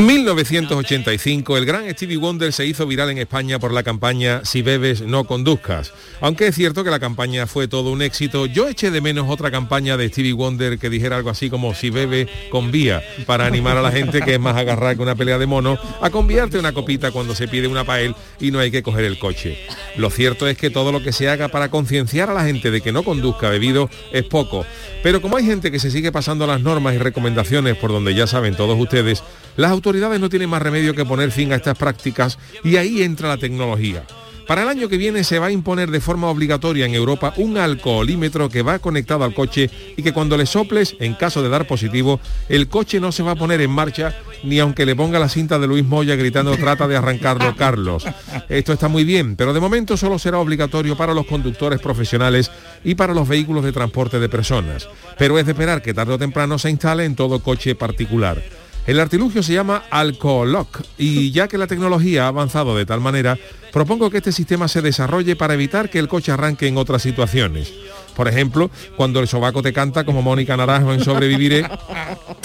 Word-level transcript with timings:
1985, 0.00 1.58
el 1.58 1.66
gran 1.66 1.90
Stevie 1.90 2.16
Wonder 2.16 2.54
se 2.54 2.64
hizo 2.64 2.86
viral 2.86 3.10
en 3.10 3.18
España 3.18 3.58
por 3.58 3.70
la 3.70 3.82
campaña 3.82 4.40
Si 4.44 4.62
bebes, 4.62 5.02
no 5.02 5.24
conduzcas. 5.24 5.92
Aunque 6.22 6.46
es 6.46 6.54
cierto 6.54 6.84
que 6.84 6.90
la 6.90 6.98
campaña 6.98 7.46
fue 7.46 7.68
todo 7.68 7.92
un 7.92 8.00
éxito, 8.00 8.46
yo 8.46 8.66
eché 8.66 8.90
de 8.90 9.02
menos 9.02 9.28
otra 9.28 9.50
campaña 9.50 9.98
de 9.98 10.08
Stevie 10.08 10.32
Wonder 10.32 10.78
que 10.78 10.88
dijera 10.88 11.16
algo 11.16 11.28
así 11.28 11.50
como 11.50 11.74
Si 11.74 11.90
bebe, 11.90 12.28
convía, 12.50 13.02
para 13.26 13.44
animar 13.44 13.76
a 13.76 13.82
la 13.82 13.92
gente 13.92 14.22
que 14.22 14.34
es 14.34 14.40
más 14.40 14.56
agarrar 14.56 14.96
que 14.96 15.02
una 15.02 15.16
pelea 15.16 15.36
de 15.36 15.46
mono, 15.46 15.78
a 16.00 16.08
conviarte 16.08 16.58
una 16.58 16.72
copita 16.72 17.10
cuando 17.10 17.34
se 17.34 17.46
pide 17.46 17.68
una 17.68 17.84
pael 17.84 18.14
y 18.40 18.50
no 18.52 18.58
hay 18.58 18.70
que 18.70 18.82
coger 18.82 19.04
el 19.04 19.18
coche. 19.18 19.58
Lo 19.96 20.08
cierto 20.08 20.48
es 20.48 20.56
que 20.56 20.70
todo 20.70 20.92
lo 20.92 21.02
que 21.02 21.12
se 21.12 21.28
haga 21.28 21.48
para 21.48 21.68
concienciar 21.68 22.30
a 22.30 22.34
la 22.34 22.44
gente 22.44 22.70
de 22.70 22.80
que 22.80 22.92
no 22.92 23.02
conduzca 23.02 23.50
bebido 23.50 23.90
es 24.12 24.24
poco. 24.24 24.64
Pero 25.02 25.20
como 25.20 25.36
hay 25.36 25.44
gente 25.44 25.70
que 25.70 25.78
se 25.78 25.90
sigue 25.90 26.10
pasando 26.10 26.46
las 26.46 26.62
normas 26.62 26.94
y 26.94 26.98
recomendaciones 26.98 27.76
por 27.76 27.90
donde 27.90 28.14
ya 28.14 28.26
saben 28.26 28.54
todos 28.54 28.78
ustedes, 28.78 29.22
las 29.56 29.70
autoridades 29.70 29.89
no 29.92 30.28
tienen 30.28 30.48
más 30.48 30.62
remedio 30.62 30.94
que 30.94 31.04
poner 31.04 31.32
fin 31.32 31.52
a 31.52 31.56
estas 31.56 31.76
prácticas 31.76 32.38
y 32.62 32.76
ahí 32.76 33.02
entra 33.02 33.28
la 33.28 33.36
tecnología. 33.36 34.04
Para 34.46 34.62
el 34.62 34.68
año 34.68 34.88
que 34.88 34.96
viene 34.96 35.22
se 35.22 35.38
va 35.38 35.46
a 35.46 35.52
imponer 35.52 35.92
de 35.92 36.00
forma 36.00 36.28
obligatoria 36.28 36.84
en 36.84 36.94
Europa 36.94 37.32
un 37.36 37.56
alcoholímetro 37.56 38.48
que 38.48 38.62
va 38.62 38.80
conectado 38.80 39.22
al 39.22 39.32
coche 39.32 39.70
y 39.96 40.02
que 40.02 40.12
cuando 40.12 40.36
le 40.36 40.44
soples, 40.44 40.96
en 40.98 41.14
caso 41.14 41.40
de 41.40 41.48
dar 41.48 41.68
positivo, 41.68 42.18
el 42.48 42.68
coche 42.68 42.98
no 42.98 43.12
se 43.12 43.22
va 43.22 43.32
a 43.32 43.36
poner 43.36 43.60
en 43.60 43.70
marcha 43.70 44.12
ni 44.42 44.58
aunque 44.58 44.86
le 44.86 44.96
ponga 44.96 45.20
la 45.20 45.28
cinta 45.28 45.60
de 45.60 45.68
Luis 45.68 45.84
Moya 45.84 46.16
gritando 46.16 46.56
trata 46.56 46.88
de 46.88 46.96
arrancarlo 46.96 47.54
Carlos. 47.54 48.04
Esto 48.48 48.72
está 48.72 48.88
muy 48.88 49.04
bien, 49.04 49.36
pero 49.36 49.52
de 49.52 49.60
momento 49.60 49.96
solo 49.96 50.18
será 50.18 50.38
obligatorio 50.38 50.96
para 50.96 51.14
los 51.14 51.26
conductores 51.26 51.80
profesionales 51.80 52.50
y 52.82 52.96
para 52.96 53.14
los 53.14 53.28
vehículos 53.28 53.64
de 53.64 53.72
transporte 53.72 54.18
de 54.18 54.28
personas. 54.28 54.88
Pero 55.16 55.38
es 55.38 55.46
de 55.46 55.52
esperar 55.52 55.80
que 55.80 55.94
tarde 55.94 56.14
o 56.14 56.18
temprano 56.18 56.58
se 56.58 56.70
instale 56.70 57.04
en 57.04 57.14
todo 57.14 57.40
coche 57.40 57.76
particular. 57.76 58.42
El 58.86 58.98
artilugio 58.98 59.42
se 59.42 59.52
llama 59.52 59.84
Alcoholock 59.90 60.82
y 60.98 61.30
ya 61.30 61.48
que 61.48 61.58
la 61.58 61.66
tecnología 61.66 62.24
ha 62.24 62.28
avanzado 62.28 62.76
de 62.76 62.86
tal 62.86 63.00
manera, 63.00 63.38
propongo 63.72 64.10
que 64.10 64.18
este 64.18 64.32
sistema 64.32 64.68
se 64.68 64.82
desarrolle 64.82 65.36
para 65.36 65.54
evitar 65.54 65.90
que 65.90 65.98
el 65.98 66.08
coche 66.08 66.32
arranque 66.32 66.66
en 66.66 66.76
otras 66.76 67.02
situaciones. 67.02 67.72
Por 68.14 68.28
ejemplo, 68.28 68.70
cuando 68.96 69.20
el 69.20 69.28
sobaco 69.28 69.62
te 69.62 69.72
canta 69.72 70.04
como 70.04 70.20
Mónica 70.20 70.56
Naranjo 70.56 70.92
en 70.92 71.02
Sobreviviré, 71.02 71.66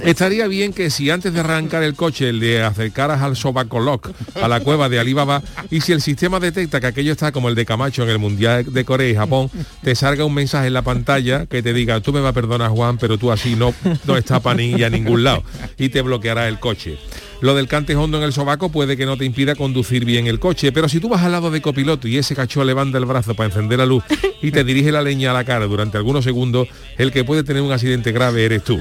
estaría 0.03 0.47
bien 0.47 0.71
que 0.71 0.89
si 0.89 1.09
antes 1.09 1.33
de 1.33 1.39
arrancar 1.39 1.83
el 1.83 1.95
coche 1.95 2.31
le 2.31 2.63
acercaras 2.63 3.21
al 3.21 3.35
sobaco 3.35 3.79
lock 3.79 4.11
a 4.41 4.47
la 4.47 4.59
cueva 4.59 4.89
de 4.89 4.99
Alibaba 4.99 5.41
y 5.71 5.81
si 5.81 5.91
el 5.91 6.01
sistema 6.01 6.39
detecta 6.39 6.79
que 6.79 6.87
aquello 6.87 7.11
está 7.11 7.31
como 7.31 7.49
el 7.49 7.55
de 7.55 7.65
Camacho 7.65 8.03
en 8.03 8.09
el 8.09 8.19
Mundial 8.19 8.71
de 8.71 8.85
Corea 8.85 9.09
y 9.09 9.15
Japón, 9.15 9.49
te 9.81 9.95
salga 9.95 10.23
un 10.23 10.33
mensaje 10.33 10.67
en 10.67 10.73
la 10.73 10.81
pantalla 10.81 11.45
que 11.45 11.61
te 11.61 11.73
diga, 11.73 11.99
tú 11.99 12.13
me 12.13 12.21
vas 12.21 12.29
a 12.29 12.33
perdonar 12.33 12.69
Juan, 12.69 12.97
pero 12.97 13.17
tú 13.17 13.31
así 13.31 13.55
no, 13.55 13.73
no 14.05 14.17
está 14.17 14.39
para 14.39 14.57
ni 14.57 14.81
a 14.83 14.89
ningún 14.89 15.23
lado 15.23 15.44
y 15.77 15.89
te 15.89 16.01
bloqueará 16.01 16.47
el 16.47 16.59
coche. 16.59 16.97
Lo 17.41 17.53
del 17.53 17.67
cante 17.67 17.95
hondo 17.95 18.17
en 18.17 18.23
el 18.23 18.33
sobaco 18.33 18.69
puede 18.69 18.95
que 18.95 19.05
no 19.05 19.17
te 19.17 19.25
impida 19.25 19.55
conducir 19.55 20.05
bien 20.05 20.27
el 20.27 20.39
coche, 20.39 20.71
pero 20.71 20.88
si 20.88 21.00
tú 21.00 21.09
vas 21.09 21.14
al 21.21 21.31
lado 21.31 21.51
de 21.51 21.61
copiloto 21.61 22.07
y 22.07 22.17
ese 22.17 22.35
cacho 22.35 22.63
levanta 22.63 22.97
el 22.97 23.05
brazo 23.05 23.35
para 23.35 23.47
encender 23.47 23.79
la 23.79 23.85
luz 23.85 24.03
y 24.41 24.51
te 24.51 24.63
dirige 24.63 24.91
la 24.91 25.01
leña 25.01 25.31
a 25.31 25.33
la 25.33 25.43
cara 25.43 25.65
durante 25.65 25.97
algunos 25.97 26.23
segundos, 26.23 26.67
el 26.97 27.11
que 27.11 27.23
puede 27.23 27.43
tener 27.43 27.61
un 27.61 27.71
accidente 27.71 28.11
grave 28.11 28.45
eres 28.45 28.63
tú. 28.63 28.79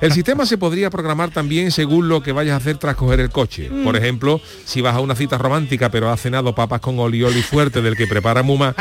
El 0.00 0.12
sistema 0.12 0.46
se 0.46 0.58
podría 0.58 0.90
programar 0.90 1.30
también 1.30 1.70
según 1.70 2.08
lo 2.08 2.22
que 2.22 2.32
vayas 2.32 2.54
a 2.54 2.56
hacer 2.56 2.78
tras 2.78 2.96
coger 2.96 3.20
el 3.20 3.30
coche. 3.30 3.70
Por 3.84 3.96
ejemplo, 3.96 4.40
si 4.64 4.80
vas 4.80 4.94
a 4.94 5.00
una 5.00 5.14
cita 5.14 5.38
romántica 5.38 5.90
pero 5.90 6.10
has 6.10 6.20
cenado 6.20 6.54
papas 6.54 6.80
con 6.80 6.98
olioli 6.98 7.42
fuerte 7.42 7.82
del 7.82 7.96
que 7.96 8.06
prepara 8.06 8.42
Muma, 8.42 8.74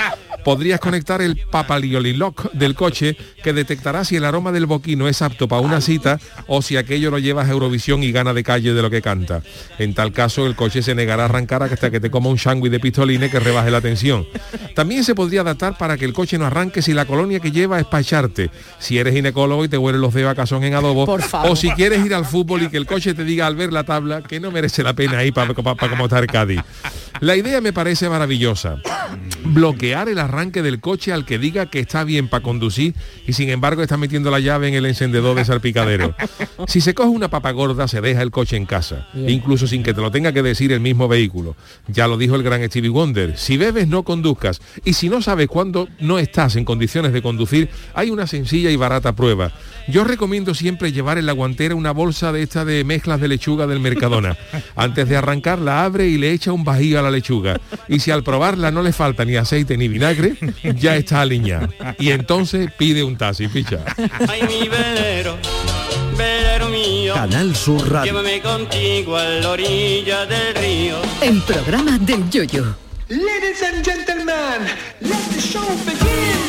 podrías 0.44 0.80
conectar 0.80 1.22
el 1.22 1.38
papalioli 1.38 2.14
lock 2.14 2.52
del 2.54 2.76
coche 2.76 3.16
que 3.44 3.54
detectará 3.54 4.04
si 4.06 4.16
el 4.16 4.26
aroma 4.26 4.52
del 4.52 4.66
boquino 4.66 5.08
es 5.08 5.22
apto 5.22 5.48
para 5.48 5.62
una 5.62 5.82
cita 5.82 6.20
o 6.48 6.62
si 6.62 6.78
aquello 6.78 7.12
lo 7.12 7.20
llevas 7.20 7.48
a 7.48 7.52
Eurovisión 7.52 8.04
y 8.04 8.12
gana 8.12 8.34
de 8.34 8.44
calle 8.44 8.74
de 8.74 8.82
lo 8.82 8.90
que 8.90 9.02
canta. 9.02 9.42
En 9.80 9.94
tal 9.94 10.12
caso, 10.12 10.46
el 10.46 10.56
coche 10.56 10.82
se 10.82 10.96
negará 10.96 11.24
a 11.24 11.26
arrancar 11.26 11.64
hasta 11.64 11.92
que 11.92 12.00
te 12.00 12.10
coma 12.10 12.30
un 12.30 12.38
sándwich 12.38 12.72
de 12.72 12.80
pistolines 12.92 13.32
que 13.32 13.40
rebaje 13.40 13.72
la 13.72 13.80
tensión. 13.80 14.28
También 14.76 15.06
se 15.06 15.16
podría 15.16 15.42
adaptar 15.42 15.78
para 15.78 15.98
que 15.98 16.04
el 16.04 16.12
coche 16.12 16.38
no 16.38 16.46
arranque 16.46 16.82
si 16.82 16.94
la 16.94 17.06
colonia 17.06 17.40
que 17.40 17.52
lleva 17.52 17.80
es 17.80 17.86
para 17.86 18.02
echarte. 18.02 18.52
Si 18.80 18.98
eres 18.98 19.14
ginecólogo 19.14 19.64
y 19.64 19.70
te 19.70 19.78
huelen 19.78 20.02
los 20.02 20.14
dedos 20.14 20.32
a 20.32 20.36
cazón 20.36 20.66
en 20.66 20.74
adobo. 20.74 21.06
O 21.44 21.56
si 21.56 21.72
quieres 21.72 22.06
ir 22.06 22.14
al 22.14 22.26
fútbol 22.26 22.64
y 22.64 22.68
que 22.68 22.76
el 22.76 22.86
coche 22.86 23.14
te 23.14 23.24
diga 23.24 23.48
al 23.48 23.56
ver 23.56 23.72
la 23.72 23.86
tabla 23.86 24.22
que 24.22 24.42
no 24.42 24.52
merece 24.52 24.84
la 24.84 24.94
pena 24.94 25.24
ir 25.24 25.34
para 25.34 25.54
pa, 25.54 25.76
pa, 25.76 25.90
como 25.90 26.06
estar 26.06 26.28
Cádiz. 26.28 26.62
La 27.22 27.36
idea 27.36 27.62
me 27.62 27.72
parece 27.72 28.10
maravillosa. 28.10 28.78
Bloquear 29.44 30.10
el 30.10 30.20
arranque 30.20 30.62
del 30.62 30.80
coche 30.80 31.14
al 31.14 31.26
que 31.26 31.38
diga 31.38 31.68
que 31.68 31.80
está 31.80 32.04
bien 32.04 32.28
para 32.28 32.44
conducir 32.44 32.96
y 33.28 33.34
sin 33.34 33.50
embargo 33.50 33.84
está 33.84 33.96
metiendo 33.96 34.32
la 34.32 34.40
llave 34.40 34.68
en 34.68 34.74
el 34.74 34.86
encendedor 34.86 35.36
de 35.36 35.46
salpicadero. 35.46 36.16
Si 36.68 36.82
se 36.82 36.94
coge 36.94 37.10
una 37.10 37.30
papa 37.30 37.52
gorda 37.52 37.88
se 37.88 38.02
deja 38.02 38.22
el 38.22 38.32
coche 38.32 38.58
en 38.58 38.66
casa, 38.66 39.08
incluso 39.14 39.68
sin 39.68 39.84
que 39.84 39.94
te 39.94 40.02
lo 40.02 40.12
tenga 40.12 40.34
que 40.34 40.42
decir 40.42 40.72
el 40.72 40.80
mismo 40.80 41.08
vehículo. 41.08 41.56
Ya 41.88 42.08
lo 42.08 42.18
dijo 42.18 42.36
el 42.36 42.44
gran 42.44 42.64
Stevie 42.82 42.90
Wonder, 42.90 43.38
si 43.38 43.58
bebes 43.58 43.88
no 43.88 44.02
conduzcas 44.02 44.60
y 44.84 44.94
si 44.94 45.08
no 45.08 45.22
sabes 45.22 45.48
cuándo 45.48 45.88
no 46.00 46.18
estás 46.18 46.56
en 46.56 46.66
condiciones 46.66 47.14
de 47.14 47.22
conducir, 47.22 47.70
hay 47.94 48.10
una 48.10 48.26
sencilla 48.26 48.72
y 48.72 48.76
barata 48.76 49.14
prueba. 49.14 49.52
Yo 49.88 50.04
recomiendo 50.04 50.56
siempre 50.56 50.92
llevar 50.92 51.20
en 51.20 51.28
la 51.28 51.34
guantera 51.34 51.76
una 51.76 51.92
bolsa 51.92 52.32
de 52.32 52.42
esta 52.42 52.66
de 52.66 52.84
mezclas 52.84 53.22
de 53.22 53.28
lechuga 53.28 53.68
del 53.68 53.82
Mercadona. 53.82 54.36
Antes 54.76 55.08
de 55.08 55.16
arrancar 55.16 55.60
la 55.60 55.84
abre 55.84 56.08
y 56.08 56.18
le 56.18 56.32
echa 56.32 56.54
un 56.54 56.64
bajío 56.64 56.98
a 56.98 57.04
la 57.04 57.12
lechuga. 57.12 57.62
Y 57.88 58.00
si 58.00 58.10
al 58.10 58.24
probarla 58.24 58.72
no 58.72 58.82
le 58.82 58.94
falta 58.94 59.26
ni 59.26 59.36
aceite 59.36 59.78
ni 59.78 59.88
vinagre, 59.88 60.36
ya 60.76 60.96
está 60.96 61.22
aliñada. 61.22 61.70
Y 62.00 62.10
entonces 62.10 62.72
pide 62.80 63.04
un 63.04 63.16
taxi, 63.16 63.48
picha. 63.48 63.86
Ay, 64.28 64.42
mi 64.42 64.68
velero, 64.68 65.38
velero 66.18 66.61
mío. 67.14 67.22
Canal 67.22 67.56
Sur 67.56 67.92
Radio. 67.92 68.14
Llévame 68.14 68.42
contigo 68.42 69.18
a 69.18 69.24
la 69.26 69.50
orilla 69.52 70.26
del 70.26 70.56
río. 70.56 70.98
El 71.22 71.42
programa 71.42 71.98
del 72.00 72.30
Yoyo. 72.30 72.76
Ladies 73.10 73.62
and 73.64 73.84
gentlemen, 73.84 74.68
let 75.02 75.18
the 75.34 75.42
show 75.42 75.68
begin. 75.86 76.41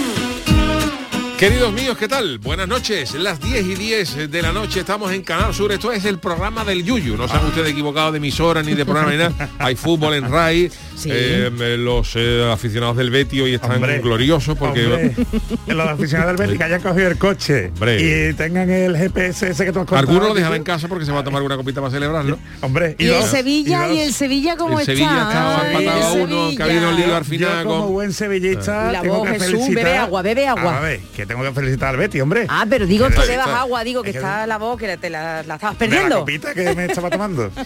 Queridos 1.42 1.72
míos, 1.72 1.98
¿qué 1.98 2.06
tal? 2.06 2.38
Buenas 2.38 2.68
noches. 2.68 3.14
Las 3.14 3.40
10 3.40 3.66
y 3.66 3.74
10 3.74 4.30
de 4.30 4.42
la 4.42 4.52
noche 4.52 4.78
estamos 4.78 5.10
en 5.10 5.22
Canal 5.22 5.52
Sur. 5.52 5.72
Esto 5.72 5.90
es 5.90 6.04
el 6.04 6.20
programa 6.20 6.64
del 6.64 6.84
Yuyu. 6.84 7.16
No 7.16 7.26
se 7.26 7.34
han 7.34 7.44
ustedes 7.46 7.70
equivocado 7.70 8.12
de 8.12 8.18
emisora 8.18 8.62
ni 8.62 8.74
de 8.74 8.84
programa 8.84 9.10
ni 9.10 9.18
nada. 9.18 9.50
Hay 9.58 9.74
fútbol 9.74 10.14
en 10.14 10.30
RAI. 10.30 10.70
Eh, 11.04 11.50
los 11.80 12.12
eh, 12.14 12.48
aficionados 12.48 12.96
del 12.96 13.10
Betty 13.10 13.40
hoy 13.40 13.54
están 13.54 13.72
Hombre, 13.72 13.98
gloriosos 13.98 14.56
porque... 14.56 14.86
Hombre, 14.86 15.14
los 15.66 15.88
aficionados 15.88 16.36
del 16.36 16.46
Betis 16.46 16.58
que 16.58 16.64
hayan 16.64 16.80
cogido 16.80 17.08
el 17.08 17.18
coche 17.18 17.72
Hombre. 17.74 18.30
y 18.30 18.34
tengan 18.34 18.70
el 18.70 18.96
GPS 18.96 19.48
ese 19.48 19.64
que 19.64 19.72
tú 19.72 19.80
has 19.80 19.86
contado 19.86 19.98
Algunos 19.98 20.28
lo 20.28 20.34
dejarán 20.34 20.58
en 20.58 20.62
casa 20.62 20.86
porque 20.86 21.04
se 21.04 21.10
va 21.10 21.20
a 21.20 21.24
tomar 21.24 21.42
una 21.42 21.56
copita 21.56 21.80
para 21.80 21.92
celebrarlo. 21.92 22.38
Hombre, 22.60 22.94
Y, 23.00 23.06
el 23.06 23.20
dos, 23.20 23.30
Sevilla, 23.30 23.88
dos. 23.88 23.96
y, 23.96 24.00
el 24.00 24.12
Sevilla 24.12 24.56
como 24.56 24.78
El 24.78 24.88
está. 24.88 24.92
Sevilla 24.92 25.22
está 25.22 25.60
Ay, 25.60 25.76
empatado 25.76 26.06
a 26.06 26.12
el 26.14 26.20
uno, 26.20 26.56
que 26.56 26.62
ha 26.62 26.66
habido 26.66 26.88
un 26.88 26.96
lío 26.96 27.16
al 27.16 27.24
Yo 27.24 27.28
final 27.28 27.64
como 27.64 27.82
con... 27.82 27.92
buen 27.94 28.12
sevillista 28.12 28.90
Y 28.90 28.92
la 28.92 29.00
tengo 29.02 29.16
voz, 29.16 29.26
que 29.26 29.32
Jesús, 29.40 29.50
felicitar 29.50 29.84
bebe 29.84 29.96
agua, 29.96 30.22
bebe 30.22 30.46
agua. 30.46 30.78
A 30.78 30.80
ver, 30.80 31.00
que 31.16 31.26
tengo 31.32 31.44
que 31.44 31.52
felicitar 31.52 31.88
al 31.90 31.96
Betty, 31.96 32.20
hombre. 32.20 32.46
Ah, 32.48 32.64
pero 32.68 32.86
digo 32.86 33.08
Que 33.08 33.18
bebas 33.26 33.48
agua, 33.48 33.84
digo 33.84 34.02
que 34.02 34.10
es 34.10 34.14
que- 34.14 34.18
está 34.18 34.46
la 34.46 34.58
voz, 34.58 34.78
que 34.78 34.96
te 34.96 35.10
la, 35.10 35.42
la 35.42 35.54
estabas 35.54 35.78
de 35.78 35.86
la 35.86 35.90
perdiendo. 35.90 36.18
copita 36.20 36.54
que 36.54 36.74
me 36.74 36.84
estaba 36.86 37.10
tomando. 37.10 37.50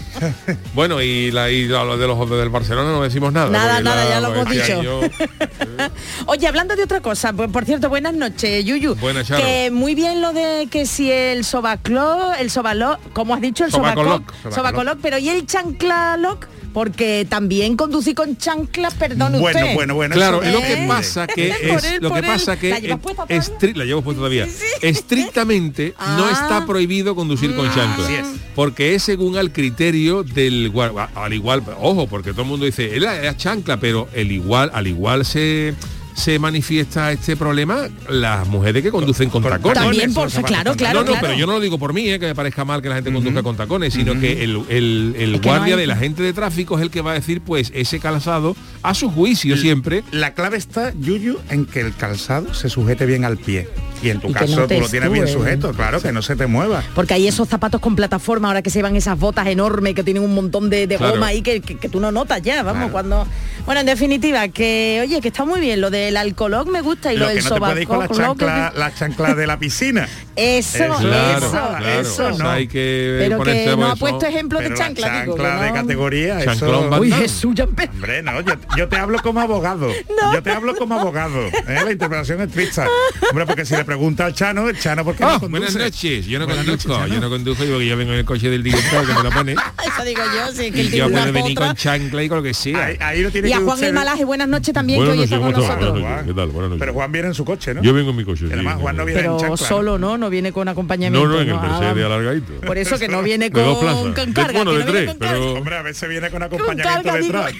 Bueno, 0.74 1.00
y, 1.00 1.30
la, 1.30 1.50
y 1.50 1.66
lo 1.66 1.96
de 1.96 2.06
los 2.06 2.28
del 2.30 2.48
Barcelona 2.50 2.90
no 2.90 3.02
decimos 3.02 3.32
nada. 3.32 3.48
Nada, 3.50 3.80
nada, 3.80 4.04
la- 4.04 4.10
ya 4.10 4.20
lo 4.20 4.34
hemos 4.34 4.50
dicho. 4.50 5.00
Oye, 6.26 6.46
hablando 6.46 6.76
de 6.76 6.82
otra 6.84 7.00
cosa, 7.00 7.32
por, 7.32 7.50
por 7.50 7.64
cierto, 7.64 7.88
buenas 7.88 8.14
noches, 8.14 8.64
Yuyu. 8.64 8.94
Buenas, 8.96 9.26
Charo. 9.26 9.42
Que 9.42 9.70
muy 9.70 9.94
bien 9.94 10.20
lo 10.20 10.32
de 10.32 10.68
que 10.70 10.86
si 10.86 11.10
el 11.10 11.44
sobaclo, 11.44 12.32
el 12.34 12.50
sobalo, 12.50 12.98
como 13.12 13.34
has 13.34 13.40
dicho, 13.40 13.64
el 13.64 13.70
sobacoloc. 13.72 14.22
sobacoloc, 14.50 14.98
pero 15.00 15.18
¿y 15.18 15.28
el 15.28 15.46
chanclaloc? 15.46 16.46
Porque 16.76 17.26
también 17.26 17.74
conducí 17.74 18.12
con 18.12 18.36
chanclas, 18.36 18.92
perdón 18.92 19.40
bueno, 19.40 19.58
usted. 19.60 19.74
bueno, 19.74 19.94
bueno. 19.94 20.14
Claro, 20.14 20.42
eso- 20.42 20.52
lo 20.52 20.66
que 20.66 20.84
pasa 20.86 21.26
que 21.26 21.48
es 21.48 21.84
él, 21.84 22.02
lo 22.02 22.12
que 22.12 22.18
él. 22.18 22.24
pasa 22.26 22.58
que 22.58 22.68
¿La 22.68 22.80
llevas 22.80 23.00
puesta 23.00 23.22
todavía? 23.26 23.40
estri- 23.42 23.74
la 23.76 23.84
llevo 23.86 24.02
puesta 24.02 24.18
todavía. 24.18 24.46
Estrictamente 24.82 25.94
no 25.98 26.26
Ah. 26.26 26.30
está 26.32 26.66
prohibido 26.66 27.14
conducir 27.14 27.54
con 27.56 27.66
chancla. 27.74 28.04
Así 28.04 28.14
es. 28.16 28.26
Porque 28.54 28.94
es 28.94 29.02
según 29.02 29.38
al 29.38 29.52
criterio 29.52 30.22
del 30.22 30.70
al 31.14 31.32
igual, 31.32 31.62
ojo, 31.80 32.06
porque 32.08 32.32
todo 32.32 32.42
el 32.42 32.48
mundo 32.48 32.66
dice, 32.66 32.94
es 32.94 33.00
la, 33.00 33.16
es 33.16 33.24
la 33.24 33.36
chancla, 33.38 33.78
pero 33.78 34.08
el 34.12 34.30
igual 34.30 34.70
al 34.74 34.86
igual 34.86 35.24
se 35.24 35.72
se 36.16 36.38
manifiesta 36.38 37.12
este 37.12 37.36
problema 37.36 37.88
las 38.08 38.48
mujeres 38.48 38.82
que 38.82 38.90
conducen 38.90 39.28
con 39.28 39.42
tacones. 39.42 39.74
También 39.74 40.14
por 40.14 40.28
eso, 40.28 40.42
claro, 40.42 40.74
claro, 40.74 41.00
no, 41.00 41.04
no, 41.04 41.12
claro. 41.12 41.26
pero 41.26 41.38
yo 41.38 41.46
no 41.46 41.52
lo 41.52 41.60
digo 41.60 41.78
por 41.78 41.92
mí, 41.92 42.08
eh, 42.08 42.18
que 42.18 42.24
me 42.26 42.34
parezca 42.34 42.64
mal 42.64 42.80
que 42.80 42.88
la 42.88 42.94
gente 42.94 43.12
conduzca 43.12 43.42
con 43.42 43.54
tacones, 43.54 43.92
sino 43.92 44.18
que 44.18 44.42
el, 44.42 44.62
el- 44.70 45.14
el 45.18 45.34
Es 45.34 45.40
que 45.42 45.46
no 45.48 45.54
guardia 45.54 45.74
hay- 45.74 45.80
de 45.82 45.86
la 45.86 45.96
gente 45.96 46.22
de 46.22 46.32
tráfico 46.32 46.76
es 46.78 46.82
el 46.82 46.90
que 46.90 47.02
va 47.02 47.10
a 47.10 47.14
decir, 47.14 47.42
pues, 47.42 47.70
ese 47.74 48.00
calzado 48.00 48.56
a 48.88 48.94
su 48.94 49.10
juicio 49.10 49.56
siempre. 49.56 50.04
La 50.12 50.34
clave 50.34 50.56
está, 50.56 50.92
Yuyu, 50.98 51.38
en 51.50 51.66
que 51.66 51.80
el 51.80 51.94
calzado 51.94 52.54
se 52.54 52.68
sujete 52.68 53.06
bien 53.06 53.24
al 53.24 53.36
pie. 53.36 53.68
Y 54.02 54.10
en 54.10 54.20
tu 54.20 54.28
Y 54.28 54.32
caso 54.34 54.66
tú 54.68 54.78
lo 54.80 54.88
tienes 54.88 55.10
bien 55.10 55.24
eh. 55.24 55.32
sujeto, 55.32 55.72
claro, 55.72 56.00
que 56.02 56.12
no 56.12 56.20
se 56.22 56.36
te 56.36 56.46
mueva. 56.46 56.82
Porque 56.94 57.14
hay 57.14 57.26
esos 57.26 57.48
zapatos 57.48 57.80
con 57.80 57.96
plataforma 57.96 58.48
ahora 58.48 58.60
que 58.62 58.68
se 58.70 58.78
llevan 58.78 58.94
esas 58.94 59.18
botas 59.18 59.46
enormes 59.46 59.94
que 59.94 60.04
tienen 60.04 60.22
un 60.22 60.34
montón 60.34 60.68
de, 60.68 60.86
de 60.86 60.96
Claro. 60.98 61.14
goma 61.14 61.28
ahí 61.28 61.40
que, 61.42 61.60
que- 61.62 61.78
que 61.78 61.88
tú 61.88 61.98
no 61.98 62.12
notas 62.12 62.42
ya, 62.42 62.62
vamos, 62.62 62.90
Claro. 62.90 62.92
cuando. 62.92 63.26
Bueno, 63.64 63.80
en 63.80 63.86
definitiva, 63.86 64.46
que 64.48 65.00
oye, 65.02 65.20
que 65.20 65.28
está 65.28 65.44
muy 65.44 65.58
bien, 65.60 65.80
lo 65.80 65.90
del 65.90 66.16
alcohol 66.16 66.66
me 66.70 66.82
gusta 66.82 67.12
y 67.12 67.16
lo, 67.16 67.24
Lo 67.24 67.28
del 67.30 67.42
que 67.42 67.48
no 67.50 67.58
la 67.96 68.08
chancla, 68.08 68.72
la 68.76 68.94
chancla 68.94 69.34
de 69.34 69.46
la 69.46 69.58
piscina. 69.58 70.06
Eso, 70.36 70.84
Eso, 70.84 70.94
Claro, 70.98 71.38
eso, 71.38 71.50
claro. 71.50 71.88
eso. 72.00 72.26
o 72.26 72.34
sea, 72.34 72.52
hay 72.52 72.68
que 72.68 73.16
Pero 73.18 73.42
que 73.42 73.74
no 73.74 73.86
ha 73.86 73.96
puesto 73.96 74.26
ejemplo 74.26 74.58
Pero 74.58 74.68
de 74.70 74.76
la 74.78 74.84
chancla, 74.84 75.06
chancla 75.24 75.60
de 75.62 75.68
no. 75.68 75.74
categoría, 75.74 76.44
Chanclón 76.44 76.74
eso... 76.80 76.90
Van 76.90 77.00
Uy. 77.00 77.10
Jesús, 77.12 77.54
ya 77.54 77.64
Hombre, 77.64 78.22
no, 78.22 78.40
yo, 78.42 78.52
yo 78.76 78.88
te 78.88 78.96
hablo 78.96 79.18
como 79.22 79.40
abogado. 79.40 79.90
Yo 80.32 80.42
te 80.42 80.50
hablo 80.50 80.74
como 80.76 80.98
abogado. 80.98 81.46
¿eh? 81.46 81.52
La 81.84 81.92
interpretación 81.92 82.40
es 82.42 82.50
trista. 82.50 82.86
Hombre, 83.30 83.46
porque 83.46 83.64
si 83.64 83.74
le 83.76 83.84
pregunta 83.84 84.26
al 84.26 84.34
Chano, 84.34 84.68
el 84.68 84.78
Chano, 84.78 85.04
¿por 85.04 85.14
qué 85.14 85.24
no 85.24 85.40
conduce? 85.40 85.50
buenas 85.50 85.76
noches, 85.76 86.26
yo 86.26 86.38
no 86.38 86.46
Buenas 86.46 86.64
conduzco, 86.64 86.98
noches, 86.98 87.14
yo 87.14 87.20
no 87.20 87.30
conduzco 87.30 87.64
porque 87.64 87.86
yo 87.86 87.96
vengo 87.96 88.12
en 88.12 88.18
el 88.18 88.24
coche 88.24 88.50
del 88.50 88.62
director 88.62 89.06
que 89.06 89.12
me 89.14 89.22
lo 89.22 89.30
pone 89.30 89.52
Eso 89.86 90.04
digo 90.04 90.22
yo, 90.34 90.52
sí, 90.52 90.70
que 90.70 90.82
y 90.82 90.86
el 90.86 90.92
yo 90.92 91.04
puedo 91.08 91.22
una 91.22 91.30
venir 91.32 91.56
con 91.56 91.74
chancla 91.74 92.22
y 92.22 92.28
con 92.28 92.38
lo 92.38 92.42
que 92.42 92.54
sea. 92.54 92.86
Ahí, 92.86 92.96
ahí 93.00 93.22
lo 93.22 93.30
tiene 93.30 93.48
Y 93.48 93.52
a 93.52 93.58
que 93.58 93.64
Juan 93.64 93.84
el 93.84 93.92
Malaje, 93.92 94.24
buenas 94.24 94.48
noches 94.48 94.74
también, 94.74 94.98
Buenas 94.98 95.14
que 95.14 95.18
hoy 95.20 95.24
está 95.24 95.38
con 95.38 95.52
nosotros. 95.52 95.90
Buenas 95.92 96.10
noches. 96.10 96.26
¿Qué 96.26 96.34
tal? 96.34 96.48
Buenas 96.48 96.70
noches. 96.70 96.80
Pero 96.80 96.92
Juan 96.92 97.12
viene 97.12 97.28
en 97.28 97.34
su 97.34 97.44
coche, 97.44 97.74
¿no? 97.74 97.82
Yo 97.82 97.92
vengo 97.94 98.10
en 98.10 98.16
mi 98.16 98.24
coche. 98.24 98.46
Y 98.48 98.52
además 98.52 98.74
sí, 98.76 98.82
Juan 98.82 98.96
no 98.96 99.02
no, 99.02 99.06
viene 99.06 99.20
en 99.20 99.26
Pero 99.26 99.40
chancla. 99.40 99.56
solo, 99.68 99.98
¿no? 99.98 100.18
No 100.18 100.30
viene 100.30 100.52
con 100.52 100.68
acompañamiento. 100.68 101.28
no, 101.28 101.34
no, 101.34 101.40
en 101.40 101.48
el 101.48 101.60
Mercedes 101.60 102.04
alargadito. 102.04 102.52
Por 102.66 102.78
eso 102.78 102.98
que 102.98 103.08
no 103.08 103.22
viene 103.22 103.50
con, 103.50 104.12
carga. 104.32 104.52
bueno, 104.52 104.72
de 104.74 104.84
no 104.84 104.90
tres, 104.90 105.16
pero- 105.18 105.52
Hombre, 105.54 105.76
a 105.76 105.82
veces 105.82 106.08
viene 106.08 106.30
con 106.30 106.42
acompañamiento 106.42 107.12
detrás. 107.12 107.52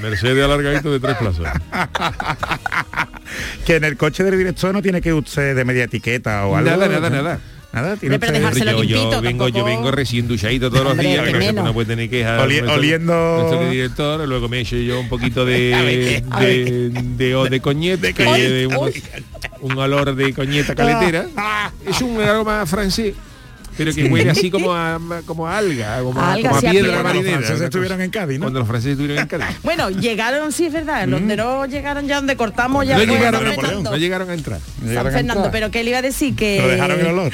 Mercedes 0.00 0.43
alargadito 0.44 0.90
de 0.92 1.00
tres 1.00 1.16
plazas. 1.16 1.52
Que 3.66 3.76
en 3.76 3.84
el 3.84 3.96
coche 3.96 4.22
del 4.22 4.36
director 4.36 4.72
no 4.72 4.82
tiene 4.82 5.00
que 5.00 5.12
usted 5.12 5.56
de 5.56 5.64
media 5.64 5.84
etiqueta 5.84 6.46
o 6.46 6.56
algo. 6.56 6.70
Nada, 6.70 6.88
nada, 6.88 7.10
nada. 7.10 7.40
Nada, 7.72 7.96
tiene 7.96 8.20
pero 8.20 8.32
dejárselo 8.32 8.84
yo, 8.84 9.10
yo 9.10 9.20
vengo, 9.20 9.48
yo 9.48 9.64
vengo 9.64 9.90
recién 9.90 10.28
duchadito 10.28 10.70
todos 10.70 10.84
los 10.84 10.92
Hombre, 10.92 11.08
días, 11.08 11.24
que 11.26 11.32
que 11.38 11.52
no 11.54 11.74
puede 11.74 11.86
tener 11.88 12.08
quejas. 12.08 12.40
Oli- 12.42 12.60
nuestro- 12.60 12.80
oliendo- 12.80 13.38
nuestro 13.40 13.68
director, 13.70 14.28
luego 14.28 14.48
me 14.48 14.60
echo 14.60 14.76
yo 14.76 15.00
un 15.00 15.08
poquito 15.08 15.44
de 15.44 16.22
de, 16.38 16.90
de, 17.16 17.48
de 17.50 17.60
coñeta, 17.60 18.12
que 18.12 18.22
de 18.24 18.66
un, 18.68 18.92
un 19.62 19.78
olor 19.78 20.14
de 20.14 20.32
coñeta 20.32 20.76
caletera. 20.76 21.26
Es 21.84 22.00
un 22.00 22.20
aroma 22.20 22.64
francés, 22.66 23.14
pero 23.76 23.92
que 23.92 24.04
huele 24.04 24.30
así 24.30 24.50
como 24.50 24.74
a 24.74 24.98
como 25.26 25.46
a 25.46 25.58
alga, 25.58 26.00
como 26.02 26.20
a, 26.20 26.32
Alga, 26.32 26.48
como 26.50 26.58
a 26.58 26.60
sí, 26.60 26.66
a 26.66 26.70
piedra. 26.70 26.88
Cuando 26.88 27.02
los 27.02 27.14
marinera. 27.14 27.32
franceses 27.36 27.56
una 27.58 27.64
estuvieron 27.66 28.00
en 28.00 28.10
Cádiz, 28.10 28.38
¿no? 28.38 28.44
Cuando 28.44 28.58
los 28.60 28.68
franceses 28.68 28.92
estuvieron 28.92 29.18
en 29.22 29.28
Cádiz. 29.28 29.56
Bueno, 29.62 29.90
llegaron, 29.90 30.52
sí, 30.52 30.66
es 30.66 30.72
verdad. 30.72 31.06
Los 31.06 31.26
de 31.26 31.36
no 31.36 31.66
llegaron 31.66 32.06
ya 32.06 32.16
donde 32.16 32.36
cortamos 32.36 32.86
ya 32.86 32.98
No 32.98 33.04
llegaron, 33.04 33.46
a- 33.46 33.80
no 33.82 33.96
llegaron 33.96 34.30
a 34.30 34.34
entrar. 34.34 34.60
San 34.60 35.04
Fernando, 35.04 35.32
entrar. 35.34 35.50
pero 35.50 35.70
que 35.70 35.82
le 35.82 35.90
iba 35.90 35.98
a 35.98 36.02
decir 36.02 36.34
que. 36.34 36.56
Pero 36.58 36.68
dejaron 36.72 37.00
el 37.00 37.06
olor. 37.06 37.32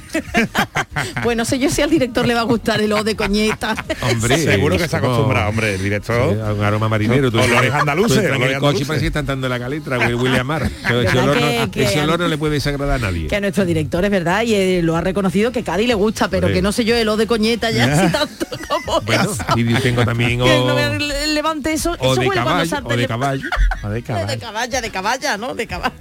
pues 1.23 1.37
no 1.37 1.45
sé 1.45 1.59
yo 1.59 1.71
si 1.71 1.83
al 1.83 1.91
director 1.91 2.27
le 2.27 2.35
va 2.35 2.41
a 2.41 2.45
gustar 2.45 2.81
el 2.81 2.93
O 2.93 3.05
de 3.05 3.17
coñeta. 3.17 3.75
Hombre, 4.03 4.39
Seguro 4.39 4.77
que 4.77 4.89
se 4.89 4.97
acostumbrado, 4.97 5.49
hombre, 5.51 5.75
el 5.75 5.83
director. 5.83 6.35
Sí, 6.35 6.41
a 6.41 6.53
un 6.53 6.65
aroma 6.65 6.89
marinero. 6.89 7.31
Tú 7.31 7.39
Olores 7.41 7.73
andaluces, 7.73 8.19
tú 8.19 8.25
en 8.25 8.35
olores 8.35 8.55
el 8.55 8.61
coche 8.61 8.85
parece 8.87 9.05
que 9.05 9.09
están 9.09 9.27
dando 9.27 9.49
la 9.49 9.59
caletra, 9.59 9.97
a 9.97 10.45
mar. 10.45 10.71
Pero 10.87 11.01
ese 11.03 11.15
¿Verdad 11.15 11.25
olor, 11.25 11.41
no, 11.41 12.03
olor 12.05 12.21
no 12.21 12.29
le 12.29 12.39
puede 12.39 12.55
desagradar 12.55 12.97
a 12.97 12.99
nadie. 12.99 13.27
Que 13.27 13.37
a 13.37 13.41
nuestro 13.41 13.65
director 13.65 14.05
es 14.05 14.11
verdad 14.11 14.43
y 14.43 14.55
eh, 14.55 14.81
lo 14.83 14.97
ha 14.97 15.01
reconocido 15.01 15.53
que 15.53 15.63
Cádiz 15.63 15.89
le 15.89 15.95
gusta, 15.95 16.29
pero 16.31 16.49
que 16.49 16.63
no 16.63 16.73
sé 16.73 16.85
yo 16.85 16.95
el 16.97 17.09
O 17.09 17.17
de 17.17 17.27
coñeta 17.27 17.71
ya 17.71 18.07
si 18.07 18.13
tanto 18.13 18.47
como 18.69 19.01
Bueno, 19.03 19.23
eso. 19.25 19.45
y 19.57 19.75
tengo 19.81 20.05
también 20.05 20.39
Que 20.41 20.51
o, 20.59 20.67
no 20.69 20.75
me 20.75 20.99
le- 20.99 21.27
levante 21.29 21.73
eso, 21.73 21.93
o 21.99 22.13
eso 22.13 22.21
de 22.21 22.29
huele 22.29 22.41
cuando 22.43 22.51
caballo, 22.51 22.71
salta 22.71 22.95
o 22.95 22.97
de 22.97 23.07
caballo. 23.07 23.43
De 23.91 24.03
caballo. 24.03 24.39
caballa, 24.41 24.81
de 24.83 24.91
caballa, 24.91 25.37
¿no? 25.39 25.55
De 25.55 25.67
caballa. 25.67 25.95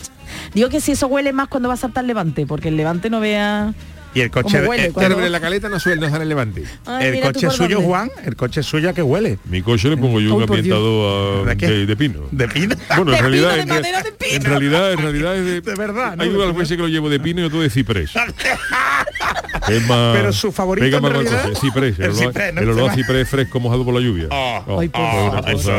Digo 0.54 0.70
que 0.70 0.82
si 0.82 0.92
eso 0.92 1.08
huele 1.08 1.32
más 1.34 1.48
cuando 1.48 1.70
va 1.70 1.76
a 1.76 1.78
saltar 1.78 2.04
el 2.04 2.08
levante, 2.08 2.46
porque 2.46 2.68
el 2.68 2.78
levante 2.78 3.10
no 3.10 3.20
vea 3.20 3.74
Y 4.14 4.22
el 4.22 4.32
coche, 4.32 4.66
huele. 4.68 4.86
eh, 4.88 4.92
cuando- 4.92 5.16
Pero 5.18 5.26
en 5.28 5.32
la 5.32 5.40
caleta 5.40 5.70
no 5.70 5.80
suele, 5.80 6.02
no 6.02 6.10
sale 6.10 6.24
el 6.24 6.30
levante. 6.30 6.64
Ay, 6.86 7.06
el 7.08 7.12
mira 7.14 7.28
tú 7.32 7.34
coche 7.42 7.50
suyo, 7.52 7.76
dónde. 7.76 7.88
Juan, 7.90 8.12
el 8.26 8.36
coche 8.36 8.64
suyo 8.64 8.92
que 8.94 9.04
huele. 9.04 9.38
Mi 9.46 9.62
coche 9.62 9.88
le 9.90 9.98
pongo 9.98 10.20
yo 10.20 10.34
un 10.34 10.40
Dios. 10.40 10.50
ambientador 10.50 11.46
¿De 11.46 11.52
a- 11.52 11.56
qué? 11.56 11.68
de, 11.68 11.86
de 11.86 11.96
pino. 11.96 12.22
De 12.32 12.48
pino. 12.48 12.76
Bueno, 12.98 13.12
De 13.12 13.18
en 13.18 13.24
realidad, 13.24 13.50
pino, 13.52 13.56
de 13.56 13.62
en, 13.62 13.68
madera 13.70 14.02
de 14.04 14.12
pino. 14.12 14.36
en 14.36 14.44
realidad, 14.44 14.92
en 14.94 14.98
realidad 15.00 15.36
es 15.38 15.46
de, 15.46 15.62
De 15.70 15.76
verdad, 15.76 16.16
¿no? 16.16 16.24
Hay 16.24 16.30
De 16.30 16.38
unas 16.38 16.56
veces 16.56 16.76
que 16.78 16.82
lo 16.84 16.90
llevo 16.90 17.10
de 17.10 17.20
pino 17.20 17.42
y 17.42 17.44
otro 17.44 17.62
de 17.62 17.70
ciprés. 17.70 18.12
es 19.70 19.88
más, 19.88 20.16
Pero 20.18 20.34
su 20.34 20.52
favorito, 20.52 20.86
pega 20.86 21.00
más 21.00 21.12
cosas. 21.12 21.60
Ciprés, 21.60 22.00
el, 22.00 22.06
el 22.06 22.12
olor, 22.12 22.24
ciprés, 22.28 22.54
¿no? 22.54 22.62
el 22.62 22.70
olor 22.70 22.90
a 22.90 22.94
ciprés 22.96 23.30
fresco 23.30 23.60
mojado 23.60 23.86
por 23.86 23.94
la 23.94 24.00
lluvia. 24.00 24.26
Oh, 24.32 24.64
Oh, 24.68 24.82
oh, 24.84 25.42
cosa- 25.42 25.52
Eso, 25.52 25.72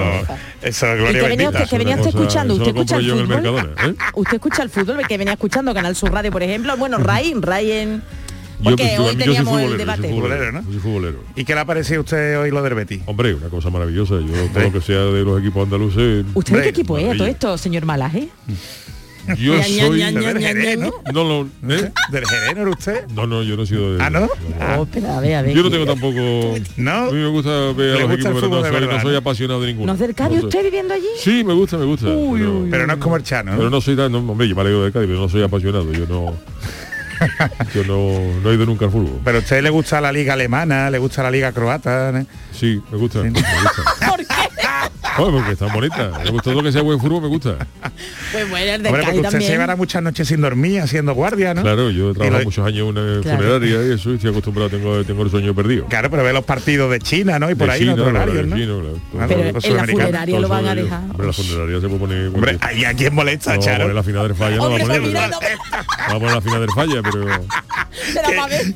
eso 0.62 0.86
es 0.86 0.94
¿Y 0.94 0.96
gloria 0.98 1.12
qué 1.22 1.28
venía 1.28 1.50
bendita. 1.50 1.62
usted, 1.64 1.78
venía 1.78 1.96
cosa- 1.96 2.08
escuchando? 2.10 2.54
eso 2.54 2.62
¿Usted 2.62 2.76
escucha 2.76 2.96
el 2.96 3.10
el 3.10 3.26
fútbol? 3.26 3.74
¿eh? 3.84 3.94
¿Usted 4.14 4.34
escucha 4.34 4.62
el 4.62 4.70
fútbol? 4.70 5.06
que 5.06 5.18
venía 5.18 5.32
escuchando 5.34 5.74
Canal 5.74 5.96
Sur 5.96 6.12
Radio, 6.12 6.30
por 6.30 6.42
ejemplo? 6.42 6.76
Bueno, 6.76 6.98
Ray, 6.98 7.34
Ray 7.40 7.72
en... 7.72 8.02
Yo, 8.60 8.64
Porque 8.64 8.82
pues, 8.84 8.96
yo- 8.96 9.02
hoy 9.04 9.06
yo 9.06 9.12
soy 9.12 9.16
teníamos 9.24 9.38
el 9.38 9.44
futbolero, 9.60 9.78
debate. 9.78 10.02
Soy 10.02 10.10
futbolero, 10.10 10.36
Futbolero, 10.44 10.52
¿no? 10.52 10.60
yo 10.62 10.70
soy 10.72 10.80
futbolero. 10.80 11.24
¿Y 11.36 11.44
qué 11.44 11.54
le 11.54 11.60
ha 11.60 11.64
parecido 11.64 12.00
a 12.00 12.02
usted 12.02 12.38
hoy 12.40 12.50
lo 12.50 12.62
del 12.62 12.74
Betis? 12.74 13.00
Hombre, 13.06 13.34
una 13.34 13.48
cosa 13.48 13.70
maravillosa. 13.70 14.14
Yo 14.20 14.48
todo 14.52 14.62
lo 14.64 14.72
que 14.72 14.80
sea 14.82 15.00
de 15.00 15.22
los 15.24 15.40
equipos 15.40 15.64
andaluces. 15.64 16.24
¿Usted 16.34 16.56
de 16.56 16.62
qué 16.62 16.68
equipo 16.68 16.98
es 16.98 17.10
a 17.10 17.16
todo 17.16 17.26
esto, 17.26 17.56
señor 17.58 17.84
Malaje? 17.86 18.28
Yo 19.38 19.62
soy. 19.62 20.00
Del 20.00 20.80
¿no? 20.80 20.92
No, 21.12 21.44
no, 21.44 21.74
¿eh? 21.74 21.90
¿Del 22.10 22.26
Jerez 22.26 22.54
no 22.56 22.62
era 22.62 22.70
usted? 22.70 23.06
no, 23.14 23.26
no, 23.26 23.42
yo 23.42 23.56
no 23.56 23.62
he 23.62 23.66
sido 23.66 23.94
de. 23.96 24.02
¿Ah, 24.02 24.10
no? 24.10 24.28
Oh, 24.78 24.82
espera, 24.82 25.18
a 25.18 25.20
ver, 25.20 25.34
a 25.34 25.42
ver. 25.42 25.54
Yo 25.54 25.62
no 25.62 25.70
tengo 25.70 25.86
tampoco. 25.86 26.54
¿No? 26.76 26.90
A 26.90 27.10
mí 27.10 27.18
me 27.18 27.28
gusta 27.28 27.72
ver 27.72 27.96
a 27.96 28.00
los 28.00 28.12
equipos, 28.12 28.32
pero 28.34 28.48
no 28.48 28.62
soy, 28.62 28.70
verdad, 28.72 28.88
no 28.96 29.00
soy 29.02 29.12
¿no? 29.12 29.18
apasionado 29.18 29.60
de 29.60 29.66
ninguno. 29.68 29.86
¿No 29.88 29.92
es 29.92 29.98
del 30.00 30.14
Cádiz 30.14 30.38
No 30.40 30.44
usted 30.48 30.62
viviendo 30.64 30.94
allí? 30.94 31.06
Sí, 31.18 31.44
me 31.44 31.52
gusta, 31.52 31.76
me 31.76 31.84
gusta. 31.84 32.06
pero, 32.06 32.66
Pero 32.70 32.86
no 32.86 32.92
es 32.94 32.98
como 32.98 33.16
el 33.16 33.22
Chano, 33.22 33.52
pero 33.52 33.64
¿no? 33.64 33.70
no 33.70 33.80
soy 33.80 33.94
tan. 33.94 34.10
No, 34.10 34.18
hombre, 34.18 34.48
yo 34.48 34.54
me 34.54 34.62
alegro 34.62 34.84
de 34.84 34.90
Cádiz, 34.92 35.06
pero 35.08 35.20
no 35.20 35.28
soy 35.28 35.42
apasionado. 35.42 35.92
Yo 35.92 36.06
no. 36.06 36.34
yo 37.74 37.84
no, 37.84 38.40
no 38.42 38.50
he 38.50 38.54
ido 38.54 38.66
nunca 38.66 38.86
al 38.86 38.90
fútbol. 38.90 39.20
Pero 39.24 39.38
a 39.38 39.40
usted 39.40 39.62
le 39.62 39.70
gusta 39.70 40.00
la 40.00 40.12
liga 40.12 40.34
alemana, 40.34 40.90
le 40.90 40.98
gusta 40.98 41.22
la 41.22 41.30
liga 41.30 41.52
croata. 41.52 42.12
¿no? 42.12 42.26
Sí, 42.52 42.82
me 42.90 42.98
gusta. 42.98 43.22
Me 43.22 43.30
gusta. 43.30 44.08
¿Por 44.08 44.18
qué? 44.18 44.49
Porque 45.30 45.52
está 45.52 45.66
bonita. 45.72 46.10
Me 46.24 46.30
gusta 46.30 46.44
todo 46.44 46.54
lo 46.54 46.62
que 46.62 46.72
sea 46.72 46.82
buen 46.82 46.98
fútbol, 47.00 47.22
me 47.22 47.28
gusta. 47.28 47.56
Pues 48.32 48.48
bueno, 48.48 48.72
el 48.72 48.82
del 48.82 48.86
Hombre, 48.92 49.02
porque 49.04 49.06
Cádiz 49.22 49.26
usted 49.26 49.40
se 49.46 49.52
llevará 49.52 49.76
muchas 49.76 50.02
noches 50.02 50.28
sin 50.28 50.40
dormir, 50.40 50.80
haciendo 50.80 51.14
guardia, 51.14 51.52
¿no? 51.54 51.62
Claro, 51.62 51.90
yo 51.90 52.10
he 52.10 52.14
trabajado 52.14 52.38
lo- 52.38 52.44
muchos 52.44 52.66
años 52.66 52.78
en 52.78 52.84
una 52.86 53.20
Claro. 53.22 53.38
funeraria 53.38 53.86
y 53.86 53.92
eso, 53.92 54.10
y 54.10 54.14
estoy 54.14 54.30
acostumbrado, 54.30 54.70
tengo, 54.70 55.04
tengo 55.04 55.22
el 55.24 55.30
sueño 55.30 55.54
perdido. 55.54 55.86
Claro, 55.86 56.10
pero 56.10 56.22
ve 56.22 56.32
los 56.32 56.44
partidos 56.44 56.90
de 56.90 57.00
China, 57.00 57.38
¿no? 57.38 57.50
Y 57.50 57.54
por 57.54 57.66
De 57.66 57.72
ahí 57.74 57.80
China, 57.80 57.92
en 57.92 57.98
otros 58.00 58.10
claro, 58.12 58.32
horarios, 58.32 58.44
de 58.44 58.50
¿no? 58.50 58.56
China, 58.56 58.80
claro. 58.80 58.96
Ah, 59.20 59.26
Pero 59.28 59.38
los 59.40 59.46
en 59.48 59.54
la 59.54 59.60
sudamericanos. 59.60 60.06
funeraria 60.06 60.40
lo 60.40 60.48
van 60.48 60.66
a 60.66 60.74
dejar. 60.74 61.00
Hombre, 61.10 61.26
la 61.26 61.32
funeraria 61.32 61.80
se 61.80 61.86
puede 61.88 61.98
poner... 62.00 62.26
Hombre, 62.28 62.58
¿y 62.76 62.84
a 62.84 62.94
quién 62.94 63.14
molesta, 63.14 63.50
no, 63.50 63.60
vamos 63.60 63.66
a 63.66 63.70
Charo? 63.70 63.82
poner 63.84 63.94
la 63.96 64.02
final 64.02 64.28
del 64.28 64.36
falla, 64.36 64.56
no 64.56 64.62
Hombre, 64.64 64.84
vamos 64.84 64.90
a 64.90 65.00
pues 65.00 65.12
poner, 65.12 65.12
no, 66.20 66.28
a 66.28 66.32
la 66.34 66.40
final 66.40 66.60
del 66.60 66.70
falla, 66.70 67.02
pero, 67.02 67.26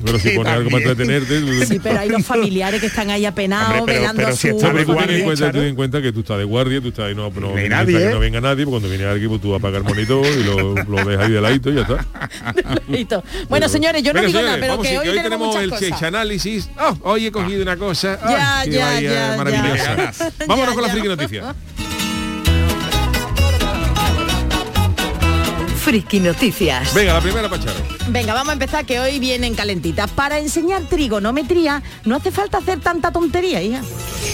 pero 0.04 0.18
si 0.18 0.28
Sí, 0.30 0.37
pones 0.37 0.52
algo 0.52 0.71
para 0.71 0.83
entretenerte... 0.85 1.66
Sí, 1.66 1.80
pero 1.83 2.00
hay 2.00 2.09
los 2.09 2.25
familiares 2.25 2.80
que 2.80 2.87
están 2.87 3.11
ahí 3.11 3.25
apenados, 3.26 3.83
pero- 3.85 3.87
velando 3.87 4.16
pero 4.16 4.28
a 4.28 4.33
si 4.33 4.49
su... 4.50 4.59
Pero 5.54 5.62
en 5.62 5.75
cuenta 5.75 6.02
que 6.02 6.12
tú 6.12 6.21
estás 6.21 6.34
de 6.38 6.45
guardia, 6.45 6.81
tú 6.81 6.88
estás 6.88 7.07
ahí, 7.07 7.14
no, 7.14 7.31
no, 7.31 7.41
no 7.41 7.69
nadie, 7.69 7.97
que 7.99 8.05
¿eh? 8.05 8.11
no 8.11 8.19
venga 8.19 8.41
nadie, 8.41 8.64
porque 8.64 8.71
cuando 8.81 8.88
viene 8.88 9.05
el 9.11 9.17
equipo 9.19 9.38
tú 9.38 9.55
apagas 9.55 9.79
el 9.79 9.85
monitor 9.85 10.26
y 10.26 10.45
lo, 10.45 10.75
lo 10.75 11.05
dejas 11.05 11.26
ahí 11.26 11.33
de 11.33 11.41
ladito 11.41 11.71
y 11.71 11.75
ya 11.75 11.81
está. 11.83 12.07
Listo. 12.88 13.23
Bueno, 13.49 13.69
señores, 13.69 14.03
yo 14.03 14.12
no 14.12 14.21
digo 14.21 14.33
señores, 14.33 14.47
nada, 14.50 14.61
pero 14.61 14.73
vamos, 14.73 14.87
que 14.87 14.91
sí, 14.93 14.97
hoy, 14.99 15.09
hoy 15.09 15.23
tenemos 15.23 15.57
el 15.57 15.71
cosas. 15.71 16.03
Análisis. 16.03 16.69
Oh, 16.79 16.97
hoy 17.03 17.26
he 17.26 17.33
cogido 17.33 17.62
una 17.62 17.76
cosa. 17.76 18.19
Ya, 18.29 18.59
Ay, 18.61 18.71
ya, 18.71 18.87
vaya 18.87 19.12
ya, 19.12 19.37
maravillosa. 19.37 19.97
ya. 20.12 20.47
Vámonos 20.47 20.69
Ya, 20.71 20.75
con 20.75 20.83
la 20.83 20.88
friki 20.91 21.09
noticia. 21.09 21.55
Friki 25.85 26.19
Noticias. 26.19 26.95
Venga, 26.95 27.12
la 27.12 27.21
primera 27.21 27.47
Pacharo. 27.47 27.79
Venga, 28.09 28.33
vamos 28.33 28.49
a 28.49 28.53
empezar 28.55 28.87
que 28.87 29.00
hoy 29.00 29.19
vienen 29.19 29.55
calentitas. 29.55 30.11
Para 30.11 30.38
enseñar 30.38 30.81
trigonometría 30.85 31.83
no 32.07 32.17
hace 32.17 32.31
falta 32.31 32.57
hacer 32.57 32.81
tanta 32.81 33.12
tontería, 33.12 33.61
hija. 33.61 33.83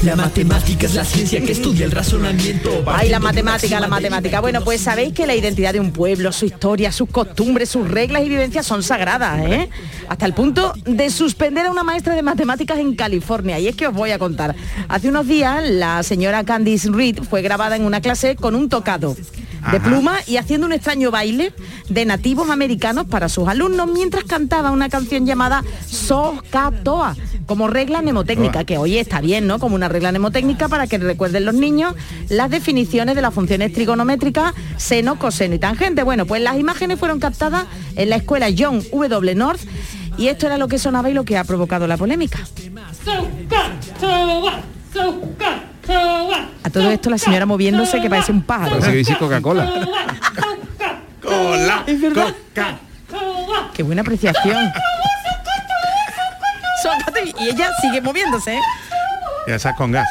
La 0.05 0.15
matemática 0.15 0.87
es 0.87 0.95
la 0.95 1.05
ciencia 1.05 1.41
que 1.41 1.51
estudia 1.51 1.87
el 1.87 1.91
razonamiento. 1.91 2.85
Ay, 2.87 3.09
la 3.09 3.19
matemática, 3.19 3.81
la 3.81 3.89
matemática. 3.89 4.41
Bueno, 4.41 4.63
pues 4.63 4.81
sabéis 4.81 5.13
que 5.13 5.27
la 5.27 5.35
identidad 5.35 5.73
de 5.73 5.81
un 5.81 5.91
pueblo, 5.91 6.31
su 6.31 6.47
historia, 6.47 6.93
sus 6.93 7.11
costumbres, 7.11 7.69
sus 7.69 7.91
reglas 7.91 8.23
y 8.23 8.29
vivencias 8.29 8.65
son 8.65 8.85
sagradas, 8.85 9.41
¿eh? 9.41 9.69
Hasta 10.09 10.27
el 10.27 10.35
punto 10.35 10.73
de 10.87 11.11
suspender 11.11 11.67
a 11.67 11.73
una 11.73 11.83
maestra 11.83 12.15
de 12.15 12.23
matemáticas 12.23 12.79
en 12.79 12.95
California. 12.95 13.59
Y 13.59 13.67
es 13.67 13.75
que 13.75 13.89
os 13.89 13.93
voy 13.93 14.13
a 14.13 14.21
contar. 14.21 14.55
Hace 14.87 15.09
unos 15.09 15.27
días 15.27 15.69
la 15.69 16.05
señora 16.05 16.45
Candice 16.45 16.91
Reed 16.93 17.25
fue 17.29 17.43
grabada 17.43 17.75
en 17.75 17.85
una 17.85 18.01
clase 18.01 18.37
con 18.37 18.55
un 18.55 18.69
tocado 18.69 19.17
de 19.73 19.81
pluma 19.81 20.19
y 20.27 20.37
haciendo 20.37 20.67
un 20.67 20.73
extraño 20.73 21.11
baile 21.11 21.53
de 21.89 22.05
nativos 22.05 22.51
americanos 22.51 23.07
para 23.07 23.29
sus 23.29 23.49
alumnos 23.49 23.89
mientras 23.93 24.25
cantaba 24.25 24.71
una 24.71 24.89
canción 24.89 25.27
llamada 25.27 25.63
Sohcatoa, 25.87 27.17
como 27.47 27.69
regla 27.69 28.03
mnemotécnica, 28.03 28.65
que 28.65 28.79
hoy 28.79 28.99
está 28.99 29.21
bien, 29.21 29.47
¿no? 29.47 29.59
Como 29.59 29.75
una 29.75 29.89
regla 29.89 30.11
mnemotécnica 30.11 30.69
para 30.69 30.87
que 30.87 30.99
recuerden 30.99 31.45
los 31.45 31.55
niños 31.55 31.95
las 32.29 32.51
definiciones 32.51 33.15
de 33.15 33.23
las 33.23 33.35
funciones 33.35 33.73
trigonométricas, 33.73 34.55
seno, 34.77 35.19
coseno 35.19 35.55
y 35.55 35.59
tangente. 35.59 36.03
Bueno, 36.03 36.27
pues 36.27 36.43
las 36.43 36.59
imágenes 36.59 36.99
fueron 36.99 37.21
captadas 37.21 37.67
en 37.97 38.11
la 38.11 38.17
escuela 38.17 38.49
John 38.57 38.83
W. 38.91 39.35
North 39.35 39.61
y 40.17 40.29
esto 40.29 40.47
era 40.47 40.59
lo 40.59 40.69
que 40.69 40.79
sonaba 40.79 41.11
y 41.11 41.15
lo 41.15 41.25
que 41.25 41.37
ha 41.37 41.45
provocado 41.45 41.87
la 41.87 41.97
polémica. 41.97 42.39
A 45.93 46.71
todo 46.71 46.91
esto 46.91 47.11
la 47.11 47.19
señora 47.19 47.47
moviéndose 47.47 48.01
que 48.01 48.09
parece 48.11 48.33
un 48.33 48.43
pájaro. 48.43 48.71
Parece 48.73 48.91
que 48.91 48.97
dice 48.99 49.17
Coca-Cola. 49.17 49.71
Cola, 51.23 51.85
Es 51.87 52.01
verdad. 52.01 52.35
coca. 52.55 52.79
Qué 53.75 53.83
buena 53.83 54.03
apreciación. 54.03 54.73
Y 57.39 57.49
ella 57.49 57.71
sigue 57.81 58.01
moviéndose. 58.01 58.55
¿eh? 58.57 58.61
Y 59.47 59.51
esas 59.53 59.75
con 59.77 59.93
gas. 59.93 60.09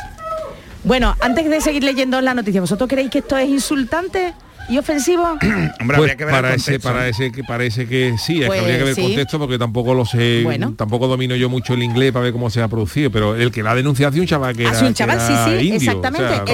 Bueno, 0.83 1.15
antes 1.19 1.49
de 1.49 1.61
seguir 1.61 1.83
leyendo 1.83 2.21
la 2.21 2.33
noticia, 2.33 2.61
¿vosotros 2.61 2.87
creéis 2.89 3.11
que 3.11 3.19
esto 3.19 3.37
es 3.37 3.49
insultante 3.49 4.33
y 4.69 4.77
ofensivo? 4.77 5.23
Hombre, 5.41 5.69
Pues 5.85 5.97
habría 5.97 6.15
que 6.15 6.25
ver 6.25 6.33
parece, 6.35 6.57
contexto, 6.65 6.89
¿no? 6.89 6.95
parece 6.95 7.31
que 7.31 7.43
parece 7.43 7.87
que 7.87 8.15
sí, 8.17 8.41
es 8.41 8.47
Pues 8.47 8.59
que 8.59 8.65
habría 8.65 8.77
que 8.79 8.83
ver 8.85 8.95
sí. 8.95 9.01
el 9.01 9.07
contexto 9.07 9.39
porque 9.39 9.57
tampoco 9.57 9.93
lo 9.93 10.05
sé, 10.05 10.41
Bueno. 10.43 10.73
tampoco 10.77 11.07
domino 11.07 11.35
yo 11.35 11.49
mucho 11.49 11.73
el 11.73 11.83
inglés 11.83 12.11
para 12.11 12.23
ver 12.23 12.33
cómo 12.33 12.49
se 12.49 12.61
ha 12.61 12.67
producido, 12.67 13.11
pero 13.11 13.35
el 13.35 13.51
que 13.51 13.63
la 13.63 13.71
ha 13.71 13.75
denunciado 13.75 14.11
hace 14.11 14.19
un 14.19 14.27
chaval 14.27 14.55
que 14.55 14.63
era, 14.63 14.79
un 14.79 14.93
chaval, 14.93 15.19
sí, 15.19 15.33
era 15.33 15.45
sí, 15.45 15.67
indio, 15.67 15.75
exactamente. 15.91 16.51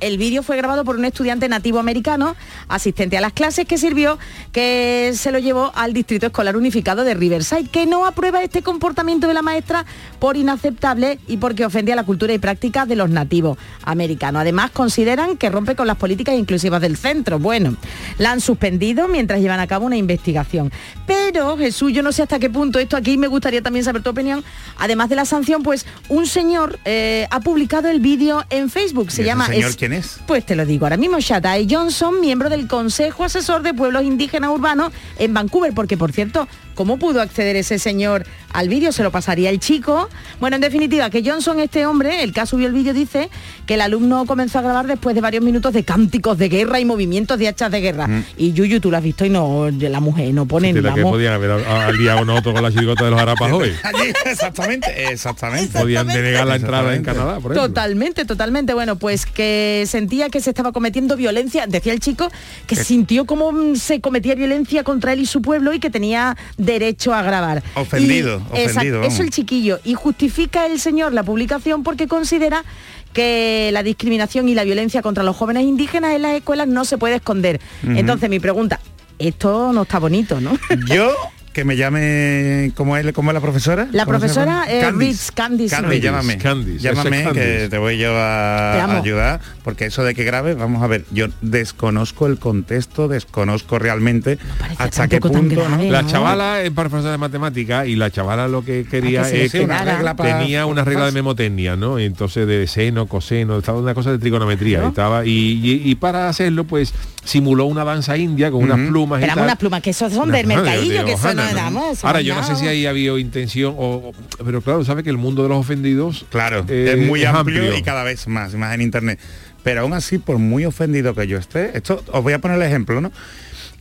El 0.00 0.18
vídeo 0.18 0.42
fue 0.42 0.56
grabado 0.56 0.84
por 0.84 0.96
un 0.96 1.04
estudiante 1.04 1.48
nativo 1.48 1.78
americano, 1.78 2.36
asistente 2.68 3.16
a 3.16 3.20
las 3.20 3.32
clases, 3.32 3.66
que 3.66 3.78
sirvió, 3.78 4.18
que 4.52 5.12
se 5.14 5.32
lo 5.32 5.38
llevó 5.38 5.72
al 5.74 5.92
distrito 5.92 6.26
escolar 6.26 6.56
unificado 6.56 7.04
de 7.04 7.14
Riverside, 7.14 7.68
que 7.70 7.86
no 7.86 8.06
aprueba 8.06 8.42
este 8.42 8.62
comportamiento 8.62 9.26
de 9.28 9.34
la 9.34 9.42
maestra 9.42 9.84
por 10.18 10.36
inaceptable 10.36 11.18
y 11.28 11.36
porque 11.38 11.64
ofende 11.64 11.92
a 11.92 11.96
la 11.96 12.04
cultura 12.04 12.32
y 12.32 12.38
prácticas 12.38 12.86
de 12.88 12.96
los 12.96 13.10
nativos 13.10 13.58
americanos. 13.84 14.40
Además, 14.40 14.70
consideran 14.70 15.36
que 15.36 15.50
rompe 15.50 15.74
con 15.74 15.86
las 15.86 15.96
políticas 15.96 16.34
inclusivas 16.34 16.80
del 16.80 16.89
centro. 16.96 17.38
Bueno, 17.38 17.76
la 18.18 18.32
han 18.32 18.40
suspendido 18.40 19.08
mientras 19.08 19.40
llevan 19.40 19.60
a 19.60 19.66
cabo 19.66 19.86
una 19.86 19.96
investigación. 19.96 20.72
Pero, 21.06 21.56
Jesús, 21.56 21.92
yo 21.92 22.02
no 22.02 22.12
sé 22.12 22.22
hasta 22.22 22.38
qué 22.38 22.50
punto 22.50 22.78
esto 22.78 22.96
aquí 22.96 23.16
me 23.16 23.26
gustaría 23.26 23.62
también 23.62 23.84
saber 23.84 24.02
tu 24.02 24.10
opinión. 24.10 24.44
Además 24.78 25.08
de 25.08 25.16
la 25.16 25.24
sanción, 25.24 25.62
pues 25.62 25.86
un 26.08 26.26
señor 26.26 26.78
eh, 26.84 27.26
ha 27.30 27.40
publicado 27.40 27.88
el 27.88 28.00
vídeo 28.00 28.44
en 28.50 28.70
Facebook. 28.70 29.10
Se 29.10 29.22
¿Y 29.22 29.24
llama 29.26 29.46
señor 29.46 29.76
quién 29.76 29.92
es? 29.92 30.20
Pues 30.26 30.44
te 30.44 30.56
lo 30.56 30.66
digo 30.66 30.86
ahora 30.86 30.96
mismo, 30.96 31.18
Shatai 31.18 31.66
Johnson, 31.70 32.20
miembro 32.20 32.48
del 32.48 32.66
Consejo 32.66 33.24
Asesor 33.24 33.62
de 33.62 33.74
Pueblos 33.74 34.04
Indígenas 34.04 34.50
Urbanos 34.50 34.92
en 35.18 35.34
Vancouver, 35.34 35.72
porque 35.72 35.96
por 35.96 36.12
cierto, 36.12 36.48
¿cómo 36.80 36.96
pudo 36.98 37.20
acceder 37.20 37.56
ese 37.56 37.78
señor 37.78 38.24
al 38.54 38.70
vídeo? 38.70 38.90
¿Se 38.90 39.02
lo 39.02 39.10
pasaría 39.10 39.50
el 39.50 39.60
chico? 39.60 40.08
Bueno, 40.40 40.56
en 40.56 40.62
definitiva, 40.62 41.10
que 41.10 41.22
Johnson, 41.22 41.60
este 41.60 41.84
hombre, 41.84 42.22
el 42.22 42.32
que 42.32 42.40
ha 42.40 42.46
subido 42.46 42.68
el 42.68 42.72
vídeo, 42.74 42.94
dice 42.94 43.28
que 43.66 43.74
el 43.74 43.82
alumno 43.82 44.24
comenzó 44.24 44.60
a 44.60 44.62
grabar 44.62 44.86
después 44.86 45.14
de 45.14 45.20
varios 45.20 45.44
minutos 45.44 45.74
de 45.74 45.84
cánticos 45.84 46.38
de 46.38 46.48
guerra 46.48 46.80
y 46.80 46.86
movimientos 46.86 47.38
de 47.38 47.48
hachas 47.48 47.70
de 47.70 47.82
guerra. 47.82 48.08
Y 48.38 48.54
Yuyu, 48.54 48.80
tú 48.80 48.90
lo 48.90 48.96
has 48.96 49.02
visto 49.02 49.26
y 49.26 49.28
no, 49.28 49.68
la 49.70 50.00
mujer 50.00 50.32
no 50.32 50.46
pone 50.46 50.72
de 50.72 50.80
la 50.80 50.94
que 50.94 51.02
podían 51.02 51.34
haber 51.34 51.50
al- 51.50 51.66
al 51.66 51.98
día 51.98 52.16
o 52.16 52.34
otro 52.34 52.54
con 52.54 52.62
la 52.62 52.70
chirigota 52.72 53.04
de 53.04 53.10
los 53.10 53.20
harapajoy. 53.20 53.74
Allí, 53.82 54.12
exactamente, 54.24 55.12
exactamente. 55.12 55.78
Podían 55.78 56.06
denegar 56.06 56.46
la 56.46 56.56
entrada 56.56 56.94
en. 56.94 57.02
Canadá, 57.02 57.40
por 57.40 57.52
ejemplo. 57.52 57.68
Totalmente, 57.68 58.24
totalmente. 58.24 58.72
Bueno, 58.72 58.96
pues 58.96 59.26
que 59.26 59.84
sentía 59.86 60.30
que 60.30 60.40
se 60.40 60.48
estaba 60.48 60.72
cometiendo 60.72 61.14
violencia, 61.16 61.66
decía 61.66 61.92
el 61.92 62.00
chico, 62.00 62.30
que 62.66 62.74
sintió 62.76 63.26
como 63.26 63.52
mm, 63.52 63.76
se 63.76 64.00
cometía 64.00 64.34
violencia 64.34 64.82
contra 64.82 65.12
él 65.12 65.20
y 65.20 65.26
su 65.26 65.42
pueblo 65.42 65.74
y 65.74 65.80
que 65.80 65.90
tenía 65.90 66.36
derecho 66.72 67.12
a 67.14 67.22
grabar. 67.22 67.62
Ofendido, 67.74 68.40
Y- 68.54 68.64
ofendido. 68.66 69.02
Eso 69.02 69.22
el 69.22 69.30
chiquillo. 69.30 69.80
Y 69.84 69.94
justifica 69.94 70.66
el 70.66 70.80
señor 70.80 71.12
la 71.12 71.22
publicación 71.22 71.82
porque 71.82 72.06
considera 72.08 72.64
que 73.12 73.70
la 73.72 73.82
discriminación 73.82 74.48
y 74.48 74.54
la 74.54 74.64
violencia 74.64 75.02
contra 75.02 75.24
los 75.24 75.36
jóvenes 75.36 75.64
indígenas 75.64 76.14
en 76.14 76.22
las 76.22 76.34
escuelas 76.36 76.68
no 76.68 76.84
se 76.84 76.96
puede 76.98 77.16
esconder. 77.16 77.60
Entonces 77.82 78.30
mi 78.30 78.38
pregunta, 78.38 78.80
esto 79.18 79.72
no 79.72 79.82
está 79.82 79.98
bonito, 79.98 80.40
¿no? 80.40 80.56
Yo 80.94 81.12
que 81.52 81.64
me 81.64 81.76
llame 81.76 82.72
¿cómo 82.76 82.96
es, 82.96 83.12
cómo 83.12 83.30
es 83.30 83.34
la 83.34 83.40
profesora? 83.40 83.88
La 83.92 84.04
¿Cómo 84.04 84.18
se 84.18 84.20
profesora, 84.20 84.52
llama? 84.66 84.72
eh, 84.72 84.80
Candice. 84.82 85.10
Ritz, 85.10 85.30
Candice 85.32 85.76
Candice, 85.76 86.00
llámame. 86.00 86.38
Candice, 86.38 86.78
llámame 86.78 87.24
Candice. 87.24 87.32
que 87.62 87.68
te 87.68 87.78
voy 87.78 87.98
yo 87.98 88.12
a, 88.16 88.72
Te 88.76 88.80
amo. 88.82 88.92
a 88.94 88.96
ayudar 88.98 89.40
porque 89.64 89.86
eso 89.86 90.04
de 90.04 90.14
que 90.14 90.22
grabe, 90.24 90.54
vamos 90.54 90.82
a 90.82 90.86
ver, 90.86 91.04
yo 91.10 91.26
desconozco 91.40 92.26
el 92.28 92.38
contexto, 92.38 93.08
desconozco 93.08 93.78
realmente 93.78 94.38
hasta 94.78 95.08
qué 95.08 95.20
punto. 95.20 95.66
La 95.88 96.06
chavala 96.06 96.62
es 96.62 96.70
profesora 96.70 97.12
de 97.12 97.18
matemáticas 97.18 97.86
y 97.88 97.96
la 97.96 98.10
chavala 98.10 98.46
lo 98.48 98.64
que 98.64 98.84
quería 98.88 99.22
que 99.28 99.46
es 99.46 99.52
que 99.52 99.66
regla 99.66 100.14
para- 100.14 100.38
tenía 100.38 100.66
una 100.66 100.84
regla 100.84 101.06
de 101.06 101.12
memotecnia, 101.12 101.74
¿no? 101.76 101.98
Entonces 101.98 102.46
de 102.46 102.66
seno, 102.68 103.06
coseno, 103.06 103.58
estaba 103.58 103.78
una 103.80 103.94
cosa 103.94 104.12
de 104.12 104.18
trigonometría, 104.18 104.86
estaba 104.86 105.26
y, 105.26 105.30
y- 105.62 105.82
y 105.90 105.94
para 105.96 106.28
hacerlo 106.28 106.64
pues 106.64 106.92
simuló 107.24 107.66
una 107.66 107.84
danza 107.84 108.16
india 108.16 108.50
con 108.50 108.62
unas 108.64 108.78
plumas 108.88 109.22
y 109.22 109.26
tal. 109.26 109.38
unas 109.40 109.56
plumas, 109.56 109.82
que 109.82 109.90
esos 109.90 110.12
son 110.12 110.30
del 110.32 110.46
mercadillo, 110.46 111.00
de 111.00 111.04
que 111.04 111.12
eso 111.12 111.34
no 111.34 111.42
¿no? 111.44 111.54
damos. 111.54 112.04
Ahora 112.04 112.20
yo 112.20 112.34
no 112.34 112.42
sé 112.44 112.56
si 112.56 112.66
ahí 112.66 112.86
había 112.86 113.16
intención 113.18 113.74
o, 113.76 114.12
o- 114.12 114.44
pero 114.44 114.62
claro, 114.62 114.84
sabe 114.84 115.02
que 115.02 115.10
el 115.10 115.18
mundo 115.18 115.42
de 115.42 115.48
los 115.50 115.58
ofendidos 115.58 116.24
Claro, 116.30 116.64
eh, 116.68 116.96
es 116.98 117.06
muy 117.06 117.24
amplio, 117.24 117.76
y 117.76 117.82
cada 117.82 118.04
vez 118.04 118.26
más, 118.26 118.54
más 118.54 118.74
en 118.74 118.80
internet. 118.82 119.18
Pero 119.62 119.82
aún 119.82 119.92
así, 119.92 120.16
por 120.18 120.38
muy 120.38 120.64
ofendido 120.64 121.14
que 121.14 121.26
yo 121.26 121.36
esté, 121.36 121.76
esto 121.76 122.02
os 122.10 122.22
voy 122.22 122.32
a 122.32 122.38
poner 122.38 122.56
el 122.56 122.62
ejemplo, 122.62 123.00
¿no? 123.02 123.12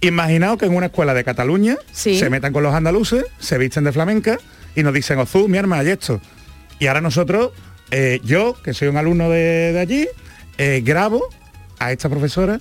Imaginaos 0.02 0.58
que 0.58 0.66
en 0.66 0.76
una 0.76 0.88
escuela 0.88 1.14
de 1.14 1.24
Cataluña 1.24 1.78
Sí. 1.92 2.20
se 2.20 2.30
metan 2.30 2.54
con 2.54 2.64
los 2.64 2.74
andaluces, 2.74 3.26
se 3.40 3.58
visten 3.58 3.84
de 3.86 3.92
flamenca 3.94 4.38
y 4.76 4.84
nos 4.84 4.94
dicen, 4.94 5.18
Ozú, 5.20 5.48
mi 5.48 5.58
arma, 5.58 5.84
y 5.84 5.90
esto. 5.90 6.22
Y 6.80 6.88
ahora 6.88 7.02
nosotros, 7.02 7.52
eh, 7.92 8.20
yo, 8.24 8.56
que 8.64 8.74
soy 8.74 8.88
un 8.90 8.98
alumno 8.98 9.30
de, 9.30 9.72
de 9.74 9.80
allí, 9.80 10.08
eh, 10.58 10.82
grabo 10.86 11.28
a 11.80 11.92
esta 11.92 12.10
profesora 12.10 12.60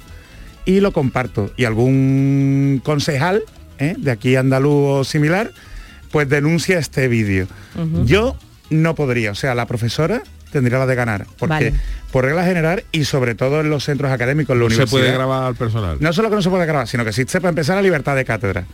y 0.69 0.81
lo 0.81 0.93
comparto. 0.93 1.51
Y 1.57 1.65
algún 1.65 2.83
concejal 2.85 3.43
¿eh? 3.79 3.95
de 3.97 4.11
aquí 4.11 4.37
andaluz 4.37 5.01
o 5.01 5.03
similar, 5.03 5.51
pues 6.13 6.29
denuncia 6.29 6.79
este 6.79 7.09
vídeo. 7.09 7.47
Yo 8.05 8.37
no 8.69 8.95
podría, 8.95 9.31
o 9.31 9.35
sea, 9.35 9.55
la 9.55 9.65
profesora 9.65 10.23
tendría 10.53 10.79
la 10.79 10.87
de 10.87 10.95
ganar, 10.95 11.27
porque 11.39 11.71
Vale. 11.71 11.75
por 12.13 12.27
regla 12.27 12.45
general 12.45 12.85
y 12.93 13.05
sobre 13.05 13.35
todo 13.35 13.61
en 13.61 13.71
los 13.71 13.85
centros 13.85 14.13
académicos, 14.13 14.55
en 14.55 14.61
la 14.61 14.69
no 14.69 14.75
se 14.75 14.87
puede 14.87 15.11
grabar 15.11 15.45
al 15.45 15.55
personal. 15.55 15.97
no 16.01 16.13
solo 16.13 16.29
que 16.29 16.37
no 16.37 16.43
se 16.43 16.51
puede 16.51 16.67
grabar, 16.67 16.87
sino 16.87 17.03
que 17.03 17.11
existe 17.11 17.41
para 17.41 17.49
empezar 17.49 17.77
la 17.77 17.83
libertad 17.83 18.15
de 18.15 18.27
cátedra. 18.27 18.67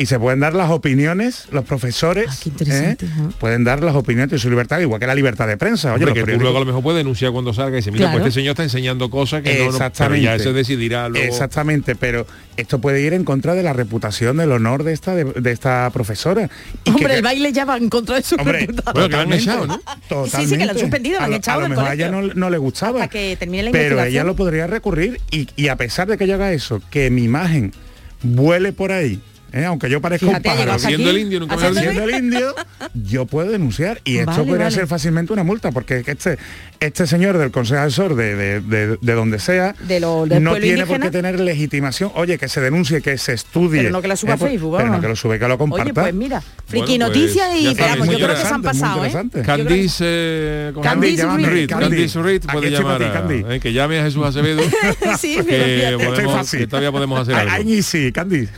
Y 0.00 0.06
se 0.06 0.18
pueden 0.18 0.40
dar 0.40 0.54
las 0.54 0.70
opiniones, 0.70 1.44
los 1.52 1.62
profesores 1.66 2.26
Ah, 2.30 2.64
¿eh? 2.70 2.96
pueden 3.38 3.64
dar 3.64 3.82
las 3.84 3.94
opiniones 3.94 4.30
de 4.30 4.38
su 4.38 4.48
libertad, 4.48 4.80
igual 4.80 4.98
que 4.98 5.06
la 5.06 5.14
libertad 5.14 5.46
de 5.46 5.58
prensa. 5.58 5.92
Oye, 5.92 6.06
Hombre, 6.06 6.24
que 6.24 6.36
luego 6.38 6.56
a 6.56 6.60
lo 6.60 6.64
mejor 6.64 6.82
puede 6.82 6.96
denunciar 6.96 7.32
cuando 7.32 7.52
salga 7.52 7.72
y 7.76 7.80
dice, 7.80 7.90
mira, 7.90 8.06
Claro. 8.06 8.20
pues 8.20 8.28
este 8.28 8.40
señor 8.40 8.52
está 8.52 8.62
enseñando 8.62 9.10
cosas 9.10 9.42
que 9.42 9.50
no, 9.50 9.58
no, 9.58 9.58
pero 9.58 9.70
Exactamente. 9.76 10.24
ya 10.24 10.34
eso 10.36 10.54
decidirá 10.54 11.10
luego. 11.10 11.26
Exactamente, 11.26 11.96
pero 11.96 12.26
esto 12.56 12.80
puede 12.80 13.02
ir 13.02 13.12
en 13.12 13.24
contra 13.24 13.52
de 13.54 13.62
la 13.62 13.74
reputación, 13.74 14.38
del 14.38 14.52
honor 14.52 14.84
de 14.84 14.94
esta, 14.94 15.14
de, 15.14 15.24
de 15.24 15.52
esta 15.52 15.90
profesora. 15.90 16.48
Y 16.84 16.90
Hombre, 16.90 17.06
que- 17.08 17.14
el 17.16 17.22
baile 17.22 17.52
ya 17.52 17.66
va 17.66 17.76
en 17.76 17.90
contra 17.90 18.16
de 18.16 18.22
su 18.22 18.36
Hombre, 18.36 18.60
reputación. 18.60 18.94
Bueno, 18.94 19.18
han 19.18 19.32
echado, 19.34 19.66
¿no? 19.66 19.80
Totalmente. 20.08 20.36
Sí, 20.38 20.46
sí, 20.46 20.56
que 20.56 20.64
la 20.64 20.72
han 20.72 20.78
suspendido, 20.78 21.16
la 21.18 21.20
a 21.20 21.24
han 21.26 21.30
lo, 21.32 21.36
echado 21.36 21.58
a 21.58 21.60
lo 21.60 21.68
del 21.68 21.76
mejor 21.76 21.90
a 21.90 21.92
ella 21.94 22.10
no, 22.10 22.22
no 22.22 22.48
le 22.48 22.56
gustaba. 22.56 23.02
Hasta 23.02 23.08
que 23.12 23.36
termine 23.36 23.64
la 23.64 23.70
Pero 23.70 24.02
ella 24.02 24.24
lo 24.24 24.34
podría 24.34 24.66
recurrir 24.66 25.20
y, 25.30 25.46
y 25.56 25.68
a 25.68 25.76
pesar 25.76 26.08
de 26.08 26.16
que 26.16 26.26
yo 26.26 26.36
haga 26.36 26.52
eso, 26.54 26.80
que 26.90 27.10
mi 27.10 27.24
imagen 27.24 27.74
vuele 28.22 28.72
por 28.72 28.92
ahí, 28.92 29.20
¿eh? 29.52 29.64
aunque 29.64 29.88
yo 29.90 30.00
parezca 30.00 30.26
Fíjate, 30.26 30.48
un 30.48 30.54
pájaro, 30.56 30.78
Siendo 30.78 31.10
el 31.10 31.18
indio, 31.18 31.40
nunca 31.40 31.54
Hasta 31.54 31.68
me 31.68 31.74
lo 31.74 31.80
aquí. 31.80 31.88
siendo 31.90 32.08
el 32.16 32.24
indio, 32.24 32.54
yo 32.94 33.26
puedo 33.26 33.50
denunciar 33.50 34.00
y 34.04 34.18
esto 34.18 34.30
Vale, 34.32 34.44
podría 34.44 34.64
vale. 34.64 34.74
ser 34.76 34.86
fácilmente 34.86 35.32
una 35.32 35.42
multa, 35.44 35.70
porque 35.72 35.98
es 35.98 36.04
que 36.04 36.12
este, 36.12 36.38
este 36.80 37.06
señor 37.06 37.38
del 37.38 37.50
Consejo 37.50 37.80
Asesor 37.82 38.14
de, 38.14 38.34
de, 38.36 38.60
de- 38.60 38.96
de 39.00 39.12
donde 39.12 39.38
sea, 39.38 39.74
De 39.86 40.00
lo- 40.00 40.26
del 40.26 40.42
no 40.42 40.56
tiene 40.56 40.86
por 40.86 41.00
qué 41.00 41.10
tener 41.10 41.38
legitimación. 41.40 42.10
Oye, 42.14 42.38
que 42.38 42.48
se 42.48 42.60
denuncie, 42.60 43.00
que 43.02 43.18
se 43.18 43.32
estudie. 43.34 43.80
Pero 43.82 43.90
no 43.92 44.02
que 44.02 44.08
la 44.08 44.16
suba 44.16 44.34
a 44.34 44.36
pues, 44.36 44.52
Facebook, 44.52 44.76
Pero 44.78 44.90
no 44.90 45.00
que 45.00 45.08
lo 45.08 45.16
sube, 45.16 45.38
que 45.38 45.48
lo 45.48 45.58
comparta. 45.58 45.84
Oye, 45.84 45.92
pues 45.94 46.14
mira, 46.14 46.40
friki 46.66 46.98
Bueno, 46.98 47.06
pues, 47.06 47.18
noticias 47.20 47.48
y 47.56 47.64
yo 47.64 47.74
creo 48.16 48.28
que 48.36 48.36
se 48.42 48.48
han 48.54 48.62
pasado, 48.62 49.04
¿eh? 49.04 49.12
Candice, 49.44 50.04
eh. 50.06 50.72
Candice. 50.82 51.66
Candice 51.68 52.22
Reed 52.22 52.42
Aquí 52.46 52.52
puede 52.52 52.70
llamar 52.70 53.02
a, 53.02 53.54
eh, 53.54 53.60
que 53.60 53.72
llame 53.72 53.98
a 54.00 54.04
Jesús 54.04 54.24
Acevedo 54.24 54.62
sí, 55.18 55.36
que, 55.46 55.96
podemos, 56.04 56.50
que 56.50 56.66
todavía 56.66 56.92
podemos 56.92 57.20
hacer 57.20 57.34
algo. 57.34 57.52
Ay, 57.54 57.82
sí, 57.82 58.12
Candy. 58.12 58.48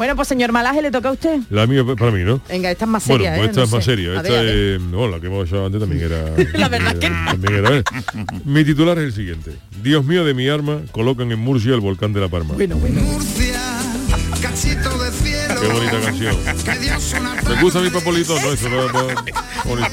Bueno, 0.00 0.16
pues 0.16 0.28
señor 0.28 0.50
Malaje, 0.50 0.80
le 0.80 0.90
toca 0.90 1.10
a 1.10 1.12
usted. 1.12 1.40
La 1.50 1.66
mía 1.66 1.84
para 1.84 2.10
mí, 2.10 2.24
¿no? 2.24 2.40
Venga, 2.48 2.70
esta 2.70 2.86
es 2.86 2.90
más 2.90 3.06
Bueno, 3.06 3.22
seria, 3.22 3.36
pues 3.36 3.48
¿eh? 3.48 3.50
esta 3.50 3.60
No 3.60 3.64
es 3.66 3.72
más 3.72 3.84
sé. 3.84 3.90
seria. 3.90 4.14
Esta 4.16 4.30
ver, 4.30 4.46
es, 4.46 4.80
no, 4.80 5.06
la 5.06 5.20
que 5.20 5.26
hemos 5.26 5.46
hecho 5.46 5.66
antes 5.66 5.78
también 5.78 6.02
era. 6.04 6.24
La 6.58 6.68
verdad 6.70 6.96
que 6.96 7.10
no. 7.10 7.16
también 7.26 7.54
era, 7.56 7.76
¿eh? 7.76 7.84
Mi 8.46 8.64
titular 8.64 8.96
es 8.96 9.04
el 9.04 9.12
siguiente. 9.12 9.52
Dios 9.82 10.02
mío 10.06 10.24
de 10.24 10.32
mi 10.32 10.48
arma, 10.48 10.80
colocan 10.92 11.30
en 11.30 11.38
Murcia 11.40 11.74
el 11.74 11.80
volcán 11.80 12.14
de 12.14 12.20
la 12.22 12.28
Palma. 12.28 12.54
Bueno, 12.54 12.76
bueno. 12.76 12.98
cielo. 13.20 13.59
Qué 15.60 15.66
bonita 15.68 16.00
canción. 16.00 16.36
Que 16.64 16.78
Dios 16.78 17.14
una 17.18 17.36
¿Te 17.40 17.62
gusta 17.62 17.80
mi 17.80 17.90
papolito? 17.90 18.34
No, 18.40 18.52
eso 18.52 18.68
no 18.68 18.86
es 18.86 18.92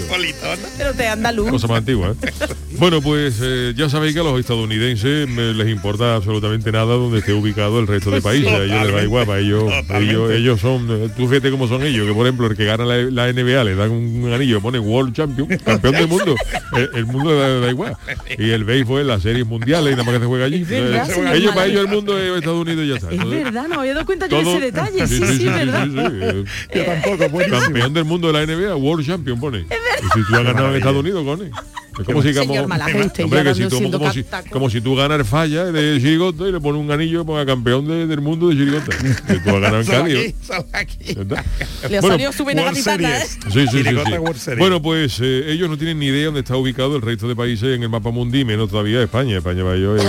bonito. 0.10 0.38
Pero 0.78 0.94
te 0.94 1.08
andaluz. 1.08 1.50
Cosa 1.50 1.68
más 1.68 1.80
antigua, 1.80 2.12
¿eh? 2.22 2.32
Bueno, 2.80 3.02
pues 3.02 3.40
eh, 3.42 3.74
ya 3.76 3.90
sabéis 3.90 4.14
que 4.14 4.20
a 4.20 4.24
los 4.24 4.40
estadounidenses 4.40 5.28
me 5.28 5.54
les 5.54 5.68
importa 5.68 6.16
absolutamente 6.16 6.72
nada 6.72 6.86
donde 6.96 7.20
esté 7.20 7.34
ubicado 7.34 7.80
el 7.80 7.88
resto 7.88 8.12
de 8.12 8.22
países. 8.22 8.48
A 8.48 8.64
ellos 8.64 8.84
les 8.84 8.94
da 8.94 9.04
igual, 9.04 9.26
para 9.26 9.40
ellos, 9.40 9.64
ellos, 10.00 10.32
ellos 10.32 10.62
son, 10.62 10.88
eh, 10.90 11.10
tú 11.18 11.28
fíjate 11.28 11.52
cómo 11.52 11.68
son 11.68 11.84
ellos, 11.84 12.08
que 12.08 12.14
por 12.14 12.26
ejemplo 12.26 12.48
el 12.48 12.56
que 12.56 12.66
gana 12.66 12.86
la, 12.86 12.98
la 12.98 13.34
NBA 13.34 13.64
le 13.64 13.76
dan 13.76 13.92
un 13.92 14.32
anillo, 14.32 14.62
pone 14.62 14.80
World 14.80 15.14
Champion, 15.16 15.48
campeón 15.66 15.94
del 15.96 16.08
mundo. 16.08 16.36
El, 16.76 16.90
el 16.94 17.06
mundo 17.06 17.32
le 17.32 17.36
da, 17.40 17.60
da 17.60 17.70
igual. 17.70 17.98
Y 18.38 18.52
el 18.52 18.64
béisbol, 18.64 19.06
las 19.08 19.24
series 19.24 19.46
mundiales 19.46 19.94
y 19.94 19.96
nada 19.96 20.04
más 20.04 20.14
que 20.16 20.20
se 20.22 20.26
juega 20.28 20.46
allí. 20.46 20.64
verdad, 20.64 21.10
Eh, 21.10 21.14
señor 21.14 21.36
ellos, 21.36 21.54
para 21.56 21.66
ellos 21.68 21.82
el 21.82 21.88
mundo 21.88 22.18
es 22.18 22.38
Estados 22.38 22.62
Unidos 22.62 22.86
y 22.86 22.88
ya 22.90 22.96
está. 22.96 23.08
Es 23.08 23.14
Entonces, 23.14 23.44
verdad, 23.44 23.64
no 23.64 23.70
me 23.70 23.76
había 23.82 23.94
dado 23.96 24.06
cuenta 24.06 24.28
yo 24.28 24.38
de 24.38 24.44
ese 24.44 24.60
detalle. 24.60 25.08
Sí, 25.08 25.22
sí, 25.38 25.50
verdad. 25.66 25.88
eh, 26.14 26.44
Yo 26.76 26.86
tampoco, 26.86 27.30
buenísimo. 27.30 27.62
Campeón 27.62 27.94
del 27.94 28.06
mundo 28.06 28.32
de 28.32 28.34
la 28.34 28.46
NBA, 28.46 28.76
World 28.76 29.06
Champion 29.06 29.40
pone. 29.40 29.60
Y 29.60 29.64
si 29.64 30.28
tú 30.28 30.36
has 30.36 30.44
ganado 30.44 30.70
en 30.70 30.76
Estados 30.76 30.98
Unidos, 31.00 31.24
pone. 31.26 31.52
Es 32.00 32.06
como 32.06 32.22
si 32.22 32.32
como, 32.32 32.54
hombre, 32.54 33.44
que 33.44 33.56
si 33.56 33.68
tú- 33.70 33.92
como, 33.92 34.14
si, 34.14 34.24
como 34.52 34.70
si 34.70 34.82
tú 34.82 34.96
ganas 34.96 35.18
el 35.18 35.26
falla 35.26 35.66
de 35.72 36.00
chirigota 36.00 36.48
y 36.48 36.52
le 36.52 36.60
pones 36.60 36.80
un 36.80 36.92
anillo 36.92 37.26
ponga 37.26 37.44
campeón 37.44 37.88
de- 37.88 38.06
del 38.06 38.22
mundo 38.22 38.50
de 38.50 38.56
chirigota. 38.56 38.96
Que 39.26 39.40
tú 39.40 39.50
has 39.50 39.62
ganado 39.62 39.82
en 39.82 39.88
Cali. 39.88 40.16
¿eh? 40.16 40.36
Le 41.90 42.00
Bueno, 42.02 42.08
salió 42.08 42.32
su 42.32 42.48
¿eh? 42.48 43.24
Sí, 43.52 43.66
sí, 43.68 43.84
sí. 43.84 44.52
Bueno, 44.60 44.80
pues 44.80 45.20
eh, 45.24 45.46
ellos 45.52 45.70
no 45.70 45.78
tienen 45.78 45.98
ni 45.98 46.06
idea 46.08 46.26
dónde 46.26 46.42
está 46.42 46.56
ubicado 46.56 46.96
el 46.98 47.02
resto 47.02 47.28
de 47.28 47.36
países 47.36 47.76
en 47.76 47.82
el 47.82 47.90
mapa 47.90 48.12
mundi, 48.12 48.46
menos 48.46 48.70
todavía 48.70 49.02
España. 49.02 49.38
España 49.38 49.64
para 49.64 49.76
ellos 49.76 50.00
es 50.00 50.08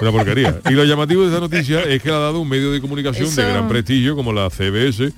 una, 0.00 0.12
porquería. 0.12 0.60
Y 0.68 0.72
lo 0.72 0.84
llamativo 0.84 1.22
de 1.22 1.28
esta 1.28 1.40
noticia 1.40 1.82
es 1.82 2.02
que 2.02 2.10
la 2.10 2.16
ha 2.16 2.20
dado 2.20 2.40
un 2.40 2.48
medio 2.48 2.72
de 2.72 2.80
comunicación 2.80 3.34
de 3.34 3.42
gran 3.42 3.68
prestigio 3.68 4.16
como 4.16 4.32
la 4.32 4.50
CBS, 4.50 5.12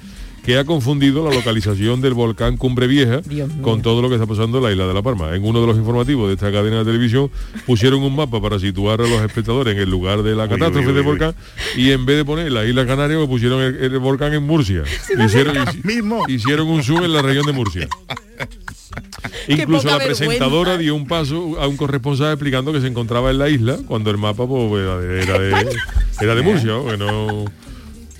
que 0.45 0.57
ha 0.57 0.65
confundido 0.65 1.29
la 1.29 1.35
localización 1.35 2.01
del 2.01 2.15
volcán 2.15 2.57
Cumbre 2.57 2.87
Vieja 2.87 3.21
con 3.63 3.83
todo 3.83 4.01
lo 4.01 4.09
que 4.09 4.15
está 4.15 4.27
pasando 4.27 4.59
en 4.59 4.65
la 4.65 4.73
isla 4.73 4.87
de 4.87 4.95
La 4.95 5.03
Palma. 5.03 5.35
En 5.35 5.45
uno 5.45 5.61
de 5.61 5.67
los 5.67 5.77
informativos 5.77 6.29
de 6.29 6.35
esta 6.35 6.51
cadena 6.51 6.79
de 6.79 6.85
televisión 6.87 7.31
pusieron 7.67 8.03
un 8.03 8.17
mapa 8.17 8.41
para 8.41 8.59
situar 8.59 9.01
a 9.01 9.07
los 9.07 9.21
espectadores 9.23 9.75
en 9.75 9.81
el 9.83 9.91
lugar 9.91 10.23
de 10.23 10.35
la 10.35 10.45
Uy, 10.45 10.49
catástrofe 10.51 10.79
uy, 10.81 10.87
uy, 10.87 10.93
del 10.95 11.01
uy. 11.03 11.07
volcán 11.07 11.35
y 11.77 11.91
en 11.91 12.07
vez 12.07 12.17
de 12.17 12.25
poner 12.25 12.51
la 12.51 12.65
isla 12.65 12.87
Canaria 12.87 13.17
pues 13.19 13.29
pusieron 13.29 13.61
el, 13.63 13.77
el 13.77 13.99
volcán 13.99 14.33
en 14.33 14.43
Murcia. 14.45 14.85
Hicieron, 15.25 15.57
Mismo. 15.85 16.25
hicieron 16.29 16.69
un 16.69 16.83
zoom 16.83 17.05
en 17.05 17.13
la 17.13 17.23
región 17.23 17.45
de 17.45 17.53
Murcia. 17.53 17.89
Incluso 19.49 19.89
la 19.89 19.99
presentadora 19.99 20.71
vergüenza. 20.73 20.79
dio 20.79 20.95
un 20.95 21.07
paso 21.07 21.61
a 21.61 21.67
un 21.69 21.77
corresponsal 21.77 22.33
explicando 22.33 22.73
que 22.73 22.81
se 22.81 22.87
encontraba 22.87 23.31
en 23.31 23.39
la 23.39 23.49
isla 23.49 23.79
cuando 23.87 24.11
el 24.11 24.19
mapa 24.19 24.47
pues, 24.47 24.83
era, 24.83 24.99
de, 24.99 25.23
era 25.23 25.39
de, 25.39 25.77
era 26.21 26.35
de 26.35 26.43
Murcia, 26.43 26.69
¿no? 26.73 26.87
que 26.87 26.97
no... 26.97 27.45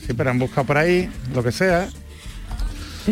Sí, 0.07 0.13
pero 0.15 0.31
han 0.31 0.39
buscado 0.39 0.67
por 0.67 0.79
ahí, 0.79 1.09
lo 1.35 1.43
que 1.43 1.53
sea. 1.53 1.89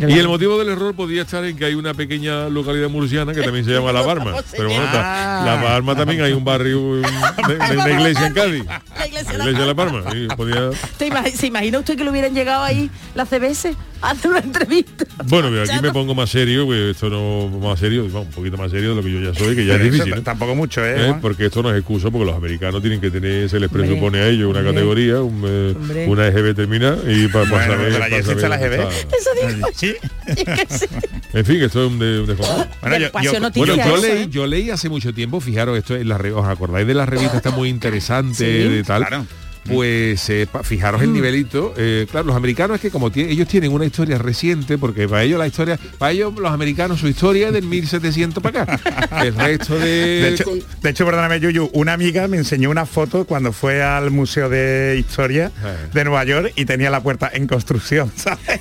Pero 0.00 0.08
Y 0.10 0.18
el 0.18 0.28
motivo 0.28 0.58
del 0.58 0.68
error 0.68 0.94
podía 0.94 1.22
estar 1.22 1.44
en 1.44 1.56
que 1.56 1.64
hay 1.64 1.74
una 1.74 1.94
pequeña 1.94 2.48
localidad 2.48 2.88
murciana 2.90 3.32
que 3.32 3.42
también 3.42 3.64
se 3.64 3.72
llama 3.72 3.92
La 3.92 4.02
Barma. 4.02 4.32
Pero 4.52 4.68
bueno, 4.68 4.84
está- 4.84 5.42
La 5.44 5.60
Barma 5.62 5.96
también 5.96 6.20
hay 6.22 6.32
un 6.32 6.44
barrio, 6.44 6.80
un- 6.80 7.02
de, 7.48 7.54
de 7.56 7.76
una 7.76 7.90
iglesia 7.90 8.26
en 8.26 8.34
Cádiz. 8.34 8.64
La 8.98 9.06
iglesia 9.06 9.32
La 9.38 9.44
iglesia 9.44 9.60
de 9.60 9.66
La 9.66 9.74
Palma. 9.74 10.02
y 10.14 10.26
podía- 10.28 10.70
¿Te 10.98 11.08
imag- 11.10 11.32
¿Se 11.32 11.46
imagina 11.46 11.78
usted 11.78 11.96
que 11.96 12.04
le 12.04 12.10
hubieran 12.10 12.34
llegado 12.34 12.62
ahí 12.62 12.90
la 13.14 13.24
CBS 13.26 13.74
hacer 14.02 14.30
una 14.30 14.40
entrevista? 14.40 15.04
Bueno, 15.26 15.48
pero 15.50 15.62
aquí 15.62 15.70
Ya 15.70 15.80
me 15.82 15.88
no- 15.88 15.92
pongo 15.94 16.14
más 16.14 16.30
serio, 16.30 16.66
pues 16.66 16.90
esto 16.96 17.08
no 17.10 17.48
más 17.60 17.78
serio, 17.80 18.04
un 18.04 18.30
poquito 18.30 18.56
más 18.56 18.70
serio 18.70 18.90
de 18.90 18.96
lo 18.96 19.02
que 19.02 19.12
yo 19.12 19.20
ya 19.32 19.38
soy, 19.38 19.56
que 19.56 19.64
ya 19.66 19.74
es 19.74 19.78
Pero 19.80 19.94
eso 19.94 20.04
difícil. 20.04 20.18
¿eh? 20.18 20.22
Tampoco 20.22 20.54
mucho, 20.54 20.84
¿eh? 20.84 21.10
¿eh? 21.10 21.14
Porque 21.20 21.46
esto 21.46 21.62
no 21.62 21.70
es 21.72 21.78
excusa 21.78 22.10
porque 22.10 22.26
los 22.26 22.34
americanos 22.36 22.80
tienen 22.82 23.00
que 23.00 23.10
tener 23.10 23.48
se 23.48 23.58
les 23.60 23.68
Hombre, 23.70 23.84
presupone 23.86 24.18
a 24.18 24.28
ellos 24.28 24.48
una 24.50 24.58
hombre, 24.60 24.74
categoría 24.74 25.20
un, 25.22 25.42
eh, 25.46 26.06
una 26.08 26.26
EGB 26.28 26.54
terminada 26.54 26.96
y 27.10 27.28
para 27.28 27.48
Bueno, 27.48 27.64
saber, 27.66 27.88
pero 27.88 27.98
pa' 27.98 28.04
ayer 28.06 28.24
saber 28.24 28.44
existe 28.44 28.48
la 28.48 28.58
dónde 28.58 28.76
EGB. 28.76 28.88
está. 28.98 29.16
Eso 29.16 29.30
digo 29.54 29.68
Sí. 29.74 29.94
sí. 30.70 30.86
en 31.32 31.44
fin 31.44 31.62
esto 31.62 31.84
es 31.86 31.90
un, 31.92 31.98
de, 31.98 32.20
un 32.20 32.26
descontrol. 32.26 32.56
Bueno, 32.56 32.70
Bueno, 32.82 32.98
yo, 32.98 33.32
yo- 33.32 33.50
Bueno, 33.54 33.76
yo 33.76 33.96
leí, 33.96 34.22
¿eh? 34.22 34.26
yo 34.30 34.46
leí 34.46 34.70
hace 34.70 34.88
mucho 34.88 35.12
tiempo, 35.12 35.40
fijaros, 35.40 35.76
esto 35.78 35.94
en 35.96 36.08
la 36.08 36.16
os 36.16 36.46
acordáis 36.46 36.86
de 36.86 36.94
la 36.94 37.06
revista 37.06 37.36
está 37.36 37.50
muy 37.50 37.68
interesante 37.68 38.34
Sí. 38.36 38.68
de 38.68 38.82
tal. 38.84 39.06
Claro. 39.06 39.26
Pues 39.75 40.28
eh, 40.30 40.46
pa- 40.50 40.62
fijaros 40.62 41.00
Mm. 41.00 41.04
el 41.04 41.12
nivelito. 41.12 41.75
eh, 41.76 42.06
claro, 42.11 42.26
los 42.26 42.37
americanos 42.37 42.76
es 42.76 42.80
que 42.80 42.90
como 42.90 43.11
ellos 43.14 43.49
tienen 43.49 43.73
una 43.73 43.85
historia 43.85 44.18
reciente, 44.18 44.78
porque 44.78 45.08
para 45.08 45.23
ellos 45.23 45.38
la 45.38 45.46
historia, 45.46 45.78
para 45.99 46.12
ellos 46.12 46.35
los 46.37 46.50
americanos 46.52 47.00
su 47.00 47.08
historia 47.08 47.49
es 47.49 47.52
del 47.52 47.64
1700 47.66 48.42
para 48.42 48.62
acá. 48.62 48.80
El 49.25 49.35
resto 49.35 49.78
de, 49.78 49.87
De 49.87 50.28
hecho, 50.30 50.50
de 50.82 50.90
hecho, 50.90 51.04
perdóname, 51.04 51.40
Yuyu, 51.40 51.70
una 51.73 51.92
amiga 51.92 52.28
me 52.28 52.37
enseñó 52.37 52.70
una 52.70 52.87
foto 52.87 53.25
cuando 53.25 53.52
fue 53.52 53.82
al 53.82 54.11
Museo 54.11 54.49
de 54.49 54.96
Historia 54.99 55.50
Eh. 55.64 55.88
de 55.92 56.04
Nueva 56.04 56.25
York 56.25 56.52
y 56.56 56.64
tenía 56.64 56.90
la 56.90 57.02
puerta 57.02 57.30
en 57.32 57.46
construcción, 57.46 58.11
¿sabes? 58.16 58.61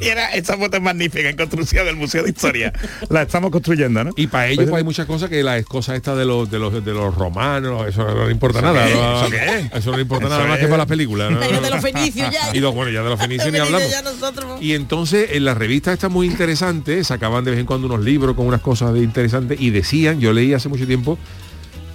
y 0.00 0.06
era, 0.08 0.30
esa 0.32 0.56
foto 0.56 0.76
es 0.76 0.82
magnífica, 0.82 1.28
en 1.28 1.36
construcción 1.36 1.84
del 1.86 1.96
Museo 1.96 2.22
de 2.22 2.30
Historia. 2.30 2.72
La 3.08 3.22
estamos 3.22 3.50
construyendo, 3.50 4.02
¿no? 4.04 4.10
y 4.16 4.26
para 4.26 4.46
ellos 4.48 4.56
Pues- 4.56 4.70
pues, 4.70 4.78
hay 4.80 4.84
muchas 4.84 5.06
cosas 5.06 5.30
que 5.30 5.42
las 5.42 5.64
cosas 5.64 5.96
estas 5.96 6.16
de 6.18 6.24
los 6.24 6.50
de 6.50 6.58
los 6.58 6.84
de 6.84 6.92
los 6.92 7.14
romanos, 7.14 7.86
eso 7.88 8.04
no 8.04 8.26
le 8.26 8.32
importa 8.32 8.58
¿Eso 8.58 8.66
nada. 8.66 8.86
¿Eso 9.72 9.90
no 9.90 9.96
le 9.96 10.02
importa 10.02 10.26
Eso 10.26 10.45
más 10.48 10.58
que 10.58 10.64
para 10.66 10.78
las 10.78 10.86
películas. 10.86 11.30
¿no? 11.30 11.40
Ay, 11.40 11.52
de 11.52 11.70
los 11.70 11.80
fenicios 11.80 12.30
ya. 12.30 12.54
Y 12.54 12.60
los, 12.60 12.74
bueno, 12.74 12.90
ya 12.90 13.02
de 13.02 13.10
los 13.10 13.20
fenicios 13.20 13.52
ni 13.52 13.58
Los 13.58 13.66
hablamos. 13.68 13.88
fenicios 13.88 14.04
ya 14.04 14.10
nosotros. 14.26 14.62
Y 14.62 14.72
entonces 14.74 15.30
en 15.32 15.44
la 15.44 15.54
revista 15.54 15.92
está 15.92 16.08
muy 16.08 16.26
interesante, 16.26 17.02
sacaban 17.04 17.44
de 17.44 17.50
vez 17.52 17.60
en 17.60 17.66
cuando 17.66 17.86
unos 17.86 18.00
libros 18.04 18.34
con 18.36 18.46
unas 18.46 18.60
cosas 18.60 18.92
de 18.94 19.00
interesantes 19.00 19.60
y 19.60 19.70
decían, 19.70 20.20
yo 20.20 20.32
leí 20.32 20.52
hace 20.54 20.68
mucho 20.68 20.86
tiempo, 20.86 21.18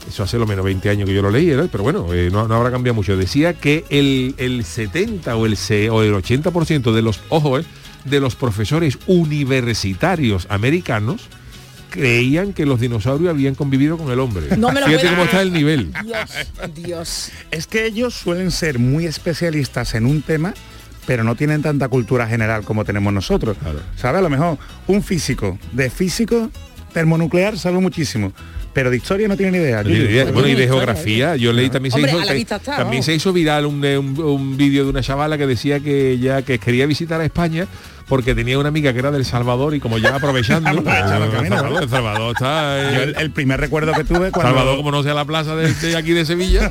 eso 0.10 0.24
hace 0.24 0.38
lo 0.38 0.46
menos 0.48 0.66
20 0.66 0.90
años 0.90 1.08
que 1.08 1.14
yo 1.16 1.22
lo 1.22 1.30
leí, 1.32 1.52
pero 1.72 1.84
bueno, 1.84 2.08
eh, 2.14 2.30
no, 2.32 2.48
no 2.48 2.56
habrá 2.56 2.72
cambiado 2.72 2.96
mucho, 2.96 3.16
decía 3.16 3.54
que 3.54 3.86
el, 3.90 4.36
el 4.38 4.66
70 4.66 5.36
o 5.36 5.46
el, 5.46 5.56
C- 5.58 5.90
o 5.90 6.02
el 6.04 6.14
80% 6.14 6.92
de 6.92 7.02
los, 7.02 7.22
ojo, 7.30 7.60
eh, 7.60 7.66
de 8.06 8.20
los 8.20 8.36
profesores 8.36 8.98
universitarios 9.06 10.48
americanos 10.50 11.22
creían 11.92 12.54
que 12.54 12.66
los 12.66 12.80
dinosaurios 12.80 13.30
habían 13.30 13.54
convivido 13.54 13.98
con 13.98 14.12
el 14.12 14.20
hombre. 14.20 14.58
No 14.58 14.72
me 14.72 14.80
lo 14.80 14.88
Fíjate 14.88 15.10
cómo 15.10 15.24
está 15.26 15.42
el 15.42 15.54
nivel. 15.54 15.94
Dios, 16.04 16.32
Dios. 16.74 17.32
Es 17.52 17.68
que 17.68 17.86
ellos 17.86 18.16
suelen 18.16 18.50
ser 18.50 18.80
muy 18.80 19.06
especialistas 19.06 19.94
en 19.94 20.08
un 20.08 20.24
tema, 20.24 20.56
pero 21.06 21.24
no 21.24 21.36
tienen 21.36 21.62
tanta 21.62 21.88
cultura 21.90 22.28
general 22.28 22.64
como 22.64 22.86
tenemos 22.86 23.14
nosotros. 23.14 23.58
Claro. 23.58 23.80
¿Sabes? 23.96 24.20
A 24.20 24.22
lo 24.24 24.30
mejor 24.30 24.58
un 24.88 25.04
físico 25.04 25.60
de 25.74 25.90
físico 25.90 26.50
termonuclear 26.94 27.58
sabe 27.58 27.80
muchísimo, 27.80 28.34
pero 28.74 28.90
de 28.90 28.98
historia 28.98 29.28
no 29.28 29.36
tiene 29.36 29.52
ni 29.52 29.58
idea. 29.60 29.84
No 29.84 30.32
Bueno, 30.34 30.48
y 30.48 30.56
de 30.56 30.68
geografía, 30.68 31.36
yo 31.36 31.52
leí 31.54 31.70
también 31.70 31.92
se 31.92 32.02
hizo, 32.02 32.22
está, 32.22 32.60
también 32.60 33.04
se 33.04 33.18
viral 33.32 33.66
un, 33.66 33.84
un, 33.86 34.20
un 34.20 34.58
vídeo 34.58 34.86
de 34.86 34.90
una 34.90 35.02
chavala 35.02 35.38
que 35.38 35.46
decía 35.46 35.80
que 35.80 36.12
ella 36.12 36.42
que 36.42 36.58
quería 36.58 36.86
visitar 36.86 37.20
a 37.20 37.26
España 37.26 37.68
porque 38.12 38.36
tenía 38.36 38.60
una 38.60 38.68
amiga 38.68 38.92
que 38.92 39.00
era 39.00 39.10
del 39.10 39.24
Salvador 39.24 39.74
y 39.74 39.80
como 39.80 39.98
ya 39.98 40.14
aprovechando, 40.14 40.70
Aprovechando 40.70 41.16
el 41.16 41.24
el, 41.24 41.32
camino, 41.32 41.56
Salvador, 41.56 41.84
el 41.84 41.90
Salvador 41.90 42.32
está 42.36 42.92
Yo 42.94 43.00
eh, 43.00 43.04
el, 43.04 43.16
el 43.18 43.32
primer 43.32 43.58
recuerdo 43.62 43.94
que 43.94 44.04
tuve 44.04 44.32
cuando, 44.32 44.52
Salvador 44.54 44.76
como 44.76 44.92
no 44.92 45.02
sea 45.02 45.14
la 45.14 45.24
plaza 45.24 45.56
de, 45.56 45.74
de 45.74 45.96
aquí 45.96 46.12
de 46.12 46.26
Sevilla. 46.26 46.70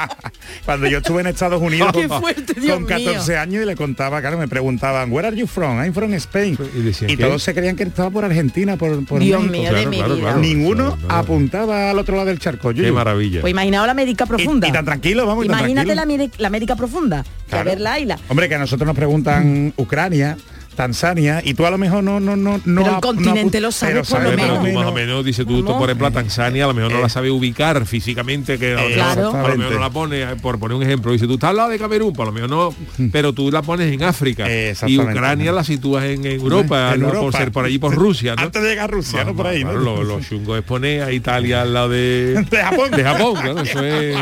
cuando 0.66 0.86
yo 0.86 0.98
estuve 0.98 1.22
en 1.22 1.28
Estados 1.28 1.62
Unidos 1.62 1.92
Qué 1.94 2.08
con, 2.08 2.20
fuerte, 2.20 2.60
Dios 2.60 2.74
con 2.76 2.84
14 2.84 3.30
mío. 3.32 3.40
años 3.40 3.62
y 3.62 3.66
le 3.66 3.74
contaba, 3.74 4.20
claro, 4.20 4.36
me 4.36 4.48
preguntaban, 4.48 5.10
where 5.10 5.26
are 5.28 5.36
you 5.36 5.46
from? 5.46 5.78
I'm 5.82 5.94
from 5.94 6.12
Spain. 6.14 6.58
Y 6.76 6.80
decían, 6.82 7.08
¿qué? 7.08 7.16
todos 7.16 7.42
se 7.42 7.54
creían 7.54 7.74
que 7.74 7.84
estaba 7.84 8.10
por 8.10 8.26
Argentina, 8.26 8.76
por, 8.76 9.02
por 9.06 9.20
Dios 9.20 9.42
México. 9.44 9.72
mío, 9.72 9.72
de 9.80 9.86
mi 9.86 10.02
vida. 10.20 10.36
Ninguno 10.36 10.76
Claro, 10.92 10.96
claro. 11.08 11.20
apuntaba 11.22 11.90
al 11.90 11.98
otro 11.98 12.16
lado 12.16 12.26
del 12.28 12.38
charco. 12.38 12.68
Qué 12.74 12.80
Yuyu. 12.82 12.92
maravilla. 12.92 13.40
Pues 13.40 13.50
imaginaos 13.50 13.86
la 13.86 13.92
América 13.92 14.26
profunda. 14.26 14.66
Y, 14.66 14.70
y 14.70 14.72
tan 14.74 14.84
tranquilo, 14.84 15.26
vamos. 15.26 15.46
tan 15.46 15.58
Imagínate 15.58 15.94
la, 15.94 16.02
tranquilo. 16.02 16.24
Ameri- 16.26 16.38
la 16.38 16.46
América 16.48 16.76
profunda. 16.76 17.24
Que 17.48 17.56
a 17.56 17.62
ver 17.62 17.80
la 17.80 17.98
isla. 17.98 18.18
Hombre, 18.28 18.46
que 18.48 18.56
a 18.56 18.58
nosotros 18.58 18.86
nos 18.86 18.94
preguntan 18.96 19.72
Ucrania, 19.76 20.36
Tanzania, 20.76 21.42
y 21.44 21.54
tú 21.54 21.66
a 21.66 21.70
lo 21.70 21.78
mejor 21.78 22.04
no, 22.04 22.20
no, 22.20 22.36
no, 22.36 22.60
no. 22.64 22.82
Pero 22.82 22.94
el 22.96 23.00
continente 23.00 23.60
lo 23.60 23.72
sabe 23.72 23.94
pero 23.94 24.04
por 24.04 24.22
lo 24.22 24.30
Pero 24.30 24.42
menos. 24.42 24.64
tú 24.64 24.72
más 24.72 24.86
o 24.86 24.92
menos, 24.92 25.24
dice 25.24 25.44
tú, 25.44 25.64
por 25.64 25.82
ejemplo, 25.84 26.06
a 26.06 26.10
Tanzania, 26.12 26.64
a 26.64 26.68
lo 26.68 26.74
mejor 26.74 26.92
no 26.92 27.00
la 27.00 27.08
sabe 27.08 27.30
ubicar 27.30 27.84
físicamente, 27.86 28.58
que 28.58 28.72
a 28.74 28.76
lo, 28.76 28.82
mejor, 28.88 28.94
Claro. 28.94 29.30
a 29.34 29.48
lo 29.48 29.56
mejor 29.56 29.72
no 29.74 29.80
la 29.80 29.90
pone, 29.90 30.22
eh, 30.22 30.26
por 30.40 30.58
poner 30.58 30.76
un 30.76 30.82
ejemplo, 30.84 31.10
dice 31.12 31.26
tú 31.26 31.34
estás 31.34 31.50
al 31.50 31.56
lado 31.56 31.70
de 31.70 31.78
Camerún, 31.78 32.12
por 32.12 32.26
lo 32.26 32.32
menos 32.32 32.48
no, 32.50 32.74
pero 33.10 33.32
tú 33.32 33.50
la 33.50 33.62
pones 33.62 33.92
en 33.92 34.02
África 34.02 34.44
Eh, 34.48 34.74
y. 34.86 34.98
Ucrania 34.98 35.50
la 35.52 35.64
sitúas 35.64 36.04
en, 36.04 36.24
en 36.26 36.40
Europa, 36.40 36.92
En 36.94 37.00
¿no? 37.00 37.12
por 37.12 37.32
ser 37.34 37.50
por 37.52 37.64
allí 37.64 37.78
por 37.78 37.94
Rusia, 37.94 38.34
¿no? 38.36 38.42
Antes 38.42 38.62
de 38.62 38.68
llegar 38.68 38.84
a 38.84 38.92
Rusia, 38.92 39.24
¿no? 39.24 39.34
Por 39.34 39.46
ahí, 39.46 39.64
¿no? 39.64 39.70
Claro, 39.70 39.84
Lo, 39.84 40.04
lo 40.04 40.20
chungo 40.20 40.56
es 40.56 40.62
poner 40.62 41.02
a 41.02 41.12
Italia 41.12 41.62
al 41.62 41.72
lado 41.74 41.88
de, 41.88 42.44
De 42.50 42.56
Japón. 42.58 42.90
de 42.90 43.02
Japón, 43.02 43.34
claro, 43.34 43.60
eso 43.62 43.82
es... 43.84 44.16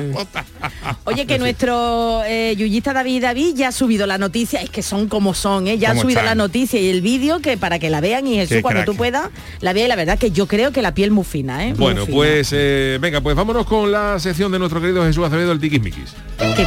Oye, 1.04 1.26
que 1.26 1.38
nuestro 1.38 2.22
eh, 2.24 2.54
yuyista 2.56 2.92
David 2.92 3.22
David 3.22 3.54
ya 3.56 3.68
ha 3.68 3.72
subido 3.72 4.06
la 4.06 4.18
noticia, 4.18 4.60
es 4.60 4.70
que 4.70 4.82
son 4.82 5.08
como 5.08 5.34
son, 5.34 5.66
¿eh? 5.66 5.78
ya 5.78 5.88
ha 5.88 5.92
¿Cómo 5.92 6.02
subido 6.02 6.20
están? 6.20 6.26
la 6.26 6.34
noticia 6.34 6.43
y 6.80 6.88
el 6.90 7.00
vídeo 7.02 7.40
que 7.40 7.56
para 7.56 7.78
que 7.78 7.90
la 7.90 8.00
vean 8.00 8.26
y 8.26 8.38
eso 8.40 8.54
Qué 8.54 8.62
cuando 8.62 8.80
crack. 8.80 8.86
tú 8.86 8.96
puedas, 8.96 9.30
la 9.60 9.72
veas 9.72 9.86
y 9.86 9.88
la 9.88 9.96
verdad 9.96 10.18
que 10.18 10.30
yo 10.30 10.46
creo 10.46 10.72
que 10.72 10.82
la 10.82 10.94
piel 10.94 11.10
muy 11.10 11.24
fina, 11.24 11.64
¿eh? 11.64 11.70
Muy 11.70 11.78
Bueno, 11.78 12.06
fina. 12.06 12.14
pues 12.16 12.50
eh, 12.52 12.98
venga, 13.00 13.20
pues 13.20 13.34
vámonos 13.36 13.66
con 13.66 13.90
la 13.92 14.18
sección 14.18 14.50
de 14.52 14.58
nuestro 14.58 14.80
querido 14.80 15.04
Jesús 15.04 15.24
Acevedo, 15.26 15.52
el 15.52 15.60
Tiquismiquis. 15.60 16.14
Qué. 16.56 16.66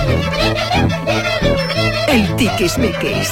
El 2.10 2.36
tiquismiquis. 2.36 3.30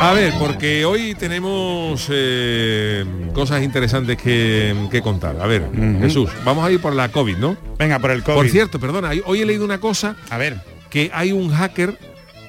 A 0.00 0.12
ver, 0.12 0.32
porque 0.38 0.84
hoy 0.84 1.14
tenemos 1.14 2.06
eh, 2.10 3.04
cosas 3.32 3.62
interesantes 3.62 4.16
que, 4.16 4.74
que 4.90 5.02
contar. 5.02 5.36
A 5.40 5.46
ver, 5.46 5.68
Jesús, 6.00 6.30
vamos 6.44 6.64
a 6.66 6.70
ir 6.70 6.80
por 6.80 6.94
la 6.94 7.08
COVID, 7.10 7.36
¿no? 7.36 7.56
Venga, 7.78 7.98
por 7.98 8.10
el 8.12 8.22
COVID. 8.22 8.36
Por 8.36 8.48
cierto, 8.48 8.78
perdona, 8.78 9.10
hoy 9.26 9.40
he 9.40 9.46
leído 9.46 9.64
una 9.64 9.78
cosa 9.80 10.16
A 10.30 10.38
ver. 10.38 10.56
que 10.90 11.10
hay 11.12 11.32
un 11.32 11.50
hacker, 11.52 11.98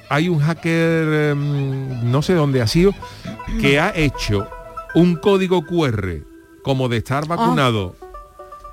hay 0.08 0.28
un 0.28 0.38
hacker, 0.40 1.30
em, 1.30 2.10
no 2.10 2.22
sé 2.22 2.34
dónde 2.34 2.62
ha 2.62 2.66
sido, 2.66 2.92
que 3.60 3.80
ha 3.80 3.92
hecho 3.94 4.48
un 4.94 5.16
código 5.16 5.64
QR 5.64 6.22
como 6.62 6.88
de 6.88 6.98
estar 6.98 7.26
vacunado 7.26 7.94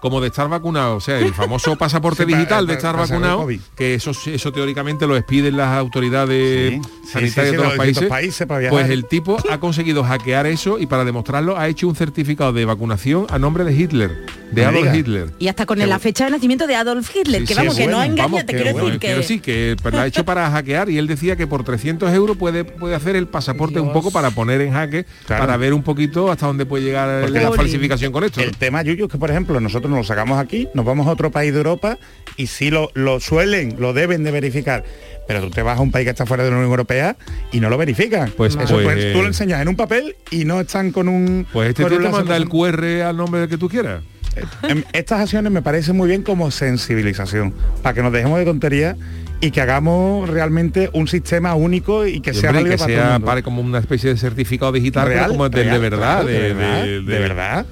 como 0.04 0.20
de 0.20 0.28
estar 0.28 0.50
vacunado, 0.50 0.98
o 0.98 1.00
sea, 1.00 1.18
el 1.18 1.34
famoso 1.34 1.76
pasaporte 1.78 2.26
Sí, 2.26 2.34
digital 2.34 2.68
de 2.68 2.74
estar 2.74 2.94
vacunado, 2.98 3.48
que 3.74 3.94
eso, 3.96 4.12
eso 4.26 4.52
teóricamente 4.52 5.08
lo 5.08 5.16
expiden 5.16 5.56
las 5.56 5.70
autoridades 5.78 6.74
Sí, 6.74 6.82
sí, 7.06 7.10
sanitarias 7.10 7.34
sí, 7.34 7.42
de 7.42 7.50
sí, 7.52 7.56
todos 7.56 7.68
los 7.70 7.78
países. 7.78 8.10
países 8.10 8.46
para 8.48 8.60
viajar. 8.60 8.78
pues 8.80 8.90
el 8.92 9.06
tipo 9.06 9.38
ha 9.50 9.60
conseguido 9.62 10.04
hackear 10.04 10.46
eso 10.46 10.78
y 10.78 10.88
para 10.88 11.06
demostrarlo 11.06 11.58
ha 11.58 11.70
hecho 11.70 11.88
un 11.88 11.96
certificado 11.96 12.52
de 12.52 12.66
vacunación 12.66 13.28
a 13.30 13.40
nombre 13.40 13.64
de 13.64 13.74
Hitler, 13.74 14.26
de 14.52 14.66
Adolf. 14.66 14.94
Hitler. 14.94 15.32
Y 15.40 15.48
hasta 15.48 15.66
con 15.66 15.80
la 15.80 16.00
fecha 16.00 16.26
de 16.26 16.32
nacimiento 16.32 16.68
de 16.68 16.76
Adolf 16.76 17.10
Hitler, 17.16 17.42
Sí, 17.42 17.48
que 17.48 17.54
sí, 17.54 17.60
vamos, 17.62 17.76
que 17.78 17.84
bueno, 17.84 17.98
no 18.00 18.04
engaña, 18.04 18.24
vamos, 18.24 18.40
te 18.46 18.54
que 18.54 18.62
quiero 18.62 18.72
bueno, 18.74 18.86
decir 18.88 19.00
que... 19.00 19.08
quiero 19.08 19.22
decir 19.22 19.42
que 19.42 19.76
pues, 19.82 19.94
lo 19.94 20.02
ha 20.02 20.08
hecho 20.08 20.26
para 20.26 20.52
hackear 20.52 20.90
y 20.90 20.98
él 20.98 21.08
decía 21.08 21.38
que 21.38 21.48
por 21.48 21.64
300 21.64 22.12
euros 22.14 22.36
puede, 22.36 22.66
puede 22.66 22.96
hacer 22.96 23.16
el 23.16 23.28
pasaporte 23.28 23.80
un 23.80 23.94
poco 23.94 24.12
para 24.12 24.32
poner 24.32 24.60
en 24.62 24.74
jaque, 24.74 25.06
Claro. 25.26 25.44
para 25.44 25.56
ver 25.58 25.74
un 25.74 25.82
poquito 25.84 26.30
hasta 26.30 26.46
dónde 26.48 26.66
puede 26.66 26.84
llegar 26.84 27.22
Porque 27.22 27.40
la 27.40 27.52
falsificación 27.54 28.12
con 28.12 28.26
esto. 28.26 28.42
El 28.42 28.58
tema, 28.58 28.82
Yuyu, 28.82 29.06
es 29.06 29.12
que 29.12 29.18
por 29.18 29.32
ejemplo 29.32 29.60
nosotros 29.62 29.90
nos 29.94 30.02
lo 30.02 30.04
sacamos 30.16 30.40
aquí, 30.40 30.68
nos 30.74 30.86
vamos 30.86 31.08
a 31.08 31.12
otro 31.12 31.32
país 31.32 31.52
de 31.54 31.58
Europa 31.60 31.98
y 32.38 32.48
sí 32.48 32.70
lo, 32.72 32.90
lo 32.94 33.20
suelen, 33.20 33.76
lo 33.80 33.94
deben 33.94 34.24
de 34.24 34.32
verificar. 34.32 34.84
Pero 35.28 35.42
tú 35.42 35.50
te 35.52 35.62
vas 35.62 35.78
a 35.78 35.82
un 35.82 35.92
país 35.92 36.06
que 36.06 36.10
está 36.12 36.26
fuera 36.26 36.44
de 36.44 36.50
la 36.50 36.56
Unión 36.58 36.70
Europea 36.70 37.16
y 37.52 37.60
no 37.60 37.70
lo 37.70 37.78
verifican. 37.78 38.32
Pues- 38.36 38.56
Eso 38.56 38.74
pues, 38.76 38.84
pues, 38.86 39.14
tú 39.14 39.20
eh, 39.20 39.22
lo 39.22 39.28
enseñas 39.28 39.62
en 39.62 39.68
un 39.70 39.76
papel 39.76 40.16
y 40.32 40.44
no 40.46 40.60
están 40.60 40.92
con 40.92 41.08
un... 41.08 41.46
Pues 41.54 41.70
este 41.70 41.86
tío 41.86 42.00
te 42.02 42.10
manda 42.10 42.36
el. 42.36 42.50
QR 42.50 42.84
al 43.08 43.16
nombre 43.18 43.40
del 43.42 43.50
que 43.50 43.58
tú 43.58 43.70
quieras. 43.70 44.02
Em, 44.64 44.84
Estas 44.94 45.22
acciones 45.22 45.52
me 45.52 45.62
parecen 45.62 45.96
muy 45.96 46.08
bien 46.08 46.24
como 46.24 46.50
sensibilización, 46.52 47.54
para 47.82 47.94
que 47.94 48.02
nos 48.02 48.12
dejemos 48.12 48.40
de 48.40 48.46
tonterías 48.46 48.98
y 49.42 49.52
que 49.52 49.62
hagamos 49.62 50.28
realmente 50.30 50.90
un 50.94 51.08
sistema 51.08 51.54
único 51.56 52.08
y 52.08 52.20
que 52.20 52.32
Y, 52.32 52.34
sea 52.34 52.50
hombre, 52.50 52.62
y 52.62 52.64
válido 52.66 52.76
que 52.76 52.78
para 52.80 52.88
todo 52.88 52.96
el 52.96 53.04
sea 53.04 53.14
mundo. 53.14 53.26
pare 53.28 53.44
como 53.44 53.62
una 53.62 53.78
especie 53.80 54.10
de 54.10 54.18
certificado 54.18 54.72
digital, 54.72 55.08
Real, 55.08 55.28
como 55.30 55.48
de 55.50 55.64
real, 55.64 55.80
verdad, 55.80 56.26
de, 56.26 56.34
de 56.34 56.54
verdad, 56.54 56.84
de- 56.84 57.02
de 57.02 57.20
verdad. 57.20 57.66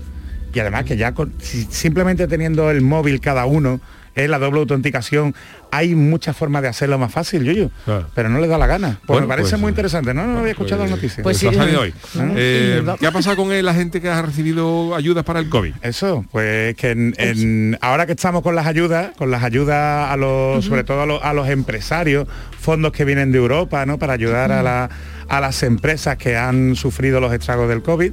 Y 0.54 0.60
además 0.60 0.86
que 0.86 0.98
ya 0.98 1.14
con- 1.14 1.34
si- 1.40 1.68
simplemente 1.70 2.28
teniendo 2.28 2.70
el 2.72 2.82
móvil 2.82 3.20
cada 3.20 3.46
uno, 3.46 3.80
es 4.14 4.30
la 4.30 4.40
doble 4.40 4.60
autenticación, 4.60 5.34
hay 5.72 5.96
muchas 5.96 6.36
formas 6.36 6.62
de 6.64 6.68
hacerlo 6.68 6.98
más 7.00 7.14
fácil, 7.14 7.46
Yuyu, 7.46 7.72
Claro. 7.86 8.08
pero 8.14 8.28
no 8.28 8.40
le 8.40 8.48
da 8.50 8.58
la 8.58 8.68
gana. 8.68 8.98
Pues 9.06 9.08
Bueno, 9.08 9.22
me 9.22 9.28
parece 9.30 9.52
pues, 9.52 9.62
muy 9.62 9.70
interesante. 9.70 10.14
No, 10.14 10.26
no, 10.28 10.34
no 10.34 10.40
había 10.40 10.52
escuchado 10.52 10.82
Pues- 10.82 10.90
las 10.92 10.98
noticias. 11.00 11.24
Pues 11.24 11.40
Pues 11.42 11.54
sí. 11.54 11.58
salido 11.58 11.80
hoy. 11.80 11.94
Eh, 12.36 12.84
¿Qué 13.00 13.08
ha 13.08 13.12
pasado 13.12 13.38
con 13.38 13.54
él, 13.54 13.66
la 13.66 13.74
gente 13.74 14.02
que 14.02 14.10
ha 14.10 14.22
recibido 14.22 14.96
ayudas 14.96 15.24
para 15.24 15.40
el 15.40 15.48
COVID? 15.48 15.76
Eso, 15.82 16.26
pues 16.30 16.76
que 16.76 16.90
en- 16.92 17.16
en- 17.18 17.78
ahora 17.80 18.06
que 18.06 18.12
estamos 18.12 18.42
con 18.42 18.54
las 18.54 18.68
ayudas, 18.68 19.12
con 19.18 19.32
las 19.32 19.44
ayudas 19.44 20.12
a 20.12 20.18
los, 20.18 20.66
sobre 20.66 20.84
todo 20.84 21.04
a 21.04 21.06
los, 21.06 21.24
a 21.24 21.32
los 21.32 21.48
empresarios, 21.48 22.28
fondos 22.60 22.92
que 22.92 23.06
vienen 23.06 23.32
de 23.32 23.38
Europa, 23.38 23.86
¿no? 23.86 23.98
Para 23.98 24.12
ayudar 24.12 24.52
a, 24.52 24.62
la- 24.62 24.90
a 25.30 25.40
las 25.40 25.64
empresas 25.64 26.18
que 26.18 26.36
han 26.36 26.76
sufrido 26.76 27.22
los 27.22 27.32
estragos 27.32 27.70
del 27.70 27.82
COVID, 27.82 28.12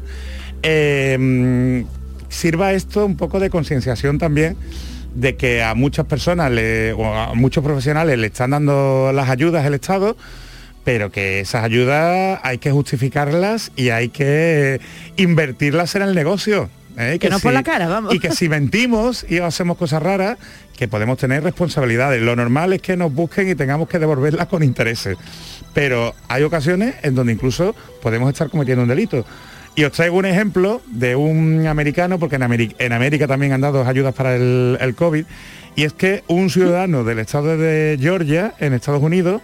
eh, 0.62 1.84
sirva 2.28 2.72
esto 2.72 3.04
un 3.06 3.16
poco 3.16 3.40
de 3.40 3.50
concienciación 3.50 4.18
también 4.18 4.56
de 5.14 5.36
que 5.36 5.62
a 5.62 5.74
muchas 5.74 6.06
personas 6.06 6.50
le- 6.52 6.92
o 6.92 7.04
a 7.14 7.34
muchos 7.34 7.64
profesionales 7.64 8.18
le 8.18 8.26
están 8.28 8.50
dando 8.50 9.10
las 9.12 9.28
ayudas 9.30 9.64
el 9.66 9.74
Estado, 9.74 10.16
pero 10.84 11.10
que 11.10 11.40
esas 11.40 11.64
ayudas 11.64 12.40
hay 12.42 12.58
que 12.58 12.70
justificarlas 12.70 13.72
y 13.76 13.90
hay 13.90 14.08
que 14.10 14.80
invertirlas 15.16 15.94
en 15.96 16.02
el 16.02 16.14
negocio. 16.14 16.70
¿eh? 16.96 17.18
Que 17.20 17.30
no 17.30 17.38
por 17.40 17.52
la 17.52 17.62
cara, 17.62 17.88
vamos. 17.88 18.14
Y 18.14 18.20
que 18.20 18.30
si 18.32 18.48
mentimos 18.48 19.24
y 19.28 19.38
hacemos 19.38 19.76
cosas 19.76 20.02
raras, 20.02 20.38
que 20.76 20.86
podemos 20.88 21.18
tener 21.18 21.42
responsabilidades. 21.42 22.22
Lo 22.22 22.36
normal 22.36 22.72
es 22.72 22.80
que 22.82 22.96
nos 22.96 23.12
busquen 23.12 23.48
y 23.50 23.54
tengamos 23.54 23.88
que 23.88 23.98
devolverlas 23.98 24.46
con 24.46 24.62
intereses. 24.62 25.16
Pero 25.74 26.14
hay 26.28 26.42
ocasiones 26.44 26.94
en 27.02 27.14
donde 27.16 27.32
incluso 27.32 27.74
podemos 28.00 28.30
estar 28.32 28.48
cometiendo 28.48 28.82
un 28.82 28.88
delito. 28.88 29.24
Y 29.78 29.84
os 29.84 29.92
traigo 29.92 30.16
un 30.16 30.26
ejemplo 30.26 30.82
de 30.88 31.14
un 31.14 31.68
americano, 31.68 32.18
porque 32.18 32.34
en, 32.34 32.42
América 32.92 33.28
también 33.28 33.52
han 33.52 33.60
dado 33.60 33.86
ayudas 33.86 34.12
para 34.12 34.34
el, 34.34 34.76
el 34.80 34.96
COVID, 34.96 35.24
y 35.76 35.84
es 35.84 35.92
que 35.92 36.24
un 36.26 36.50
ciudadano 36.50 37.04
del 37.04 37.20
estado 37.20 37.56
de 37.56 37.96
Georgia, 38.00 38.54
en 38.58 38.72
Estados 38.72 39.00
Unidos, 39.00 39.40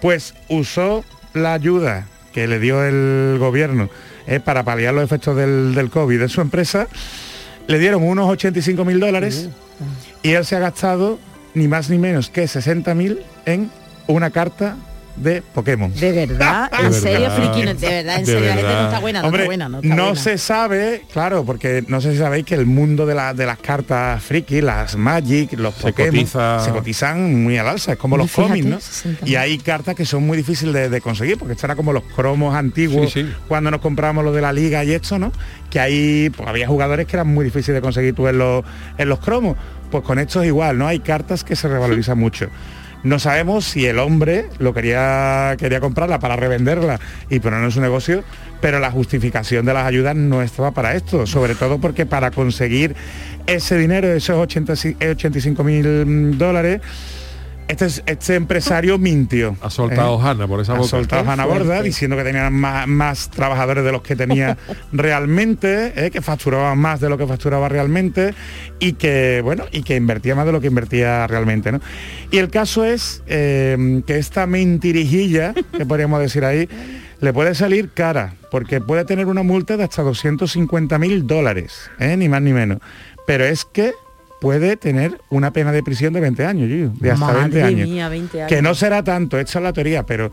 pues 0.00 0.32
usó 0.48 1.04
la 1.34 1.52
ayuda 1.52 2.06
que 2.32 2.48
le 2.48 2.58
dio 2.58 2.82
el 2.82 3.36
gobierno 3.38 3.90
eh, 4.26 4.40
para 4.40 4.62
paliar 4.62 4.94
los 4.94 5.04
efectos 5.04 5.36
del, 5.36 5.74
del 5.74 5.90
COVID 5.90 6.20
de 6.20 6.30
su 6.30 6.40
empresa, 6.40 6.88
le 7.66 7.78
dieron 7.78 8.02
unos 8.02 8.30
85 8.30 8.82
mil 8.86 8.98
dólares 8.98 9.50
y 10.22 10.30
él 10.30 10.46
se 10.46 10.56
ha 10.56 10.60
gastado 10.60 11.18
ni 11.52 11.68
más 11.68 11.90
ni 11.90 11.98
menos 11.98 12.30
que 12.30 12.48
60 12.48 12.94
mil 12.94 13.20
en 13.44 13.70
una 14.06 14.30
carta 14.30 14.78
de 15.16 15.42
Pokémon. 15.42 15.92
De 15.94 16.12
verdad, 16.12 16.70
en 16.80 16.90
De 16.90 17.00
serio, 17.00 17.20
verdad. 17.30 17.36
friki, 17.36 17.66
no- 17.66 17.74
de 17.74 17.88
verdad, 17.88 18.14
en 18.18 18.24
De 18.24 18.32
serio, 18.32 18.48
la 18.48 18.54
gente 18.54 18.72
no 18.72 18.84
está 18.84 18.98
buena, 19.00 19.20
no 19.22 19.26
Hombre, 19.28 19.42
está 19.42 19.48
buena, 19.48 19.68
no 19.68 19.80
no, 19.82 20.04
buena. 20.04 20.14
se 20.20 20.38
sabe, 20.38 21.02
claro, 21.12 21.44
porque 21.44 21.84
no 21.88 22.00
sé 22.00 22.12
si 22.12 22.18
sabéis 22.18 22.44
que 22.44 22.54
el 22.54 22.66
mundo 22.66 23.06
de, 23.06 23.14
la- 23.14 23.34
de 23.34 23.46
las 23.46 23.58
cartas 23.58 24.22
friki, 24.22 24.60
las 24.60 24.96
Magic, 24.96 25.52
los 25.58 25.74
Se 25.74 25.82
Pokémon, 25.92 26.14
cotiza- 26.24 26.60
se 26.64 26.70
cotizan 26.70 27.42
muy 27.44 27.56
al 27.58 27.68
alza, 27.68 27.92
es 27.92 27.98
como 27.98 28.16
Y 28.16 28.18
los 28.18 28.30
fíjate, 28.30 28.48
cómics, 28.48 28.66
¿no? 28.66 28.76
60.000. 28.78 29.28
Y 29.28 29.36
hay 29.36 29.58
cartas 29.58 29.94
que 29.94 30.04
son 30.04 30.24
muy 30.26 30.36
difíciles 30.36 30.74
de, 30.74 30.88
de 30.88 31.00
conseguir, 31.00 31.38
porque 31.38 31.54
esto 31.54 31.66
era 31.66 31.76
como 31.76 31.92
los 31.92 32.02
cromos 32.14 32.54
antiguos, 32.54 33.12
Sí, 33.12 33.22
sí. 33.22 33.32
cuando 33.48 33.70
nos 33.70 33.80
compramos 33.80 34.24
lo 34.24 34.32
de 34.32 34.42
la 34.42 34.52
liga 34.52 34.84
y 34.84 34.92
esto, 34.92 35.18
¿no? 35.18 35.32
Que 35.70 35.80
ahí 35.80 36.30
pues, 36.36 36.48
había 36.48 36.66
jugadores 36.68 37.06
que 37.06 37.16
eran 37.16 37.28
muy 37.28 37.44
difíciles 37.44 37.74
de 37.76 37.80
conseguir 37.80 38.14
tú 38.14 38.28
en 38.28 38.38
los, 38.38 38.64
en 38.98 39.08
los 39.08 39.18
cromos. 39.20 39.56
Pues 39.90 40.02
con 40.02 40.18
esto 40.18 40.42
es 40.42 40.48
igual, 40.48 40.76
¿no? 40.78 40.86
Hay 40.88 40.98
cartas 40.98 41.44
que 41.44 41.54
se 41.54 41.68
revalorizan 41.68 42.18
mucho. 42.18 42.48
No 43.06 43.20
sabemos 43.20 43.64
si 43.64 43.86
el 43.86 44.00
hombre 44.00 44.46
lo 44.58 44.74
quería, 44.74 45.54
quería 45.60 45.78
comprarla 45.78 46.18
para 46.18 46.34
revenderla 46.34 46.98
y 47.30 47.38
ponerla 47.38 47.66
en 47.66 47.70
su 47.70 47.80
negocio, 47.80 48.24
pero 48.60 48.80
la 48.80 48.90
justificación 48.90 49.64
de 49.64 49.72
las 49.74 49.86
ayudas 49.86 50.16
no 50.16 50.42
estaba 50.42 50.72
para 50.72 50.96
esto, 50.96 51.24
sobre 51.24 51.54
todo 51.54 51.78
porque 51.80 52.04
para 52.04 52.32
conseguir 52.32 52.96
ese 53.46 53.78
dinero, 53.78 54.08
esos 54.08 54.36
80 54.36 54.74
y- 54.88 55.04
85 55.04 55.62
mil 55.62 56.36
dólares, 56.36 56.80
este, 57.68 57.86
es- 57.86 58.02
este 58.06 58.34
empresario 58.34 58.98
mintió. 58.98 59.56
Ha 59.60 59.70
soltado 59.70 60.18
¿eh? 60.18 60.22
Hanna 60.24 60.46
por 60.46 60.60
esa 60.60 60.72
Ha 60.72 60.76
boca. 60.76 60.88
soltado 60.88 61.28
Hanna. 61.30 61.44
Borda 61.46 61.82
diciendo 61.82 62.16
que 62.16 62.24
tenían 62.24 62.52
más, 62.52 62.86
más 62.86 63.30
trabajadores 63.30 63.84
de 63.84 63.92
los 63.92 64.02
que 64.02 64.16
tenía 64.16 64.56
realmente, 64.92 65.92
¿eh? 66.06 66.10
que 66.10 66.20
facturaba 66.22 66.74
más 66.74 67.00
de 67.00 67.08
lo 67.08 67.18
que 67.18 67.26
facturaba 67.26 67.68
realmente 67.68 68.34
y 68.78 68.92
que 68.94 69.40
bueno 69.42 69.64
y 69.72 69.82
que 69.82 69.96
invertía 69.96 70.34
más 70.34 70.46
de 70.46 70.52
lo 70.52 70.60
que 70.60 70.66
invertía 70.68 71.26
realmente. 71.26 71.72
¿no? 71.72 71.80
Y 72.30 72.38
el 72.38 72.48
caso 72.50 72.84
es 72.84 73.22
eh, 73.26 74.02
que 74.06 74.18
esta 74.18 74.46
mentirijilla, 74.46 75.54
que 75.76 75.86
podríamos 75.86 76.20
decir 76.20 76.44
ahí, 76.44 76.68
le 77.20 77.32
puede 77.32 77.54
salir 77.54 77.90
cara, 77.94 78.34
porque 78.50 78.80
puede 78.80 79.04
tener 79.04 79.26
una 79.26 79.42
multa 79.42 79.76
de 79.76 79.84
hasta 79.84 80.02
250 80.02 80.98
mil 80.98 81.26
dólares, 81.26 81.90
¿eh? 81.98 82.16
ni 82.16 82.28
más 82.28 82.42
ni 82.42 82.52
menos. 82.52 82.78
Pero 83.26 83.44
es 83.44 83.64
que 83.64 83.92
puede 84.40 84.76
tener 84.76 85.20
una 85.30 85.52
pena 85.52 85.72
de 85.72 85.82
prisión 85.82 86.12
de 86.12 86.20
20 86.20 86.44
años, 86.44 86.68
Yuyu, 86.68 86.92
de 86.98 87.10
hasta 87.10 87.26
Madre 87.26 87.40
20 87.40 87.62
años. 87.62 87.88
mía, 87.88 88.08
20 88.08 88.38
años. 88.42 88.48
Que 88.48 88.62
no 88.62 88.74
será 88.74 89.02
tanto, 89.02 89.38
esta 89.38 89.58
es 89.58 89.62
la 89.62 89.72
teoría, 89.72 90.04
pero 90.04 90.30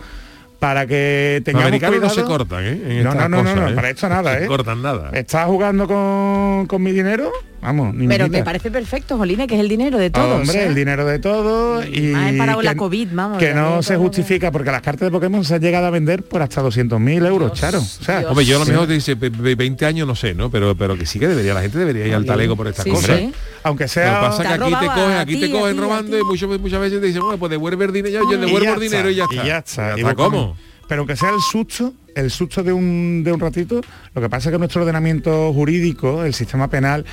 para 0.59 0.85
que 0.87 1.41
Los 1.45 1.45
tengamos 1.45 2.01
no 2.01 2.09
se 2.09 2.23
cortan, 2.23 2.63
¿eh? 2.65 2.99
En 2.99 3.03
No, 3.03 3.13
no, 3.13 3.27
no, 3.27 3.43
no, 3.43 3.67
¿eh? 3.69 3.73
para 3.73 3.89
esto 3.89 4.07
nada, 4.07 4.33
No 4.33 4.37
se 4.39 4.45
¿eh? 4.45 4.47
cortan 4.47 4.81
nada. 4.81 5.09
¿Estás 5.13 5.45
jugando 5.45 5.87
con, 5.87 6.67
con 6.67 6.81
mi 6.81 6.91
dinero? 6.91 7.31
Vamos, 7.63 7.93
ni 7.95 8.07
Pero 8.07 8.27
me 8.27 8.43
parece 8.43 8.69
perfecto, 8.69 9.17
Jolina, 9.17 9.47
que 9.47 9.55
es 9.55 9.61
el 9.61 9.69
dinero 9.69 9.97
de 9.97 10.09
todos. 10.09 10.41
Hombre, 10.41 10.63
¿eh? 10.63 10.67
el 10.67 10.75
dinero 10.75 11.05
de 11.05 11.17
todo 11.19 11.81
y, 11.83 12.01
más 12.11 12.33
para 12.33 12.55
la 12.61 12.71
que- 12.73 12.77
COVID, 12.77 13.07
vamos, 13.13 13.37
que 13.37 13.53
no 13.53 13.81
se 13.81 13.95
justifica 13.95 14.51
porque 14.51 14.69
las 14.69 14.81
cartas 14.81 15.07
de 15.07 15.11
Pokémon 15.11 15.43
se 15.45 15.55
han 15.55 15.61
llegado 15.61 15.87
a 15.87 15.89
vender 15.89 16.23
por 16.23 16.41
hasta 16.41 16.61
200.000 16.61 17.25
euros, 17.25 17.51
Dios, 17.51 17.59
Charo. 17.59 17.79
O 17.79 17.81
sea, 17.81 18.19
Dios. 18.19 18.29
Hombre, 18.31 18.45
yo 18.45 18.57
a 18.57 18.59
lo 18.59 18.65
mejor 18.65 18.87
te 18.87 18.93
dice 18.93 19.15
ve- 19.15 19.29
ve- 19.29 19.55
20 19.55 19.85
años, 19.85 20.05
no 20.07 20.15
sé, 20.15 20.33
¿no? 20.33 20.51
Pero, 20.51 20.75
pero 20.75 20.97
que 20.97 21.05
sí 21.05 21.19
que 21.19 21.27
debería, 21.27 21.53
la 21.53 21.61
gente 21.61 21.77
debería 21.79 22.05
ir 22.05 22.13
al 22.13 22.25
talego 22.25 22.55
por 22.57 22.67
estas 22.67 22.83
Sí, 22.83 22.91
cosas. 22.91 23.17
sí. 23.17 23.31
aunque 23.63 23.85
Lo 23.85 23.87
que 23.87 23.93
sea 23.93 24.19
pasa 24.19 24.43
es 24.43 24.47
que 24.49 24.53
aquí 24.55 24.73
te 24.79 24.85
cogen, 24.87 25.11
aquí 25.17 25.39
te 25.39 25.51
cogen 25.51 25.77
robando 25.77 26.19
y 26.19 26.23
muchas, 26.23 26.49
muchas 26.59 26.79
veces 26.81 26.99
te 26.99 27.07
dicen, 27.07 27.21
bueno, 27.21 27.37
pues 27.37 27.49
devuelve 27.49 27.85
el 27.85 27.93
dinero, 27.93 28.25
yo 28.29 28.33
Y 28.37 28.37
devuelvo 28.41 28.59
ya 28.65 28.73
el 28.73 28.79
dinero 28.81 29.09
y 29.09 29.15
ya 29.15 29.23
está. 29.23 29.35
Y 29.43 29.47
ya 29.47 29.57
está. 29.59 29.95
Y 29.97 30.15
¿cómo? 30.15 30.57
Pero 30.87 30.99
aunque 31.01 31.15
sea 31.15 31.29
el 31.29 31.39
susto, 31.39 31.93
el 32.13 32.29
susto 32.29 32.61
de 32.61 32.73
un, 32.73 33.23
de 33.23 33.31
un 33.31 33.39
ratito, 33.39 33.79
lo 34.13 34.21
que 34.21 34.29
pasa 34.29 34.49
es 34.49 34.53
que 34.53 34.59
nuestro 34.59 34.81
ordenamiento 34.81 35.51
jurídico, 35.53 36.25
el 36.25 36.33
sistema 36.33 36.67
penal, 36.69 37.05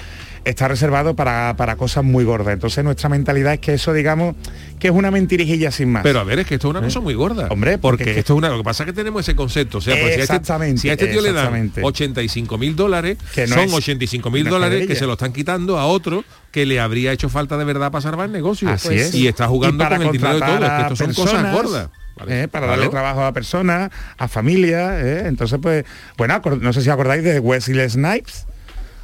está 0.44 0.68
reservado 0.68 1.14
para, 1.14 1.54
para 1.56 1.76
cosas 1.76 2.04
muy 2.04 2.24
gordas. 2.24 2.54
Entonces 2.54 2.82
nuestra 2.84 3.08
mentalidad 3.08 3.52
es 3.54 3.60
que 3.60 3.74
eso, 3.74 3.92
digamos, 3.92 4.34
que 4.78 4.88
es 4.88 4.94
una 4.94 5.10
mentirijilla 5.10 5.70
sin 5.70 5.90
más. 5.92 6.02
Pero 6.02 6.20
a 6.20 6.24
ver, 6.24 6.38
es 6.40 6.46
que 6.46 6.54
esto 6.54 6.68
es 6.68 6.70
una 6.70 6.80
cosa 6.82 7.00
muy 7.00 7.14
gorda. 7.14 7.48
Hombre, 7.50 7.78
porque 7.78 7.80
porque 7.98 8.10
es 8.10 8.14
que- 8.14 8.20
esto 8.20 8.32
es 8.34 8.38
una. 8.38 8.48
Lo 8.48 8.58
que 8.58 8.64
pasa 8.64 8.82
es 8.84 8.86
que 8.88 8.92
tenemos 8.92 9.20
ese 9.22 9.34
concepto. 9.36 9.78
O 9.78 9.80
sea, 9.80 9.94
pues 9.94 10.04
si 10.04 10.08
a 10.08 10.10
este, 10.10 10.22
Exactamente, 10.22 10.80
si 10.80 10.88
a 10.88 10.92
este 10.92 11.06
tío 11.08 11.20
le 11.20 11.28
dan 11.32 11.36
exactamente. 11.54 11.80
85 11.84 12.58
mil 12.58 12.76
dólares, 12.76 13.18
Que 13.34 13.46
no 13.46 13.54
son 13.56 13.64
es 13.64 13.72
85 13.74 14.30
mil 14.30 14.44
dólares 14.44 14.86
que 14.86 14.94
se 14.96 15.06
lo 15.06 15.12
están 15.14 15.32
quitando 15.32 15.78
a 15.78 15.86
otro 15.86 16.24
que 16.50 16.66
le 16.66 16.80
habría 16.80 17.12
hecho 17.12 17.28
falta 17.28 17.56
de 17.56 17.64
verdad 17.64 17.90
para 17.92 18.02
salvar 18.02 18.26
el 18.26 18.32
negocio. 18.32 18.68
Así 18.68 18.88
Pues 18.88 19.00
es. 19.08 19.14
Y 19.14 19.28
está 19.28 19.46
jugando 19.46 19.76
Y 19.84 19.86
para 19.86 19.96
con 19.98 20.06
el 20.06 20.12
dinero 20.12 20.34
de 20.34 20.40
todos. 20.40 20.58
Que 20.70 20.80
esto 20.82 20.96
son 20.96 21.14
cosas 21.14 21.52
gordas. 21.52 21.88
Eh, 22.28 22.48
para 22.50 22.66
claro. 22.66 22.80
darle 22.80 22.88
trabajo 22.90 23.24
a 23.24 23.32
personas, 23.32 23.90
a 24.18 24.28
familias. 24.28 24.92
eh. 25.02 25.22
Entonces, 25.26 25.58
pues, 25.62 25.84
bueno, 26.18 26.40
no 26.60 26.72
sé 26.72 26.82
si 26.82 26.90
acordáis 26.90 27.22
de 27.24 27.38
Wesley 27.40 27.88
Snipes. 27.88 28.46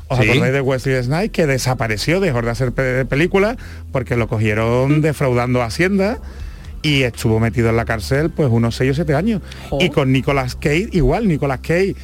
¿Os 0.08 0.18
Sí. 0.18 0.28
acordáis 0.30 0.52
de 0.52 0.60
Wesley 0.60 1.02
Snipes 1.02 1.30
que 1.30 1.46
desapareció, 1.46 2.20
dejó 2.20 2.40
de 2.42 2.50
hacer 2.50 2.72
pe- 2.72 3.04
películas 3.06 3.56
porque 3.92 4.16
lo 4.16 4.28
cogieron 4.28 5.00
defraudando 5.02 5.62
a 5.62 5.66
Hacienda 5.66 6.18
y 6.82 7.02
estuvo 7.02 7.40
metido 7.40 7.70
en 7.70 7.76
la 7.76 7.84
cárcel 7.84 8.30
pues 8.30 8.48
unos 8.50 8.76
6 8.76 8.92
o 8.92 8.94
7 8.94 9.14
años. 9.14 9.42
Y 9.80 9.90
con 9.90 10.12
Nicolas 10.12 10.54
Cage 10.54 10.88
igual, 10.92 11.26
Nicolas 11.26 11.58
Cage 11.60 11.96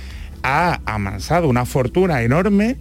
ha 0.42 0.80
amansado 0.84 1.48
una 1.48 1.64
fortuna 1.64 2.22
enorme 2.22 2.76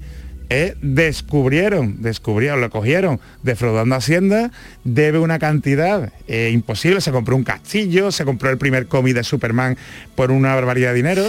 eh, 0.54 0.76
descubrieron, 0.82 2.02
descubrieron, 2.02 2.60
lo 2.60 2.70
cogieron 2.70 3.22
defraudando 3.42 3.96
Hacienda, 3.96 4.52
debe 4.84 5.18
una 5.20 5.40
cantidad 5.40 6.12
eh, 6.28 6.50
imposible, 6.52 7.00
se 7.00 7.12
compró 7.14 7.38
un 7.38 7.46
castillo, 7.46 8.12
se 8.12 8.26
compró 8.26 8.50
el 8.50 8.58
primer 8.58 8.88
cómic 8.88 9.14
de 9.16 9.24
Superman 9.24 9.78
por 10.16 10.30
una 10.32 10.54
barbaridad 10.56 10.90
de 10.90 10.96
dinero. 10.96 11.24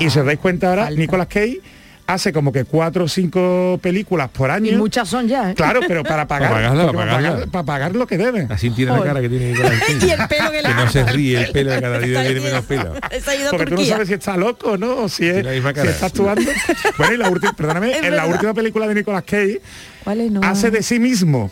y 0.00 0.10
si 0.10 0.18
os 0.18 0.26
dais 0.26 0.38
cuenta 0.38 0.68
ahora, 0.68 0.90
Nicolas 0.90 1.28
Cage 1.28 1.60
hace 2.08 2.32
como 2.32 2.50
que 2.50 2.64
cuatro 2.64 3.04
o 3.04 3.08
cinco 3.08 3.78
películas 3.82 4.30
por 4.30 4.50
año. 4.50 4.72
Y 4.72 4.76
muchas 4.76 5.08
son 5.08 5.28
ya. 5.28 5.50
¿eh? 5.50 5.54
Claro, 5.54 5.80
pero 5.86 6.02
para 6.02 6.26
pagar, 6.26 6.50
Para 6.50 6.62
pagarla, 6.70 6.82
porque 6.86 6.96
para 6.96 7.06
para 7.10 7.16
pagarla. 7.18 7.30
pagar, 7.36 7.50
para 7.50 7.64
pagar 7.64 7.94
lo 7.96 8.06
que 8.06 8.16
deben. 8.18 8.50
Así 8.50 8.70
tiene 8.70 8.92
la 8.92 9.02
cara 9.04 9.20
que 9.20 9.28
tiene. 9.28 9.52
Y 10.00 10.10
el 10.10 10.26
pelo 10.26 10.50
que 10.50 10.62
le 10.62 10.74
no 10.74 10.90
se 10.90 11.04
ríe, 11.04 11.40
el 11.42 11.52
pelo 11.52 11.70
de 11.70 11.80
cada 11.80 11.98
día 11.98 12.22
tiene 12.24 12.40
menos 12.40 12.64
pelo. 12.64 12.94
Porque 13.50 13.66
tú 13.66 13.74
no 13.74 13.84
sabes 13.84 14.08
si 14.08 14.14
está 14.14 14.36
loco, 14.36 14.76
¿no? 14.78 15.02
O 15.04 15.08
si, 15.08 15.26
es, 15.28 15.46
si 15.46 15.88
está 15.88 16.06
actuando. 16.06 16.50
bueno, 16.98 17.14
y 17.14 17.16
la 17.18 17.28
última, 17.28 17.52
perdóname, 17.52 17.92
Es 17.92 18.02
en 18.02 18.16
la 18.16 18.26
última 18.26 18.54
película 18.54 18.88
de 18.88 18.94
Nicolas 18.94 19.22
Cage 19.24 19.60
¿Cuál 20.02 20.20
es? 20.22 20.30
No. 20.30 20.40
hace 20.42 20.70
de 20.70 20.82
sí 20.82 20.98
mismo. 20.98 21.50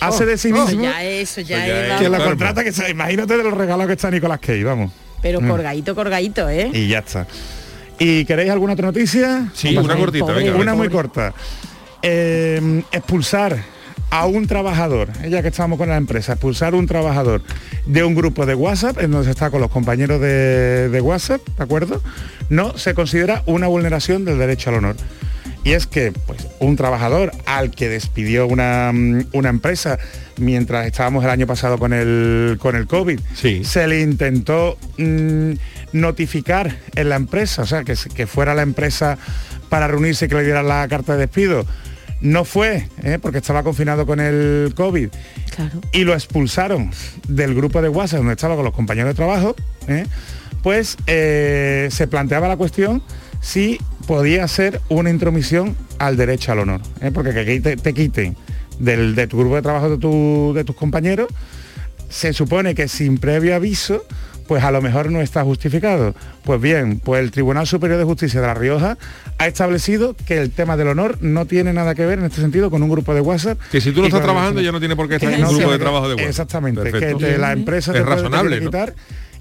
hace 0.00 0.26
de 0.26 0.36
sí 0.36 0.48
Eso 0.50 0.66
mismo. 0.66 0.82
ya, 0.84 1.02
eso 1.02 1.40
ya 1.40 1.64
Eso 1.64 1.66
ya 1.66 1.72
es, 1.78 1.82
es- 1.82 1.88
vamos. 1.88 2.02
que 2.02 2.08
la 2.10 2.24
contrata, 2.24 2.62
que 2.64 2.72
se, 2.72 2.90
imagínate 2.90 3.36
de 3.38 3.42
los 3.42 3.54
regalos 3.54 3.86
que 3.86 3.94
está 3.94 4.10
Nicolas 4.10 4.38
Cage, 4.38 4.64
vamos. 4.64 4.92
Pero 5.22 5.40
Mm. 5.40 5.48
colgadito, 5.48 5.94
colgadito, 5.94 6.48
¿eh? 6.50 6.70
Y 6.74 6.88
ya 6.88 6.98
está. 6.98 7.26
¿Y 8.02 8.24
queréis 8.24 8.50
alguna 8.50 8.72
otra 8.74 8.86
noticia? 8.86 9.48
Sí, 9.54 9.76
una 9.76 9.96
cortita, 9.96 10.26
pobre. 10.26 10.44
venga. 10.44 10.56
Una 10.58 10.74
muy 10.74 10.88
corta. 10.88 11.32
Eh, 12.02 12.82
expulsar 12.90 13.56
a 14.10 14.26
un 14.26 14.46
trabajador, 14.46 15.08
ya 15.28 15.40
que 15.40 15.48
estábamos 15.48 15.78
con 15.78 15.88
la 15.88 15.96
empresa, 15.96 16.32
expulsar 16.32 16.74
un 16.74 16.86
trabajador 16.86 17.42
de 17.86 18.04
un 18.04 18.14
grupo 18.14 18.44
de 18.44 18.54
WhatsApp, 18.54 18.98
en 19.00 19.10
donde 19.12 19.24
se 19.26 19.30
está 19.30 19.50
con 19.50 19.60
los 19.60 19.70
compañeros 19.70 20.20
de, 20.20 20.88
de 20.90 21.00
WhatsApp, 21.00 21.40
¿de 21.56 21.62
acuerdo? 21.64 22.02
No 22.50 22.76
se 22.76 22.92
considera 22.94 23.42
una 23.46 23.68
vulneración 23.68 24.24
del 24.24 24.38
derecho 24.38 24.70
al 24.70 24.76
honor. 24.76 24.96
Y 25.64 25.72
es 25.72 25.86
que 25.86 26.12
pues, 26.26 26.46
un 26.58 26.74
trabajador 26.76 27.30
al 27.46 27.70
que 27.70 27.88
despidió 27.88 28.48
una, 28.48 28.90
mm, 28.92 29.26
una 29.32 29.48
empresa 29.48 29.96
mientras 30.36 30.86
estábamos 30.86 31.22
el 31.24 31.30
año 31.30 31.46
pasado 31.46 31.78
con 31.78 31.92
el, 31.92 32.56
con 32.60 32.74
el 32.74 32.86
COVID, 32.88 33.20
Sí. 33.34 33.62
se 33.64 33.86
le 33.86 34.00
intentó 34.00 34.76
mm, 34.98 35.52
notificar 35.92 36.76
en 36.94 37.08
la 37.08 37.16
empresa, 37.16 37.62
o 37.62 37.66
sea, 37.66 37.84
que, 37.84 37.94
fuera 38.26 38.54
la 38.54 38.62
empresa 38.62 39.18
para 39.68 39.88
reunirse 39.88 40.26
y 40.26 40.28
que 40.28 40.34
le 40.36 40.44
dieran 40.44 40.68
la 40.68 40.86
carta 40.88 41.12
de 41.14 41.20
despido. 41.20 41.64
No 42.20 42.44
fue, 42.44 42.88
¿eh? 43.02 43.18
porque 43.20 43.38
estaba 43.38 43.62
confinado 43.64 44.06
con 44.06 44.20
el 44.20 44.72
COVID. 44.76 45.08
Claro. 45.56 45.80
Y 45.92 46.04
lo 46.04 46.14
expulsaron 46.14 46.90
del 47.26 47.54
grupo 47.54 47.82
de 47.82 47.88
WhatsApp 47.88 48.18
donde 48.18 48.34
estaba 48.34 48.54
con 48.54 48.64
los 48.64 48.74
compañeros 48.74 49.10
de 49.10 49.14
trabajo. 49.14 49.56
¿eh? 49.88 50.06
Pues 50.62 50.96
eh, 51.08 51.88
se 51.90 52.06
planteaba 52.06 52.46
la 52.46 52.56
cuestión 52.56 53.02
si 53.40 53.80
podía 54.06 54.46
ser 54.46 54.80
una 54.88 55.10
intromisión 55.10 55.76
al 55.98 56.16
derecho 56.16 56.52
al 56.52 56.60
honor. 56.60 56.80
Porque 57.12 57.32
que 57.34 57.60
te, 57.60 57.76
te 57.76 57.92
quiten 57.92 58.36
del, 58.78 59.16
de 59.16 59.26
tu 59.26 59.38
grupo 59.38 59.56
de 59.56 59.62
trabajo 59.62 59.90
de, 59.90 59.98
tu- 59.98 60.52
de 60.54 60.62
tus 60.62 60.76
compañeros, 60.76 61.26
se 62.08 62.32
supone 62.32 62.76
que 62.76 62.86
sin 62.86 63.18
previo 63.18 63.56
aviso, 63.56 64.04
pues 64.46 64.62
a 64.64 64.70
lo 64.70 64.80
mejor 64.82 65.10
no 65.10 65.20
está 65.20 65.42
justificado. 65.44 66.14
Pues 66.44 66.60
bien, 66.60 67.00
pues 67.00 67.22
el 67.22 67.30
Tribunal 67.30 67.66
Superior 67.66 67.98
de 67.98 68.04
Justicia 68.04 68.40
de 68.40 68.46
La 68.46 68.54
Rioja 68.54 68.98
ha 69.38 69.46
establecido 69.46 70.14
que 70.26 70.38
el 70.38 70.50
tema 70.50 70.76
del 70.76 70.88
honor 70.88 71.18
no 71.20 71.46
tiene 71.46 71.72
nada 71.72 71.94
que 71.94 72.04
ver 72.06 72.18
en 72.18 72.24
este 72.26 72.40
sentido 72.40 72.70
con 72.70 72.82
un 72.82 72.90
grupo 72.90 73.14
de 73.14 73.20
WhatsApp. 73.20 73.58
Que 73.70 73.80
si 73.80 73.92
tú 73.92 74.00
no 74.00 74.06
estás 74.06 74.22
trabajando 74.22 74.60
ya 74.60 74.72
no 74.72 74.78
tiene 74.80 74.96
por 74.96 75.08
qué 75.08 75.16
estar 75.16 75.32
en 75.32 75.36
un 75.44 75.52
no 75.52 75.56
grupo 75.58 75.72
de 75.72 75.78
trabajo 75.78 76.08
de 76.08 76.14
WhatsApp. 76.14 76.28
Exactamente, 76.30 76.82
Perfecto. 76.82 77.18
que 77.18 77.24
te- 77.26 77.38
la 77.38 77.52
empresa 77.52 77.92
Es 77.92 77.98
te 77.98 78.04
puede- 78.04 78.16
razonable. 78.16 78.60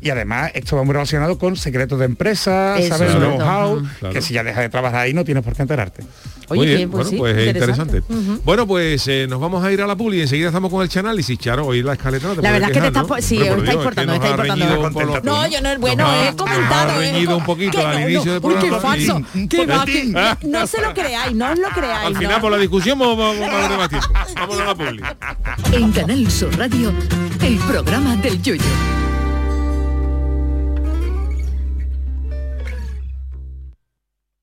Y 0.04 0.10
además 0.10 0.50
esto 0.56 0.76
va 0.76 0.84
muy 0.84 0.94
relacionado 0.94 1.38
con 1.38 1.56
secretos 1.56 2.00
de 2.00 2.06
empresa, 2.06 2.76
Eso, 2.80 2.98
¿sabes? 2.98 3.12
claro. 3.16 3.36
Know-how. 3.38 3.84
Claro. 4.00 4.14
que 4.16 4.22
si 4.24 4.34
ya 4.34 4.44
dejas 4.44 4.64
de 4.64 4.70
trabajar 4.70 5.02
ahí 5.02 5.14
no 5.14 5.24
tienes 5.24 5.44
por 5.44 5.56
qué 5.56 5.62
enterarte. 5.62 6.04
Oye, 6.48 6.58
Muy 6.58 6.66
bien, 6.66 6.78
bien, 6.80 6.90
pues 6.90 7.04
bueno, 7.04 7.10
sí, 7.12 7.18
pues 7.18 7.38
es 7.38 7.48
interesante. 7.56 7.98
interesante. 7.98 8.32
Ujú. 8.32 8.42
Bueno, 8.44 8.66
pues 8.68 9.08
eh, 9.08 9.28
nos 9.30 9.40
vamos 9.40 9.64
a 9.64 9.72
ir 9.72 9.80
a 9.82 9.86
la 9.88 9.96
puli 9.96 10.18
y 10.18 10.22
enseguida 10.22 10.48
estamos 10.48 10.72
con 10.72 10.82
el 10.82 10.90
chanálisis. 10.90 11.38
Charo, 11.38 11.68
hoy 11.68 11.84
la 11.84 11.94
escaleta 11.94 12.28
no 12.30 12.36
te 12.36 12.42
La 12.42 12.52
verdad 12.52 12.70
es 12.72 12.74
que 12.76 12.82
te 12.82 12.88
estás 12.88 13.08
¿no? 13.08 13.16
sí, 13.22 13.38
está 13.42 13.56
Dios, 13.56 13.74
importando, 13.76 14.14
es 14.16 14.20
que 14.20 14.26
está 14.28 14.38
nos 14.38 14.62
ha 14.62 14.76
importando. 14.88 15.14
un 15.20 15.26
No, 15.26 15.48
yo 15.48 15.62
no, 15.62 15.80
bueno, 15.80 16.04
Nos 16.08 16.28
he 16.28 16.36
comentado. 16.36 16.92
ha 16.92 17.06
¿eh? 17.06 17.12
reñido 17.12 17.38
un 17.38 17.46
poquito 17.46 17.78
Que 17.78 17.86
al 17.86 18.02
no, 18.02 18.10
inicio 18.10 18.26
no, 18.34 18.40
del 18.40 18.44
uy, 18.44 18.54
qué 18.56 18.68
programa. 18.68 18.82
falso. 18.82 19.16
Un 19.16 19.24
va, 19.70 19.86
que- 19.86 20.48
no 20.48 20.68
se 20.68 20.82
lo 20.82 20.94
creáis, 20.96 21.36
no 21.36 21.52
os 21.52 21.60
lo 21.60 21.70
creáis. 21.70 22.08
Al 22.08 22.14
no. 22.14 22.20
final, 22.20 22.42
por 22.42 22.52
la 22.52 22.58
discusión, 22.58 22.98
vamos, 23.00 23.18
vamos, 23.18 23.40
vamos 23.40 23.72
a 23.72 23.78
más 23.78 23.90
tiempo. 23.90 24.08
Vámonos 24.36 24.62
a 24.62 24.66
la 24.66 24.76
puli. 24.76 25.04
En 25.72 25.92
Canal 25.92 26.32
Sur 26.32 26.58
Radio, 26.58 26.92
el 27.44 27.58
programa 27.60 28.16
del 28.18 28.42
Yoyo. 28.42 28.64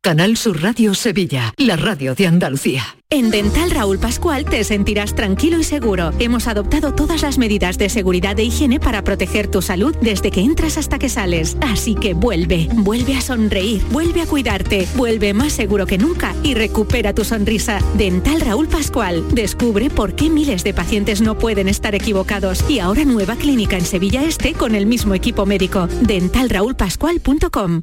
Canal 0.00 0.36
Sur 0.36 0.62
Radio 0.62 0.94
Sevilla, 0.94 1.52
la 1.56 1.76
radio 1.76 2.14
de 2.14 2.28
Andalucía. 2.28 2.84
En 3.10 3.30
Dental 3.32 3.68
Raúl 3.72 3.98
Pascual 3.98 4.44
te 4.44 4.62
sentirás 4.62 5.16
tranquilo 5.16 5.58
y 5.58 5.64
seguro. 5.64 6.12
Hemos 6.20 6.46
adoptado 6.46 6.94
todas 6.94 7.22
las 7.22 7.36
medidas 7.36 7.78
de 7.78 7.88
seguridad 7.88 8.38
e 8.38 8.44
higiene 8.44 8.78
para 8.78 9.02
proteger 9.02 9.48
tu 9.48 9.60
salud 9.60 9.96
desde 10.00 10.30
que 10.30 10.40
entras 10.40 10.78
hasta 10.78 11.00
que 11.00 11.08
sales. 11.08 11.56
Así 11.60 11.96
que 11.96 12.14
vuelve, 12.14 12.68
vuelve 12.74 13.16
a 13.16 13.20
sonreír, 13.20 13.82
vuelve 13.90 14.22
a 14.22 14.26
cuidarte, 14.26 14.86
vuelve 14.94 15.34
más 15.34 15.52
seguro 15.52 15.84
que 15.84 15.98
nunca 15.98 16.32
y 16.44 16.54
recupera 16.54 17.12
tu 17.12 17.24
sonrisa. 17.24 17.80
Dental 17.94 18.40
Raúl 18.40 18.68
Pascual. 18.68 19.24
Descubre 19.34 19.90
por 19.90 20.14
qué 20.14 20.30
miles 20.30 20.62
de 20.62 20.74
pacientes 20.74 21.20
no 21.20 21.38
pueden 21.38 21.68
estar 21.68 21.96
equivocados. 21.96 22.64
Y 22.70 22.78
ahora 22.78 23.04
nueva 23.04 23.34
clínica 23.34 23.76
en 23.76 23.84
Sevilla 23.84 24.22
Este 24.22 24.52
con 24.52 24.76
el 24.76 24.86
mismo 24.86 25.14
equipo 25.14 25.44
médico. 25.44 25.88
Dentalraulpascual.com. 26.02 27.82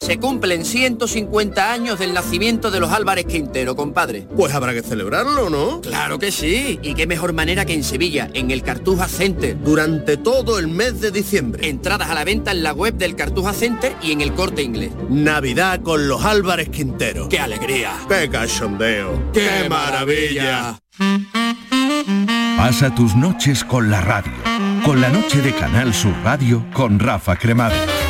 Se 0.00 0.18
cumplen 0.18 0.64
150 0.64 1.72
años 1.72 1.98
del 1.98 2.14
nacimiento 2.14 2.70
de 2.70 2.80
los 2.80 2.90
Álvarez 2.90 3.26
Quintero, 3.26 3.76
compadre. 3.76 4.26
Pues 4.34 4.54
habrá 4.54 4.72
que 4.72 4.80
celebrarlo, 4.80 5.50
¿no? 5.50 5.82
Claro 5.82 6.18
que 6.18 6.32
sí. 6.32 6.80
Y 6.82 6.94
qué 6.94 7.06
mejor 7.06 7.34
manera 7.34 7.66
que 7.66 7.74
en 7.74 7.84
Sevilla, 7.84 8.30
en 8.32 8.50
el 8.50 8.62
Cartuja 8.62 9.08
Center. 9.08 9.60
Durante 9.62 10.16
todo 10.16 10.58
el 10.58 10.68
mes 10.68 11.02
de 11.02 11.10
diciembre. 11.10 11.68
Entradas 11.68 12.08
a 12.08 12.14
la 12.14 12.24
venta 12.24 12.50
en 12.50 12.62
la 12.62 12.72
web 12.72 12.94
del 12.94 13.14
Cartuja 13.14 13.52
Center 13.52 13.94
y 14.00 14.12
en 14.12 14.22
el 14.22 14.32
Corte 14.32 14.62
Inglés. 14.62 14.90
Navidad 15.10 15.82
con 15.82 16.08
los 16.08 16.24
Álvarez 16.24 16.70
Quintero. 16.70 17.28
¡Qué 17.28 17.38
alegría! 17.38 17.92
¡Qué 18.08 18.30
cachondeo! 18.30 19.30
¡Qué 19.34 19.68
maravilla! 19.68 20.80
Pasa 22.56 22.94
tus 22.94 23.14
noches 23.14 23.64
con 23.64 23.90
la 23.90 24.00
radio. 24.00 24.32
Con 24.82 25.02
la 25.02 25.10
noche 25.10 25.42
de 25.42 25.52
Canal 25.52 25.92
Sur 25.92 26.14
Radio 26.24 26.64
con 26.72 26.98
Rafa 26.98 27.36
Cremades. 27.36 28.09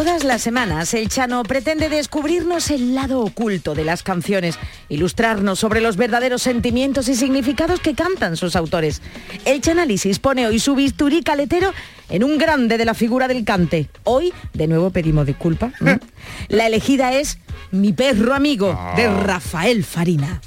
Todas 0.00 0.24
las 0.24 0.40
semanas 0.40 0.94
el 0.94 1.10
Chano 1.10 1.42
pretende 1.42 1.90
descubrirnos 1.90 2.70
el 2.70 2.94
lado 2.94 3.20
oculto 3.20 3.74
de 3.74 3.84
las 3.84 4.02
canciones, 4.02 4.58
ilustrarnos 4.88 5.58
sobre 5.58 5.82
los 5.82 5.98
verdaderos 5.98 6.40
sentimientos 6.40 7.06
y 7.08 7.14
significados 7.14 7.80
que 7.80 7.94
cantan 7.94 8.38
sus 8.38 8.56
autores. 8.56 9.02
El 9.44 9.60
Chanálisis 9.60 10.18
pone 10.18 10.46
hoy 10.46 10.58
su 10.58 10.74
bisturí 10.74 11.22
caletero 11.22 11.74
en 12.08 12.24
un 12.24 12.38
grande 12.38 12.78
de 12.78 12.86
la 12.86 12.94
figura 12.94 13.28
del 13.28 13.44
cante. 13.44 13.90
Hoy, 14.04 14.32
de 14.54 14.68
nuevo 14.68 14.88
pedimos 14.88 15.26
disculpas. 15.26 15.74
¿no? 15.80 16.00
La 16.48 16.66
elegida 16.66 17.12
es 17.12 17.36
Mi 17.70 17.92
perro 17.92 18.32
amigo, 18.32 18.74
de 18.96 19.06
Rafael 19.06 19.84
Farina. 19.84 20.40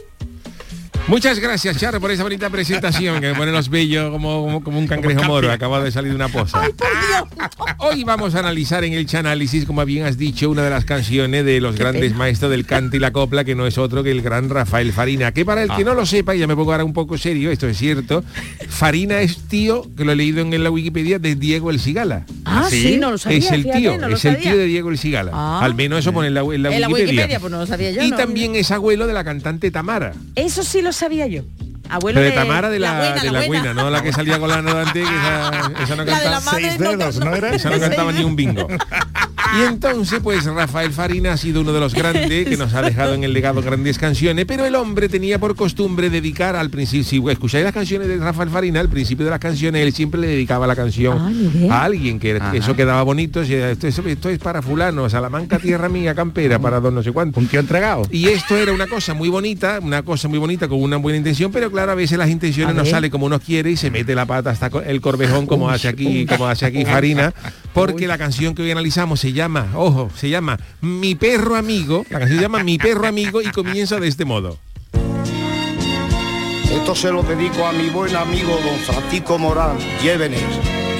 Muchas 1.07 1.39
gracias, 1.39 1.77
Charo, 1.77 1.99
por 1.99 2.11
esa 2.11 2.23
bonita 2.23 2.49
presentación 2.49 3.19
que 3.19 3.27
me 3.27 3.35
pone 3.35 3.51
los 3.51 3.67
bellos 3.69 4.09
como, 4.09 4.45
como, 4.45 4.63
como 4.63 4.79
un 4.79 4.87
cangrejo 4.87 5.23
moro. 5.25 5.51
Acaba 5.51 5.83
de 5.83 5.91
salir 5.91 6.11
de 6.11 6.15
una 6.15 6.29
poza. 6.29 6.61
Hoy 7.79 8.05
vamos 8.05 8.35
a 8.35 8.39
analizar 8.39 8.85
en 8.85 8.93
el 8.93 9.05
Chanálisis, 9.05 9.65
como 9.65 9.83
bien 9.85 10.05
has 10.05 10.17
dicho, 10.17 10.49
una 10.49 10.63
de 10.63 10.69
las 10.69 10.85
canciones 10.85 11.43
de 11.43 11.59
los 11.59 11.75
grandes 11.75 12.15
maestros 12.15 12.49
del 12.51 12.65
cante 12.65 12.97
y 12.97 12.99
la 13.01 13.11
copla, 13.11 13.43
que 13.43 13.53
no 13.53 13.67
es 13.67 13.77
otro 13.77 14.01
que 14.01 14.11
el 14.11 14.21
gran 14.21 14.49
Rafael 14.49 14.93
Farina. 14.93 15.33
Que 15.33 15.43
para 15.43 15.63
el 15.63 15.69
que 15.71 15.83
no 15.83 15.93
lo 15.93 16.05
sepa, 16.05 16.35
y 16.35 16.39
ya 16.39 16.47
me 16.47 16.55
pongo 16.55 16.71
ahora 16.71 16.85
un 16.85 16.93
poco 16.93 17.17
serio, 17.17 17.51
esto 17.51 17.67
es 17.67 17.77
cierto, 17.77 18.23
Farina 18.69 19.19
es 19.19 19.37
tío, 19.49 19.85
que 19.97 20.05
lo 20.05 20.13
he 20.13 20.15
leído 20.15 20.39
en 20.39 20.63
la 20.63 20.71
Wikipedia, 20.71 21.19
de 21.19 21.35
Diego 21.35 21.69
El 21.69 21.81
Cigala. 21.81 22.25
Ah, 22.45 22.67
sí, 22.69 22.97
no 22.97 23.11
lo 23.11 23.17
sabía, 23.17 23.39
Es 23.39 23.51
el 23.51 23.63
fíjate, 23.63 23.79
tío, 23.79 23.97
no 23.97 24.07
es 24.07 24.23
el 24.23 24.37
tío 24.37 24.55
de 24.55 24.65
Diego 24.65 24.89
El 24.89 24.97
Cigala. 24.97 25.31
Ah. 25.33 25.59
Al 25.63 25.75
menos 25.75 25.99
eso 25.99 26.13
pone 26.13 26.29
en 26.29 26.33
la, 26.33 26.41
en 26.41 26.63
la 26.63 26.73
En 26.73 26.81
la 26.81 26.87
Wikipedia. 26.87 27.11
Wikipedia, 27.11 27.39
pues 27.41 27.51
no 27.51 27.59
lo 27.59 27.67
sabía 27.67 27.91
yo. 27.91 28.01
y 28.03 28.11
no. 28.11 28.17
también 28.17 28.55
es 28.55 28.71
abuelo 28.71 29.05
de 29.05 29.13
la 29.13 29.25
cantante 29.25 29.69
Tamara. 29.69 30.13
Eso 30.35 30.63
sí 30.63 30.81
lo 30.81 30.92
sabía 30.93 31.27
yo. 31.27 31.43
Abuelo 31.89 32.21
Pero 32.21 32.29
de 32.29 32.35
Tamara 32.35 32.69
de 32.69 32.79
la, 32.79 32.97
buena, 32.97 33.21
de 33.21 33.31
la 33.31 33.45
buena, 33.45 33.73
no 33.73 33.89
la 33.89 34.01
que 34.01 34.13
salía 34.13 34.39
con 34.39 34.49
la 34.49 34.61
Nodante, 34.61 35.01
que 35.03 35.05
esa, 35.05 35.71
esa 35.83 35.95
no 35.95 36.05
La 36.05 36.17
de 36.19 36.25
la 36.25 36.31
cantaba. 36.31 36.39
madre 36.41 36.61
Seis 36.69 36.79
no 36.79 36.89
dedos, 36.89 37.17
¿no 37.19 37.35
era? 37.35 37.49
Esa 37.55 37.69
no 37.69 37.79
cantaba 37.79 38.11
ni 38.13 38.23
un 38.23 38.35
bingo. 38.35 38.67
Y 39.59 39.63
entonces, 39.65 40.19
pues 40.23 40.45
Rafael 40.45 40.91
Farina 40.91 41.33
ha 41.33 41.37
sido 41.37 41.61
uno 41.61 41.73
de 41.73 41.79
los 41.79 41.93
grandes 41.93 42.47
que 42.47 42.57
nos 42.57 42.73
ha 42.73 42.81
dejado 42.81 43.13
en 43.13 43.23
el 43.23 43.33
legado 43.33 43.61
grandes 43.61 43.97
canciones, 43.97 44.45
pero 44.45 44.65
el 44.65 44.75
hombre 44.75 45.09
tenía 45.09 45.39
por 45.39 45.55
costumbre 45.55 46.09
dedicar 46.09 46.55
al 46.55 46.69
principio, 46.69 47.03
si 47.03 47.23
escucháis 47.31 47.63
las 47.63 47.73
canciones 47.73 48.07
de 48.07 48.17
Rafael 48.17 48.49
Farina, 48.49 48.79
al 48.79 48.89
principio 48.89 49.25
de 49.25 49.31
las 49.31 49.39
canciones 49.39 49.85
él 49.85 49.93
siempre 49.93 50.19
le 50.21 50.27
dedicaba 50.27 50.65
la 50.67 50.75
canción 50.75 51.69
a 51.69 51.83
alguien, 51.83 52.19
que 52.19 52.35
Ajá. 52.37 52.55
eso 52.55 52.75
quedaba 52.75 53.03
bonito, 53.03 53.41
esto, 53.41 53.87
es- 53.87 53.99
esto 53.99 54.29
es 54.29 54.39
para 54.39 54.61
fulano, 54.61 55.09
Salamanca, 55.09 55.59
tierra 55.59 55.89
mía, 55.89 56.15
campera, 56.15 56.57
para 56.59 56.79
don 56.79 56.95
no 56.95 57.03
sé 57.03 57.11
cuánto. 57.11 57.39
Un 57.39 57.47
tío 57.47 57.59
entregado. 57.59 58.07
Y 58.11 58.27
esto 58.29 58.55
era 58.57 58.71
una 58.71 58.87
cosa 58.87 59.13
muy 59.13 59.29
bonita, 59.29 59.79
una 59.81 60.01
cosa 60.03 60.27
muy 60.27 60.39
bonita 60.39 60.67
con 60.67 60.81
una 60.81 60.97
buena 60.97 61.17
intención, 61.17 61.51
pero 61.51 61.71
claro, 61.71 61.91
a 61.91 61.95
veces 61.95 62.17
las 62.17 62.29
intenciones 62.29 62.75
no 62.75 62.85
salen 62.85 63.11
como 63.11 63.25
uno 63.25 63.39
quiere 63.39 63.71
y 63.71 63.77
se 63.77 63.91
mete 63.91 64.15
la 64.15 64.25
pata 64.25 64.49
hasta 64.51 64.67
el 64.85 65.01
corvejón 65.01 65.45
como 65.45 65.69
hace 65.69 65.87
aquí, 65.87 66.25
como 66.25 66.47
hace 66.47 66.65
aquí 66.65 66.85
Farina, 66.85 67.33
porque 67.73 68.07
la 68.07 68.17
canción 68.17 68.55
que 68.55 68.61
hoy 68.61 68.71
analizamos 68.71 69.19
se 69.19 69.33
llama, 69.33 69.42
ojo, 69.75 70.09
se 70.15 70.29
llama 70.29 70.57
Mi 70.81 71.15
perro 71.15 71.55
amigo, 71.55 72.05
la 72.09 72.19
canción 72.19 72.37
se 72.37 72.43
llama 72.43 72.63
Mi 72.63 72.77
perro 72.77 73.07
amigo 73.07 73.41
y 73.41 73.45
comienza 73.51 73.99
de 73.99 74.07
este 74.07 74.25
modo. 74.25 74.57
Esto 76.71 76.95
se 76.95 77.11
lo 77.11 77.23
dedico 77.23 77.65
a 77.65 77.71
mi 77.71 77.89
buen 77.89 78.15
amigo 78.15 78.57
don 78.63 78.79
Francisco 78.79 79.37
Morán, 79.37 79.77
Llévenes, 80.01 80.41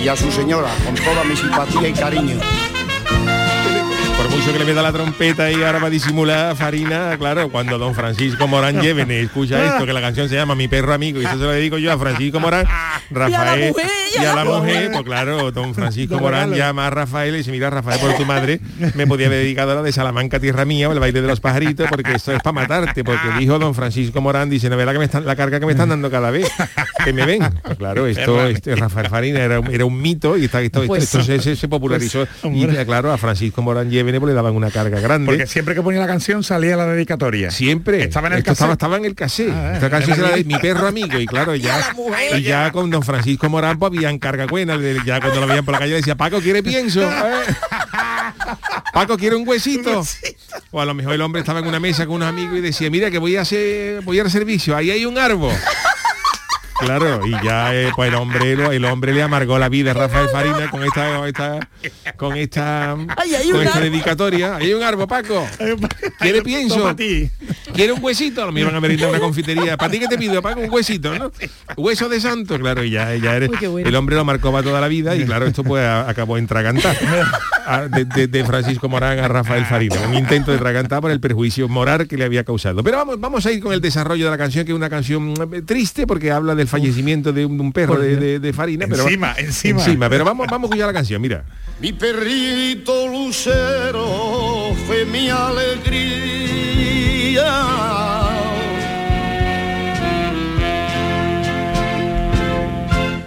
y 0.04 0.08
a 0.08 0.16
su 0.16 0.32
señora, 0.32 0.70
con 0.86 0.96
toda 0.96 1.24
mi 1.24 1.36
simpatía 1.36 1.88
y 1.88 1.94
cariño. 1.94 2.40
Mucho 4.46 4.52
que 4.52 4.60
le 4.60 4.66
meta 4.66 4.82
la 4.82 4.92
trompeta 4.92 5.50
y 5.52 5.64
ahora 5.64 5.80
va 5.80 5.88
a 5.88 5.90
disimular 5.90 6.54
Farina, 6.58 7.16
claro, 7.18 7.50
cuando 7.50 7.78
don 7.78 7.96
Francisco 7.96 8.46
Morán 8.46 8.82
Llévenes 8.82 9.24
escucha 9.26 9.64
esto, 9.66 9.86
que 9.86 9.94
la 9.94 10.02
canción 10.02 10.28
se 10.28 10.36
llama 10.36 10.54
Mi 10.54 10.68
perro 10.68 10.94
amigo, 10.94 11.22
y 11.22 11.26
eso 11.26 11.34
se 11.38 11.44
lo 11.46 11.52
dedico 11.52 11.78
yo 11.78 11.94
a 11.94 11.98
Francisco 11.98 12.42
Morán, 12.42 12.66
Rafael 13.10 13.70
mujer, 13.70 13.86
y 14.22 14.26
a 14.26 14.36
la 14.36 14.44
mujer, 14.44 14.90
pues 14.92 15.04
claro, 15.06 15.52
don 15.52 15.74
Francisco 15.74 16.20
Morán 16.20 16.50
regalo. 16.50 16.56
llama 16.58 16.88
a 16.88 16.90
Rafael 16.90 17.36
y 17.36 17.38
dice, 17.38 17.52
mira 17.52 17.70
Rafael, 17.70 18.02
por 18.02 18.16
tu 18.18 18.26
madre, 18.26 18.60
me 18.96 19.08
podía 19.08 19.28
haber 19.28 19.40
dedicado 19.44 19.72
a 19.72 19.76
la 19.76 19.82
de 19.82 19.94
Salamanca, 19.94 20.40
tierra 20.42 20.66
mía, 20.66 20.90
o 20.90 20.92
el 20.92 21.00
baile 21.00 21.22
de 21.22 21.28
los 21.28 21.40
pajaritos, 21.40 21.88
porque 21.90 22.12
esto 22.14 22.34
es 22.34 22.42
para 22.44 22.54
matarte, 22.54 23.06
porque 23.06 23.30
dijo 23.40 23.58
don 23.60 23.74
Francisco 23.74 24.20
Morán, 24.20 24.50
dice, 24.50 24.70
no 24.70 24.76
verá 24.76 24.92
que 24.92 25.00
me 25.00 25.06
están, 25.06 25.26
la 25.26 25.38
carga 25.38 25.62
que 25.62 25.66
me 25.66 25.72
están 25.72 25.88
dando 25.88 26.12
cada 26.12 26.32
vez, 26.32 26.50
que 27.06 27.14
me 27.14 27.26
ven. 27.26 27.44
Pues 27.64 27.78
claro, 27.78 28.08
esto, 28.08 28.46
este, 28.46 28.76
Rafael 28.76 29.08
Farina 29.08 29.40
era, 29.40 29.62
un- 29.62 29.74
era 29.74 29.86
un 29.86 30.02
mito 30.02 30.36
y 30.38 30.46
está, 30.46 30.62
esto, 30.62 30.80
esto- 30.82 30.88
Pues 30.88 31.04
esto 31.04 31.24
se, 31.24 31.40
se- 31.40 31.56
se 31.56 31.68
popularizó. 31.70 32.28
Pues, 32.42 32.54
y 32.56 32.68
claro, 32.86 33.14
a 33.14 33.18
Francisco 33.18 33.62
Morán 33.62 33.90
pues, 33.90 34.33
le 34.34 34.36
daban 34.38 34.56
una 34.56 34.70
carga 34.72 35.00
grande. 35.00 35.28
Porque 35.28 35.48
siempre 35.48 35.76
que 35.76 35.82
ponía 35.82 36.00
la 36.02 36.08
canción 36.08 36.44
salía 36.44 36.76
la 36.76 36.86
dedicatoria. 36.88 37.52
Siempre. 37.52 38.04
Estaba 38.04 38.28
en 38.28 38.34
el 38.34 38.40
Esto 38.40 38.52
estaba, 38.52 38.70
cassette. 38.72 38.82
estaba 38.82 38.98
en 38.98 39.06
el 39.06 39.16
cassette. 39.16 39.52
Ah, 39.54 39.72
Esta 39.76 39.90
canción 39.90 40.20
era 40.20 40.36
de 40.36 40.44
mi- 40.44 40.58
perro 40.58 40.88
amigo 40.88 41.20
y 41.20 41.26
claro, 41.26 41.56
ya, 41.56 41.80
y 42.38 42.42
ya 42.42 42.72
con 42.72 42.90
don 42.90 43.04
Francisco 43.04 43.50
Morán 43.50 43.80
pues 43.80 43.92
habían 43.96 44.20
carga 44.20 44.46
buena. 44.46 44.78
Ya 45.06 45.20
cuando 45.22 45.40
lo 45.42 45.48
veían 45.48 45.64
por 45.66 45.74
la 45.74 45.80
calle 45.80 45.94
decía, 45.96 46.16
Paco, 46.16 46.40
¿quiere 46.42 46.62
pienso? 46.64 47.02
¿Eh? 47.10 47.44
Paco, 48.94 49.18
¿quiere 49.18 49.36
un 49.36 49.48
huesito? 49.48 50.04
O 50.72 50.82
a 50.82 50.86
lo 50.86 50.94
mejor 50.94 51.14
el 51.14 51.22
hombre 51.22 51.42
estaba 51.42 51.60
en 51.60 51.68
una 51.68 51.80
mesa 51.80 52.06
con 52.06 52.16
unos 52.16 52.28
amigos 52.30 52.58
y 52.58 52.62
decía, 52.62 52.90
mira 52.90 53.10
que 53.12 53.18
voy 53.18 53.36
a 53.38 53.42
hacer, 53.42 54.02
voy 54.02 54.20
al 54.20 54.30
servicio, 54.30 54.76
ahí 54.76 54.92
hay 54.92 55.06
un 55.06 55.18
árbol. 55.18 55.54
Claro, 56.80 57.26
y 57.26 57.32
ya 57.44 57.74
eh, 57.74 57.92
pues 57.96 58.10
el 58.10 58.16
hombre 58.16 58.54
el 58.54 58.86
hombre 58.86 59.14
le 59.14 59.22
amargó 59.22 59.58
la 59.60 59.70
vida 59.70 59.92
a 59.92 59.94
Rafael 59.94 60.28
Farina 60.30 60.70
con 60.70 60.84
esta 60.84 61.16
con 61.16 61.28
esta 61.28 61.60
con 62.18 62.36
esta, 62.38 62.92
Ay, 63.18 63.36
hay 63.36 63.48
con 63.50 63.60
un 63.60 63.66
esta 63.66 63.78
árbol. 63.78 63.92
dedicatoria. 63.92 64.56
Hay 64.58 64.74
un 64.74 64.84
árbol, 64.84 65.08
Paco. 65.08 65.46
¿Quiere 66.20 66.42
pienso? 66.42 66.78
Toma 66.78 66.90
a 66.92 66.96
ti. 66.96 67.30
¿Quiere 67.74 67.94
un 67.94 68.04
huesito? 68.04 68.46
Lo 68.46 68.52
me 68.52 68.62
iban 68.62 68.76
a 68.76 68.80
merendar 68.82 69.10
una 69.10 69.20
confitería. 69.20 69.78
¿Para 69.78 69.92
ti 69.92 70.00
qué 70.00 70.08
te 70.08 70.18
pido? 70.18 70.42
Paco, 70.42 70.60
un 70.62 70.70
huesito, 70.70 71.18
¿no? 71.18 71.32
Hueso 71.78 72.08
de 72.10 72.20
santo, 72.22 72.60
claro, 72.60 72.84
y 72.84 72.92
ya, 72.92 73.16
ya 73.16 73.36
eres. 73.36 73.50
Uy, 73.50 73.58
qué 73.58 73.68
bueno. 73.68 73.88
El 73.90 73.96
hombre 73.96 74.16
lo 74.16 74.24
marcó 74.26 74.52
para 74.52 74.64
toda 74.64 74.80
la 74.82 74.88
vida 74.88 75.16
y 75.16 75.26
claro, 75.26 75.46
esto 75.46 75.64
pues 75.64 75.84
a- 75.84 76.10
acabó 76.10 76.38
en 76.38 76.48
tragantar. 76.48 76.96
A- 77.66 77.88
De, 77.88 78.04
de- 78.06 78.28
de 78.28 78.44
Francisco 78.46 78.90
Morán 78.90 79.20
a 79.20 79.28
Rafael 79.28 79.66
Farina. 79.66 79.96
Un 80.08 80.16
intento 80.16 80.52
de 80.52 80.58
tragantar 80.58 81.00
por 81.02 81.12
el 81.12 81.20
perjuicio 81.20 81.68
moral 81.70 82.08
que 82.08 82.18
le 82.18 82.26
había 82.26 82.44
causado. 82.44 82.84
Pero 82.84 82.98
vamos, 82.98 83.20
vamos 83.20 83.46
a 83.46 83.52
ir 83.52 83.62
con 83.62 83.72
el 83.74 83.80
desarrollo 83.82 84.26
de 84.26 84.32
la 84.32 84.38
canción, 84.38 84.66
que 84.66 84.72
es 84.72 84.76
una 84.76 84.90
canción 84.90 85.34
eh, 85.54 85.62
triste 85.62 86.06
porque 86.06 86.32
habla 86.32 86.56
del 86.56 86.68
fallecimiento 86.68 87.32
de 87.32 87.46
un, 87.46 87.58
de 87.58 87.64
un 87.64 87.72
perro 87.72 87.98
de, 88.00 88.16
de- 88.18 88.40
de 88.40 88.54
Farina. 88.54 88.86
Pero, 88.90 89.04
Encima, 89.04 89.34
encima. 89.38 89.80
Encima, 89.84 90.10
pero 90.10 90.26
vamos, 90.26 90.48
vamos 90.50 90.70
a 90.70 90.74
escuchar 90.74 90.88
la 90.88 90.94
canción, 90.94 91.22
mira. 91.22 91.46
Mi 91.80 91.94
perrito 91.94 93.08
lucero 93.08 94.74
fue 94.86 95.06
mi 95.06 95.30
alegría. 95.30 96.73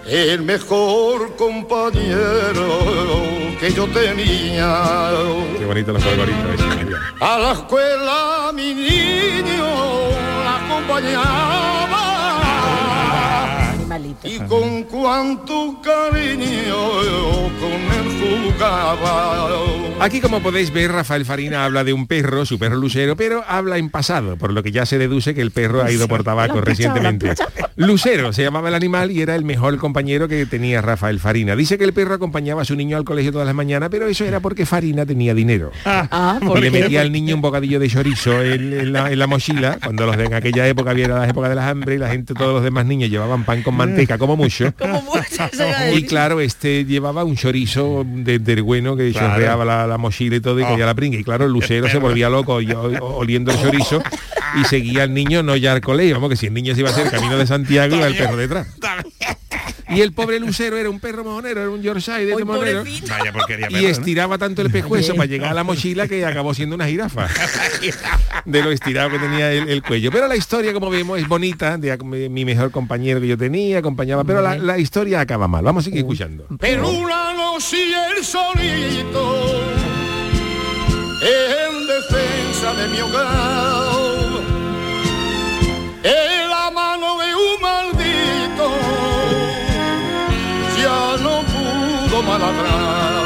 El 0.08 0.42
mejor 0.42 1.34
compañero 1.36 2.68
que 3.58 3.72
yo 3.72 3.86
tenía. 3.88 5.10
Qué 5.58 5.64
ese, 6.54 6.84
mira. 6.84 7.00
A 7.20 7.38
la 7.38 7.52
escuela 7.52 8.52
mi 8.54 8.74
niño 8.74 9.66
la 10.44 10.56
acompañaba. 10.64 11.75
Y 14.24 14.38
con 14.40 14.82
cuánto 14.84 15.80
cariño 15.82 16.76
con 17.60 17.72
él 17.72 18.52
jugaba. 18.58 19.46
Aquí, 20.00 20.20
como 20.20 20.40
podéis 20.40 20.72
ver, 20.72 20.92
Rafael 20.92 21.24
Farina 21.24 21.64
habla 21.64 21.84
de 21.84 21.92
un 21.92 22.06
perro, 22.06 22.44
su 22.44 22.58
perro 22.58 22.76
lucero, 22.76 23.16
pero 23.16 23.44
habla 23.46 23.78
en 23.78 23.88
pasado, 23.88 24.36
por 24.36 24.52
lo 24.52 24.62
que 24.62 24.70
ya 24.72 24.84
se 24.84 24.98
deduce 24.98 25.34
que 25.34 25.40
el 25.40 25.50
perro 25.50 25.82
ha 25.82 25.90
ido 25.90 26.06
por 26.08 26.22
tabaco 26.22 26.60
recientemente. 26.60 27.34
Lucero 27.76 28.32
se 28.32 28.42
llamaba 28.42 28.68
el 28.68 28.74
animal 28.74 29.10
y 29.10 29.20
era 29.20 29.34
el 29.34 29.44
mejor 29.44 29.76
compañero 29.78 30.28
que 30.28 30.46
tenía 30.46 30.80
Rafael 30.80 31.20
Farina. 31.20 31.54
Dice 31.56 31.76
que 31.76 31.84
el 31.84 31.92
perro 31.92 32.14
acompañaba 32.14 32.62
a 32.62 32.64
su 32.64 32.74
niño 32.74 32.96
al 32.96 33.04
colegio 33.04 33.32
todas 33.32 33.46
las 33.46 33.54
mañanas, 33.54 33.88
pero 33.90 34.06
eso 34.06 34.24
era 34.24 34.40
porque 34.40 34.64
Farina 34.66 35.04
tenía 35.04 35.34
dinero. 35.34 35.70
Ah, 35.84 36.38
Y 36.40 36.46
¿por 36.46 36.60
le 36.60 36.70
metía 36.70 37.02
al 37.02 37.12
niño 37.12 37.34
un 37.34 37.42
bocadillo 37.42 37.78
de 37.78 37.88
chorizo 37.88 38.42
en, 38.42 38.72
en 38.72 38.92
la, 38.92 39.10
en 39.12 39.18
la 39.18 39.26
mochila, 39.26 39.78
cuando 39.82 40.06
los 40.06 40.16
de 40.16 40.26
en 40.26 40.34
aquella 40.34 40.66
época 40.66 40.90
había 40.90 41.08
las 41.08 41.28
épocas 41.28 41.50
de 41.50 41.56
las 41.56 41.66
hambre 41.70 41.94
y 41.94 41.98
la 41.98 42.08
gente, 42.08 42.34
todos 42.34 42.54
los 42.54 42.64
demás 42.64 42.86
niños 42.86 43.10
llevaban 43.10 43.44
pan 43.44 43.62
con 43.62 43.76
manteca 43.76 44.05
como 44.18 44.36
mucho. 44.36 44.72
Como 44.78 45.02
mucho, 45.02 45.48
Y 45.94 46.02
claro, 46.04 46.40
este 46.40 46.84
llevaba 46.84 47.24
un 47.24 47.36
chorizo 47.36 48.04
de, 48.06 48.38
del 48.38 48.62
bueno 48.62 48.96
que 48.96 49.10
Claro. 49.12 49.28
chorreaba 49.34 49.64
la, 49.64 49.86
la 49.86 49.98
mochila 49.98 50.36
y 50.36 50.40
todo 50.40 50.58
y 50.60 50.62
Oh. 50.62 50.68
caía 50.68 50.86
la 50.86 50.94
pringa. 50.94 51.18
Y 51.18 51.24
claro, 51.24 51.44
el 51.46 51.52
lucero 51.52 51.88
se 51.88 51.98
volvía 51.98 52.28
loco 52.28 52.54
oliendo 52.54 53.50
el 53.52 53.58
chorizo 53.60 54.02
y 54.60 54.64
seguía 54.64 55.02
al 55.04 55.12
niño 55.14 55.42
no 55.42 55.56
ya 55.56 55.72
al 55.72 55.80
colegio. 55.80 56.14
Vamos, 56.14 56.30
que 56.30 56.36
si 56.36 56.46
el 56.46 56.54
niño 56.54 56.74
se 56.74 56.80
iba 56.80 56.90
a 56.90 56.92
hacer 56.92 57.10
camino 57.10 57.36
de 57.36 57.46
Santiago 57.46 57.96
iba 57.96 58.06
el 58.06 58.16
perro 58.16 58.36
detrás. 58.36 58.66
Y 59.88 60.00
el 60.00 60.12
pobre 60.12 60.40
lucero 60.40 60.76
era 60.76 60.90
un 60.90 61.00
perro 61.00 61.24
mojonero, 61.24 61.60
era 61.60 61.70
un 61.70 61.82
Yorkshire 61.82 62.26
de 62.26 62.44
mojonero. 62.44 62.84
Vaya 63.08 63.32
porquería. 63.32 63.68
Y 63.70 63.86
estiraba 63.86 64.38
tanto 64.38 64.62
el 64.62 64.70
pescuezo 64.70 65.14
para 65.14 65.26
llegar 65.26 65.50
a 65.50 65.54
la 65.54 65.64
mochila 65.64 66.08
que 66.08 66.24
acabó 66.24 66.54
siendo 66.54 66.74
una 66.74 66.86
jirafa 66.86 67.28
de 68.44 68.62
lo 68.62 68.70
estirado 68.70 69.10
que 69.10 69.18
tenía 69.18 69.52
el, 69.52 69.68
el 69.68 69.82
cuello. 69.82 70.10
Pero 70.10 70.26
la 70.26 70.36
historia, 70.36 70.72
como 70.72 70.90
vemos, 70.90 71.18
es 71.18 71.28
bonita, 71.28 71.78
de 71.78 71.96
mi 71.98 72.28
mi 72.28 72.44
mejor 72.44 72.70
compañero 72.70 73.20
que 73.20 73.26
yo 73.28 73.38
tenía, 73.38 73.78
acompañaba, 73.78 74.24
pero 74.24 74.42
la, 74.42 74.56
la 74.56 74.78
historia 74.78 75.20
acaba 75.20 75.48
mal. 75.48 75.64
Vamos 75.64 75.82
a 75.82 75.84
seguir 75.84 76.00
escuchando. 76.00 76.46
Pero 76.58 76.88
una 76.90 77.32
noche 77.32 77.76
el 78.16 78.24
solito 78.24 79.62
en 81.22 81.86
defensa 81.86 82.74
de 82.74 82.88
mi 82.88 83.00
hogar 83.00 84.05
ya 92.26 92.38
no 92.38 92.46
pudo 92.52 92.78
maladrar 92.78 93.25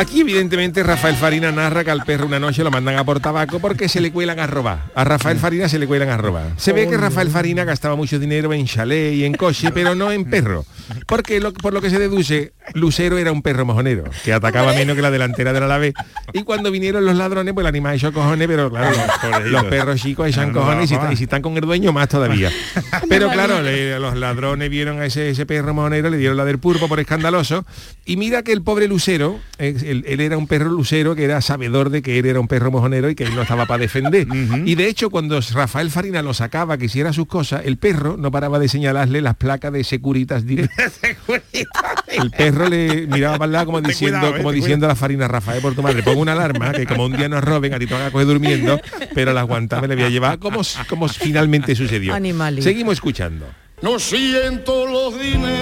Aquí 0.00 0.20
evidentemente 0.22 0.82
Rafael 0.82 1.14
Farina 1.14 1.52
narra 1.52 1.84
que 1.84 1.90
al 1.90 2.04
perro 2.06 2.24
una 2.24 2.38
noche 2.40 2.64
lo 2.64 2.70
mandan 2.70 2.96
a 2.96 3.04
por 3.04 3.20
tabaco 3.20 3.58
porque 3.60 3.86
se 3.86 4.00
le 4.00 4.10
cuelan 4.10 4.40
a 4.40 4.46
robar. 4.46 4.84
A 4.94 5.04
Rafael 5.04 5.36
Farina 5.38 5.68
se 5.68 5.78
le 5.78 5.86
cuelan 5.86 6.08
a 6.08 6.16
robar. 6.16 6.46
Se 6.56 6.72
ve 6.72 6.88
que 6.88 6.96
Rafael 6.96 7.28
Farina 7.28 7.64
gastaba 7.64 7.96
mucho 7.96 8.18
dinero 8.18 8.50
en 8.54 8.64
chalet 8.64 9.12
y 9.12 9.24
en 9.24 9.34
coche, 9.34 9.70
pero 9.72 9.94
no 9.94 10.10
en 10.10 10.24
perro. 10.24 10.64
Porque 11.06 11.38
lo- 11.38 11.52
por 11.52 11.74
lo 11.74 11.82
que 11.82 11.90
se 11.90 11.98
deduce, 11.98 12.52
Lucero 12.72 13.18
era 13.18 13.30
un 13.30 13.42
perro 13.42 13.66
mojonero, 13.66 14.04
que 14.24 14.32
atacaba 14.32 14.72
menos 14.72 14.96
que 14.96 15.02
la 15.02 15.10
delantera 15.10 15.52
del 15.52 15.64
Alavés. 15.64 15.92
Y 16.32 16.44
cuando 16.44 16.70
vinieron 16.70 17.04
los 17.04 17.14
ladrones, 17.16 17.52
pues 17.52 17.64
el 17.64 17.68
animal 17.68 17.94
echó 17.96 18.10
cojones, 18.10 18.48
pero 18.48 18.70
claro, 18.70 18.96
los, 19.32 19.46
los 19.50 19.64
perros 19.64 20.00
chicos 20.00 20.28
echan 20.28 20.52
cojones 20.54 20.84
y, 20.86 20.88
si, 20.88 20.94
va. 20.96 21.12
y 21.12 21.16
si 21.16 21.24
están 21.24 21.42
con 21.42 21.56
el 21.56 21.60
dueño, 21.62 21.92
más 21.92 22.08
todavía. 22.08 22.50
Pero 23.10 23.28
claro, 23.30 23.60
le- 23.60 23.98
los 23.98 24.16
ladrones 24.16 24.70
vieron 24.70 25.00
a 25.00 25.04
ese, 25.06 25.28
ese 25.30 25.44
perro 25.44 25.74
mojonero, 25.74 26.08
le 26.08 26.16
dieron 26.16 26.36
la 26.38 26.44
del 26.46 26.58
pulpo 26.58 26.88
por 26.88 27.00
escandaloso. 27.00 27.66
Y 28.06 28.16
mira 28.16 28.42
que 28.42 28.52
el 28.52 28.62
pobre 28.62 28.88
Lucero, 28.88 29.38
eh, 29.58 29.76
él, 29.90 30.04
él 30.06 30.20
era 30.20 30.36
un 30.36 30.46
perro 30.46 30.70
lucero 30.70 31.14
que 31.14 31.24
era 31.24 31.40
sabedor 31.40 31.90
de 31.90 32.02
que 32.02 32.18
él 32.18 32.26
era 32.26 32.40
un 32.40 32.48
perro 32.48 32.70
mojonero 32.70 33.10
y 33.10 33.14
que 33.14 33.24
él 33.24 33.34
no 33.34 33.42
estaba 33.42 33.66
para 33.66 33.80
defender. 33.80 34.26
Y 34.64 34.74
de 34.74 34.88
hecho, 34.88 35.10
cuando 35.10 35.40
Rafael 35.52 35.90
Farina 35.90 36.22
lo 36.22 36.34
sacaba, 36.34 36.76
que 36.76 36.84
hiciera 36.86 37.12
sus 37.12 37.26
cosas, 37.26 37.62
el 37.64 37.76
perro 37.76 38.16
no 38.16 38.30
paraba 38.30 38.58
de 38.58 38.68
señalarle 38.68 39.20
las 39.20 39.36
placas 39.36 39.72
de 39.72 39.84
Securitas 39.84 40.46
Direct. 40.50 40.72
El 42.08 42.30
perro 42.30 42.68
le 42.68 43.06
miraba 43.06 43.38
para 43.38 43.46
el 43.46 43.52
lado 43.52 43.66
como 43.66 43.80
diciendo, 43.80 44.18
cuidado, 44.18 44.36
eh, 44.36 44.38
como 44.38 44.52
diciendo 44.52 44.86
a 44.86 44.90
la 44.90 44.96
farina, 44.96 45.28
Rafael, 45.28 45.62
por 45.62 45.74
tu 45.74 45.82
madre, 45.82 46.02
pongo 46.02 46.20
una 46.20 46.32
alarma, 46.32 46.72
que 46.72 46.86
como 46.86 47.06
un 47.06 47.16
día 47.16 47.28
nos 47.28 47.42
roben, 47.42 47.74
a 47.74 47.78
ti 47.78 47.86
te 47.86 47.94
van 47.94 48.04
a 48.04 48.10
coger 48.10 48.26
durmiendo, 48.26 48.80
pero 49.14 49.32
las 49.32 49.46
guantas 49.46 49.80
me 49.80 49.88
le 49.88 49.96
voy 49.96 50.04
a 50.04 50.10
llevar, 50.10 50.38
como, 50.38 50.60
como 50.88 51.08
finalmente 51.08 51.74
sucedió. 51.74 52.14
Animali. 52.14 52.62
Seguimos 52.62 52.94
escuchando. 52.94 53.46
No 53.82 53.98
siento 53.98 54.86
los 54.86 55.18
dineros 55.18 55.59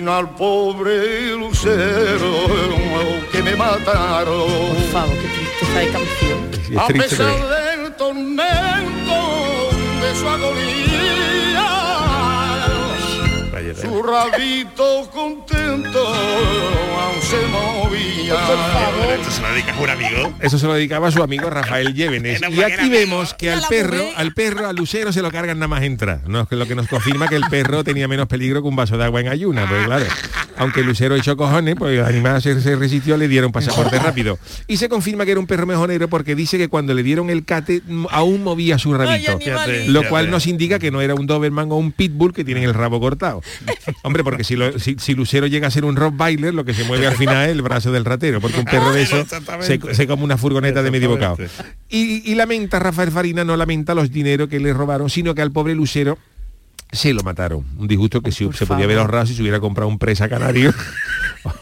sino 0.00 0.16
al 0.16 0.30
pobre 0.30 1.36
lucero 1.36 2.32
que 3.30 3.42
me 3.42 3.54
mataron. 3.54 4.48
Por 4.48 4.92
favor, 4.92 5.14
qué 5.14 5.28
tristeza 5.28 5.78
de 5.78 5.88
canción. 5.90 6.80
A 6.80 6.86
triste, 6.86 7.08
pesar 7.10 7.48
del 7.48 7.96
tormento 7.96 9.18
de 10.00 10.14
su 10.18 10.26
agonía, 10.26 11.68
su 13.78 14.02
rabito 14.02 15.10
contento 15.12 16.06
aún 16.06 17.20
se 17.20 17.46
movía. 18.34 19.14
Esto 19.16 19.30
se 19.30 19.42
lo 19.42 19.48
dedicas 19.48 19.76
a 19.76 19.80
un 19.80 19.90
amigo. 19.90 20.34
Eso 20.40 20.58
se 20.58 20.66
lo 20.66 20.74
dedicaba 20.74 21.08
a 21.08 21.10
su 21.10 21.22
amigo 21.22 21.50
Rafael 21.50 21.94
Llévenes. 21.94 22.40
Y 22.50 22.62
aquí 22.62 22.88
vemos 22.88 23.34
que 23.34 23.50
al 23.50 23.62
perro, 23.68 24.02
al 24.16 24.32
perro, 24.32 24.66
al 24.68 24.76
lucero 24.76 25.12
se 25.12 25.22
lo 25.22 25.30
cargan 25.30 25.58
nada 25.58 25.68
más 25.68 25.82
entrar. 25.82 26.20
¿no? 26.28 26.46
Que 26.46 26.56
Lo 26.56 26.66
que 26.66 26.74
nos 26.74 26.88
confirma 26.88 27.28
que 27.28 27.36
el 27.36 27.44
perro 27.50 27.84
tenía 27.84 28.08
menos 28.08 28.26
peligro 28.26 28.62
que 28.62 28.68
un 28.68 28.76
vaso 28.76 28.96
de 28.98 29.04
agua 29.04 29.20
en 29.20 29.28
ayuna. 29.28 29.66
Pues 29.68 29.84
claro, 29.86 30.04
aunque 30.56 30.80
el 30.80 30.86
lucero 30.86 31.14
echó 31.16 31.36
cojones, 31.36 31.74
pues 31.76 31.98
el 31.98 32.04
animal 32.04 32.40
se, 32.42 32.60
se 32.60 32.76
resistió, 32.76 33.16
le 33.16 33.28
dieron 33.28 33.52
pasaporte 33.52 33.98
rápido. 33.98 34.38
Y 34.66 34.76
se 34.76 34.88
confirma 34.88 35.24
que 35.24 35.30
era 35.32 35.40
un 35.40 35.46
perro 35.46 35.66
mejonero 35.66 36.08
porque 36.08 36.34
dice 36.34 36.58
que 36.58 36.68
cuando 36.68 36.94
le 36.94 37.02
dieron 37.02 37.30
el 37.30 37.44
cate 37.44 37.82
aún 38.10 38.42
movía 38.44 38.78
su 38.78 38.92
rabito. 38.94 39.38
lo 39.88 40.08
cual 40.08 40.30
nos 40.30 40.46
indica 40.46 40.78
que 40.78 40.90
no 40.90 41.00
era 41.00 41.14
un 41.14 41.26
Doberman 41.26 41.70
o 41.72 41.76
un 41.76 41.92
Pitbull 41.92 42.32
que 42.32 42.44
tienen 42.44 42.64
el 42.64 42.74
rabo 42.74 43.00
cortado. 43.00 43.42
Hombre, 44.02 44.22
porque 44.24 44.44
si, 44.44 44.56
lo- 44.56 44.78
si, 44.78 44.96
si 44.98 45.14
Lucero 45.14 45.46
llega 45.46 45.68
a 45.68 45.70
ser 45.70 45.84
un 45.84 45.96
Rottweiler, 45.96 46.52
lo 46.54 46.64
que 46.64 46.74
se 46.74 46.84
mueve 46.84 47.06
al 47.06 47.16
final 47.16 47.44
es 47.46 47.50
el 47.52 47.62
brazo 47.62 47.92
del 47.92 48.04
ratero, 48.20 48.40
porque 48.40 48.58
un 48.58 48.64
perro 48.70 48.92
de 48.92 49.02
eso 49.02 49.24
se, 49.60 50.06
come 50.06 50.24
una 50.24 50.36
furgoneta 50.36 50.82
de 50.82 50.90
medio 50.90 51.08
bocado. 51.08 51.38
Y, 51.88 52.30
y 52.30 52.34
lamenta, 52.34 52.78
Rafael 52.78 53.10
Farina 53.10 53.44
no 53.44 53.56
lamenta 53.56 53.94
los 53.94 54.10
dineros 54.10 54.48
que 54.48 54.60
le 54.60 54.72
robaron, 54.72 55.10
sino 55.10 55.34
que 55.34 55.42
al 55.42 55.50
pobre 55.50 55.74
Lucero 55.74 56.18
se 56.92 57.12
lo 57.12 57.22
mataron. 57.22 57.64
Un 57.78 57.86
disgusto 57.86 58.20
que 58.20 58.32
si, 58.32 58.50
se 58.52 58.66
podía 58.66 58.84
haber 58.84 58.98
ahorrado 58.98 59.26
si 59.26 59.34
se 59.34 59.42
hubiera 59.42 59.60
comprado 59.60 59.88
un 59.88 59.98
presa 59.98 60.28
canario 60.28 60.74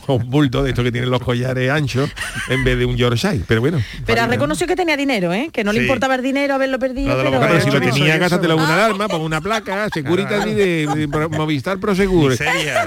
o 0.07 0.15
un 0.17 0.31
bulto 0.31 0.63
de 0.63 0.71
estos 0.71 0.85
que 0.85 0.91
tienen 0.93 1.11
los 1.11 1.21
collares 1.21 1.71
anchos 1.71 2.11
en 2.49 2.65
vez 2.65 2.79
de 2.79 2.85
un 2.87 2.97
Yorkshire. 2.97 3.43
Pero 3.47 3.61
bueno. 3.61 3.79
Pero 4.07 4.27
reconoció 4.27 4.67
que 4.67 4.75
tenía 4.75 4.97
dinero, 4.97 5.33
¿eh? 5.33 5.51
Que 5.53 5.65
no 5.65 5.73
le 5.73 5.81
Sí. 5.81 5.85
importaba 5.85 6.15
el 6.15 6.23
dinero, 6.23 6.55
haberlo 6.55 6.79
perdido. 6.79 7.17
Pero- 7.17 7.31
Claro, 7.31 7.61
si 7.61 7.71
lo 7.71 7.81
tenía, 7.81 8.17
gástatelo 8.19 8.55
en 8.55 8.61
una 8.61 8.75
alarma, 8.75 9.07
pon 9.09 9.21
una 9.21 9.41
placa, 9.41 9.89
Securitas 9.93 10.47
y 10.47 10.55
de, 10.55 11.09
Movistar 11.31 11.79
Prosegur. 11.79 12.35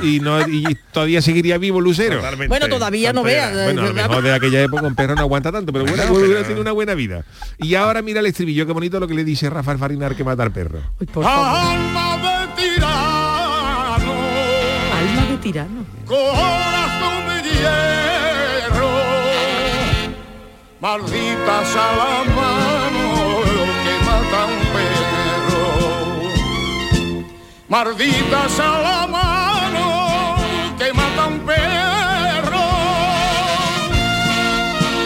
Y 0.02 0.20
no 0.20 0.42
y 0.48 0.78
todavía 0.92 1.22
seguiría 1.22 1.58
vivo 1.58 1.80
Lucero. 1.80 2.18
Totalmente. 2.18 2.48
Bueno, 2.50 2.68
todavía 2.70 3.14
no 3.14 3.24
veas. 3.24 3.54
Bueno, 3.54 3.84
a 3.84 3.86
lo 3.86 3.94
mejor 3.94 4.24
de 4.24 4.34
aquella 4.34 4.62
época 4.62 4.84
un 4.84 4.96
perro 4.96 5.16
no 5.16 5.22
aguanta 5.22 5.52
tanto, 5.52 5.72
pero 5.72 5.86
bueno, 5.86 6.04
hubiera 6.12 6.28
pero- 6.34 6.42
tenido 6.44 6.62
una 6.62 6.72
buena 6.72 6.96
vida. 6.96 7.24
Y 7.60 7.76
ahora 7.76 8.02
mira 8.02 8.20
el 8.20 8.26
estribillo, 8.26 8.66
qué 8.66 8.74
bonito 8.74 9.00
lo 9.00 9.08
que 9.08 9.14
le 9.14 9.24
dice 9.24 9.50
Rafael 9.50 9.78
Farinar 9.78 10.16
que 10.16 10.24
mata 10.24 10.44
al 10.44 10.52
perro. 10.52 10.80
Uy, 11.00 11.06
por 11.08 11.24
favor. 11.24 12.31
Tirano. 15.42 15.86
corazón 16.06 17.28
de 17.44 17.50
hierro, 17.50 18.90
maldita 20.80 21.66
sea 21.66 21.92
la 21.98 22.24
mano 22.36 23.42
que 23.84 23.94
mata 24.06 24.46
un 24.46 24.60
perro, 24.76 25.68
maldita 27.68 28.50
sea 28.50 28.82
la 28.82 29.08
mano 29.08 30.36
que 30.78 30.94
mata 30.94 31.24
a 31.24 31.28
un 31.28 31.40
perro. 31.40 32.62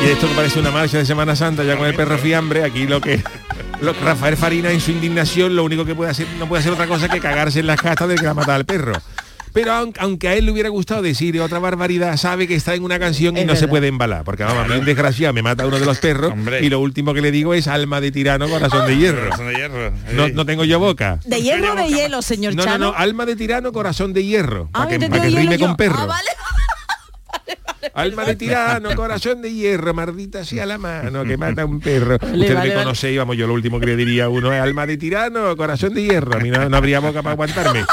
Y 0.04 0.08
esto 0.10 0.28
que 0.28 0.36
parece 0.36 0.60
una 0.60 0.72
marcha 0.72 0.98
de 0.98 1.06
Semana 1.06 1.36
Santa 1.36 1.64
ya 1.64 1.78
con 1.78 1.88
el 1.88 1.96
perro 1.96 2.18
fiambre, 2.18 2.64
aquí 2.64 2.86
lo 2.86 3.00
que 3.00 3.24
lo 3.82 3.94
que 3.94 4.00
Rafael 4.02 4.36
Farina 4.36 4.70
en 4.72 4.82
su 4.82 4.92
indignación 4.92 5.56
lo 5.56 5.64
único 5.64 5.86
que 5.86 5.96
puede 5.96 6.12
hacer 6.12 6.28
no 6.38 6.48
puede 6.48 6.60
hacer 6.60 6.74
otra 6.74 6.88
cosa 6.88 7.08
que 7.08 7.20
cagarse 7.20 7.62
en 7.62 7.68
las 7.68 7.82
castas 7.82 8.10
de 8.10 8.16
que 8.16 8.26
va 8.26 8.32
a 8.32 8.36
matar 8.36 8.56
al 8.56 8.66
perro. 8.66 8.94
Pero 9.56 9.72
aunque, 9.72 10.00
aunque 10.02 10.28
a 10.28 10.36
él 10.36 10.46
le 10.46 10.52
hubiera 10.52 10.68
gustado 10.70 11.02
decir 11.02 11.40
otra 11.40 11.60
barbaridad, 11.60 12.18
sabe 12.18 12.46
que 12.48 12.56
está 12.56 12.76
en 12.76 12.84
una 12.84 13.00
canción 13.00 13.38
y 13.38 13.40
Es 13.40 13.46
no 13.48 13.56
se 13.56 13.68
puede 13.70 13.88
embalar. 13.88 14.26
Porque 14.26 14.44
vamos, 14.44 14.66
a 14.66 14.68
mí 14.68 14.76
un 14.78 14.86
desgraciado 14.86 15.34
me 15.34 15.42
mata 15.42 15.64
a 15.64 15.68
uno 15.68 15.80
de 15.80 15.86
los 15.86 15.98
perros 16.00 16.34
Hombre. 16.34 16.60
y 16.64 16.70
lo 16.70 16.82
último 16.82 17.14
que 17.14 17.22
le 17.22 17.32
digo 17.32 17.54
es 17.54 17.68
alma 17.68 18.02
de 18.02 18.12
tirano, 18.12 18.50
corazón 18.50 18.86
de 18.86 18.98
hierro. 18.98 19.24
Corazón 19.24 19.48
de 19.48 19.56
hierro. 19.56 19.92
No, 20.14 20.28
Sí. 20.28 20.34
no 20.34 20.46
tengo 20.46 20.66
yo 20.66 20.78
boca. 20.80 21.20
¿De 21.26 21.42
hierro 21.42 21.72
o 21.72 21.76
de 21.76 21.88
hielo, 21.88 22.22
señor 22.22 22.54
No, 22.54 22.64
no, 22.66 22.70
Chano? 22.72 22.86
no, 22.92 22.98
alma 22.98 23.26
de 23.26 23.38
tirano, 23.38 23.72
corazón 23.72 24.12
de 24.14 24.26
hierro. 24.26 24.70
Ah, 24.74 24.88
Para 24.90 25.00
que, 25.00 25.08
rime 25.30 25.58
con 25.58 25.78
perro. 25.78 25.96
Ah, 26.00 26.06
vale. 26.08 26.30
Alma 27.94 28.26
de 28.26 28.36
tirano, 28.36 28.94
corazón 28.96 29.42
de 29.42 29.54
hierro, 29.54 29.94
mardita 29.94 30.44
sea 30.44 30.66
la 30.66 30.78
mano 30.78 31.24
que 31.24 31.38
mata 31.38 31.62
a 31.62 31.66
un 31.66 31.80
perro. 31.80 32.18
Vale, 32.20 32.40
Usted 32.42 32.56
vale, 32.56 32.76
me 32.76 33.12
y 33.12 33.18
vamos, 33.18 33.38
yo 33.38 33.48
lo 33.48 33.54
último 33.54 33.80
que 33.80 33.86
le 33.86 33.96
diría 33.96 34.26
a 34.26 34.30
uno 34.30 34.52
es 34.52 34.62
alma 34.62 34.86
de 34.86 34.98
tirano, 34.98 35.56
corazón 35.56 35.94
de 35.94 36.04
hierro. 36.04 36.36
A 36.36 36.40
mí 36.42 36.50
no, 36.50 36.68
no 36.68 36.76
habría 36.76 37.00
boca 37.00 37.22
para 37.22 37.34
aguantarme. 37.34 37.86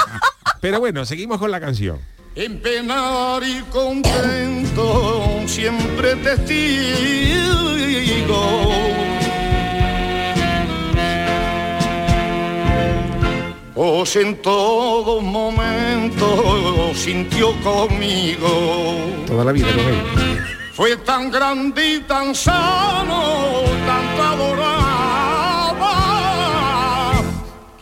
Pero 0.62 0.78
bueno, 0.78 1.04
seguimos 1.04 1.40
con 1.40 1.50
la 1.50 1.58
canción. 1.58 1.98
En 2.36 2.60
penar 2.60 3.42
y 3.42 3.62
contento, 3.62 5.40
siempre 5.46 6.14
testigo. 6.14 7.42
Pues 13.74 14.14
en 14.14 14.40
todo 14.40 15.20
momento 15.20 16.92
sintió 16.94 17.60
conmigo. 17.62 19.00
Toda 19.26 19.44
la 19.44 19.50
vida 19.50 19.66
con 19.74 19.80
él. 19.80 20.00
Fue 20.74 20.96
tan 20.98 21.28
grande 21.32 21.94
y 21.94 22.00
tan 22.02 22.36
sano, 22.36 23.62
tanto 23.84 24.22
adoraba, 24.22 24.81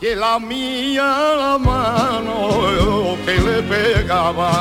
que 0.01 0.15
la 0.15 0.39
mía 0.39 1.35
la 1.37 1.57
mano 1.59 3.15
que 3.23 3.35
le 3.35 3.61
pegaba. 3.61 4.51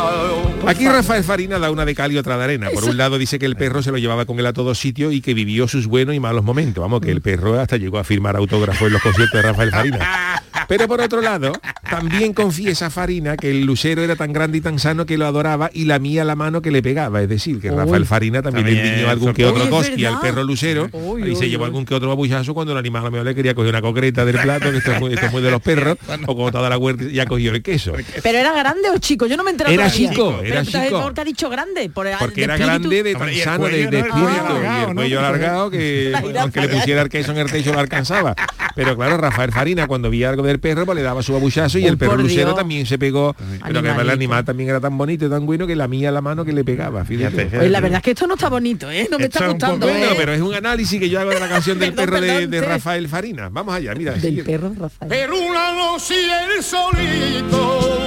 Aquí 0.67 0.87
Rafael 0.87 1.25
Farina 1.25 1.59
da 1.59 1.71
una 1.71 1.85
de 1.85 1.95
cal 1.95 2.13
y 2.13 2.19
otra 2.19 2.37
de 2.37 2.45
arena. 2.45 2.69
Por 2.71 2.85
un 2.85 2.97
lado 2.97 3.19
dice 3.19 3.39
que 3.39 3.47
el 3.47 3.57
perro 3.57 3.83
se 3.83 3.91
lo 3.91 3.99
llevaba 3.99 4.25
con 4.25 4.39
él 4.39 4.47
a 4.47 4.53
todos 4.53 4.79
sitios 4.79 5.13
y 5.13 5.21
que 5.21 5.35
vivió 5.35 5.67
sus 5.67 5.87
buenos 5.87 6.15
y 6.15 6.21
malos 6.21 6.45
momentos. 6.45 6.83
Vamos, 6.83 7.01
que 7.01 7.11
el 7.11 7.21
perro 7.21 7.59
hasta 7.59 7.77
llegó 7.77 7.99
a 7.99 8.05
firmar 8.05 8.37
autógrafos 8.37 8.87
en 8.87 8.93
los 8.93 9.03
conciertos 9.03 9.43
de 9.43 9.49
Rafael 9.49 9.71
Farina. 9.71 10.43
Pero 10.71 10.87
por 10.87 11.01
otro 11.01 11.21
lado, 11.21 11.53
también 11.91 12.33
confiesa 12.33 12.91
Farina 12.91 13.37
que 13.37 13.51
el 13.51 13.65
lucero 13.65 14.03
era 14.03 14.15
tan 14.15 14.33
grande 14.33 14.59
y 14.59 14.61
tan 14.61 14.79
sano 14.79 15.05
que 15.05 15.19
lo 15.19 15.27
adoraba 15.27 15.69
y 15.73 15.85
la 15.85 15.99
mía 15.99 16.25
la 16.25 16.37
mano 16.37 16.63
que 16.63 16.71
le 16.71 16.81
pegaba. 16.81 17.21
Es 17.21 17.29
decir, 17.29 17.61
que 17.61 17.73
Rafael 17.73 18.07
Farina 18.07 18.41
también, 18.41 18.67
le 18.67 18.73
También, 18.75 18.95
endiñó 18.95 19.11
algún 19.11 19.35
que 19.35 19.45
otro 19.45 19.69
cosqui 19.69 20.05
al 20.05 20.21
perro 20.21 20.45
lucero 20.45 20.89
Uy, 20.93 21.33
y 21.33 21.35
se 21.35 21.49
llevó 21.49 21.65
algún 21.65 21.85
que 21.85 21.95
otro 21.95 22.09
babullazo 22.09 22.55
cuando 22.55 22.73
el 22.73 22.79
animal 22.79 23.03
a 23.03 23.05
lo 23.07 23.11
mejor 23.11 23.27
le 23.27 23.35
quería 23.35 23.55
coger 23.55 23.71
una 23.71 23.83
concreta 23.83 24.25
del 24.25 24.39
plato, 24.39 24.71
que 24.71 24.77
esto 24.77 24.93
es 24.93 25.01
muy, 25.01 25.13
esto 25.13 25.27
es 25.27 25.33
muy 25.33 25.43
de 25.43 25.51
los 25.51 25.61
perros, 25.61 25.99
o 26.27 26.37
como 26.37 26.53
toda 26.53 26.71
la 26.71 26.79
huerta 26.79 27.03
ya 27.11 27.27
cogió 27.27 27.53
el 27.53 27.63
queso. 27.63 27.93
¿Pero 28.23 28.39
era 28.39 28.53
grande 28.53 28.91
o 28.95 28.99
chico? 28.99 29.27
Yo 29.27 29.37
no 29.37 29.43
me 29.43 29.51
enteré 29.51 29.75
Era 29.75 29.91
chico, 29.91 30.41
era 30.51 30.61
entonces, 30.61 30.85
chico. 30.89 31.01
¿Por 31.03 31.15
qué 31.15 31.21
ha 31.21 31.25
dicho 31.25 31.51
grande? 31.51 31.91
Por, 31.91 32.07
Porque 32.19 32.35
de 32.37 32.45
era 32.45 32.55
espíritu. 32.55 32.81
grande, 32.89 33.03
de 33.03 33.13
tan 33.13 33.23
Hombre, 33.23 33.35
y 33.35 33.39
el 33.39 33.45
sano, 33.45 33.65
de, 33.65 33.71
de 33.71 33.99
espíritu, 33.99 34.19
y 34.21 34.89
el 34.89 34.95
cuello 34.95 35.19
alargado 35.21 35.71
que 35.71 36.13
aunque 36.41 36.61
le 36.61 36.69
pusiera 36.69 37.03
el 37.03 37.09
queso 37.09 37.33
en 37.33 37.39
el 37.39 37.51
techo 37.51 37.73
lo 37.73 37.81
alcanzaba. 37.81 38.35
Pero 38.75 38.97
claro, 38.97 39.17
Rafael 39.17 39.53
Farina 39.53 39.87
cuando 39.87 40.11
veía 40.11 40.31
algo 40.31 40.43
del 40.43 40.61
perro 40.61 40.87
pues 40.87 40.97
le 40.97 41.03
daba 41.03 41.23
su 41.23 41.35
abuchazo 41.35 41.79
y 41.79 41.87
el 41.87 41.99
perro 41.99 42.17
lucero 42.17 42.55
también 42.55 42.87
se 42.87 42.99
pegó. 42.99 43.35
Pero 43.63 43.83
que 43.83 43.89
además 43.89 44.05
el 44.05 44.11
animal 44.11 44.45
también 44.45 44.71
era 44.71 44.81
tan 44.81 44.97
bonito 44.97 45.27
y 45.27 45.31
tan 45.31 45.45
bueno 45.47 45.67
que 45.67 45.77
la 45.77 45.89
mía 45.89 46.11
la 46.11 46.21
mano 46.21 46.45
que 46.45 46.53
le 46.53 46.65
pegaba. 46.65 47.05
Fíjate. 47.05 47.47
Pues 47.47 47.71
la 47.71 47.81
verdad 47.81 47.99
es 47.99 48.03
que 48.05 48.11
esto 48.13 48.27
no 48.27 48.35
está 48.35 48.49
bonito, 48.49 48.91
¿eh? 48.91 49.09
No 49.11 49.19
me 49.19 49.25
está 49.25 49.49
gustando. 49.49 49.87
Bueno, 49.87 50.07
¿eh? 50.07 50.15
pero 50.17 50.33
es 50.33 50.41
un 50.41 50.55
análisis 50.55 50.99
que 51.01 51.09
yo 51.09 51.21
hago 51.21 51.31
de 51.31 51.41
la 51.41 51.49
canción 51.49 51.79
del 51.79 51.93
perro 51.95 52.21
de. 52.21 52.61
Rafael 52.61 53.09
Farina. 53.09 53.49
Vamos 53.51 53.75
allá, 53.75 53.95
mira. 53.95 54.13
Del 54.13 54.43
perro 54.45 54.73
Rafael. 54.79 55.09
Pero 55.09 55.37
una 55.39 55.73
noche 55.75 56.15
el 56.57 56.63
solito 56.63 58.00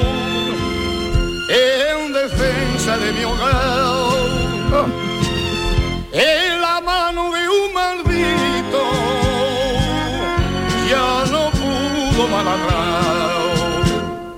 en 1.50 2.14
defensa 2.14 2.98
de 2.98 3.12
mi 3.12 3.24
hogar. 3.24 4.86
En 6.12 6.62
la 6.62 6.82
mano 6.82 7.32
de 7.32 7.50
un 7.50 7.74
maldito 7.74 8.82
ya 10.90 11.26
no 11.32 11.52
pudo 11.52 12.28
maladrar. 12.28 13.13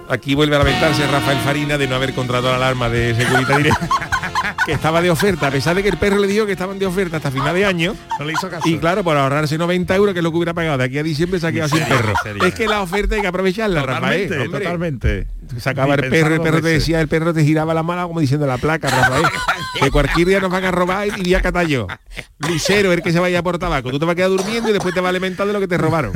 Aquí 0.09 0.35
vuelve 0.35 0.55
a 0.55 0.59
lamentarse 0.59 1.05
Rafael 1.07 1.39
Farina 1.39 1.77
de 1.77 1.87
no 1.87 1.95
haber 1.95 2.13
contratado 2.13 2.49
la 2.51 2.57
alarma 2.57 2.89
de 2.89 3.15
seguridad 3.15 3.57
directa 3.57 3.89
que 4.65 4.71
estaba 4.73 5.01
de 5.01 5.09
oferta, 5.09 5.47
a 5.47 5.51
pesar 5.51 5.75
de 5.75 5.81
que 5.83 5.89
el 5.89 5.97
perro 5.97 6.17
le 6.19 6.27
dijo 6.27 6.45
que 6.45 6.51
estaban 6.51 6.77
de 6.77 6.85
oferta 6.85 7.17
hasta 7.17 7.31
final 7.31 7.53
de 7.55 7.65
año. 7.65 7.95
No 8.19 8.25
le 8.25 8.33
hizo 8.33 8.49
caso. 8.49 8.67
Y 8.67 8.77
claro, 8.77 9.03
por 9.03 9.17
ahorrarse 9.17 9.57
90 9.57 9.95
euros, 9.95 10.13
que 10.13 10.19
es 10.19 10.23
lo 10.23 10.31
que 10.31 10.37
hubiera 10.37 10.53
pagado 10.53 10.77
de 10.77 10.83
aquí 10.83 10.97
a 10.99 11.03
diciembre, 11.03 11.39
se 11.39 11.47
ha 11.47 11.51
quedado 11.51 11.69
sin 11.69 11.83
perro. 11.85 12.13
Es 12.45 12.53
que 12.53 12.67
la 12.67 12.81
oferta 12.81 13.15
hay 13.15 13.21
que 13.21 13.27
aprovecharla, 13.27 13.81
Totalmente, 13.81 14.27
Rafael. 14.29 14.41
hombre. 14.47 14.59
totalmente. 14.59 15.27
Sacaba 15.59 15.95
Ni 15.95 16.03
el 16.05 16.09
perro, 16.09 16.35
el 16.35 16.41
perro 16.41 16.61
te 16.61 16.69
decía, 16.69 17.01
el 17.01 17.07
perro 17.07 17.33
te 17.33 17.43
giraba 17.43 17.73
la 17.73 17.83
mano 17.83 18.07
como 18.07 18.19
diciendo 18.19 18.47
la 18.47 18.57
placa, 18.57 18.89
Rafael. 18.89 19.25
que 19.79 19.91
cualquier 19.91 20.27
día 20.27 20.39
nos 20.39 20.51
van 20.51 20.65
a 20.65 20.71
robar 20.71 21.07
y 21.17 21.21
día 21.23 21.41
cata 21.41 21.63
yo. 21.63 21.85
Lucero, 22.39 22.91
el 22.93 23.01
que 23.03 23.11
se 23.11 23.19
vaya 23.19 23.43
por 23.43 23.57
tabaco. 23.59 23.91
Tú 23.91 23.99
te 23.99 24.05
vas 24.05 24.13
a 24.13 24.15
quedar 24.15 24.29
durmiendo 24.29 24.69
y 24.69 24.73
después 24.73 24.93
te 24.95 25.01
va 25.01 25.07
a 25.07 25.11
alimentar 25.11 25.45
de 25.45 25.53
lo 25.53 25.59
que 25.59 25.67
te 25.67 25.77
robaron. 25.77 26.11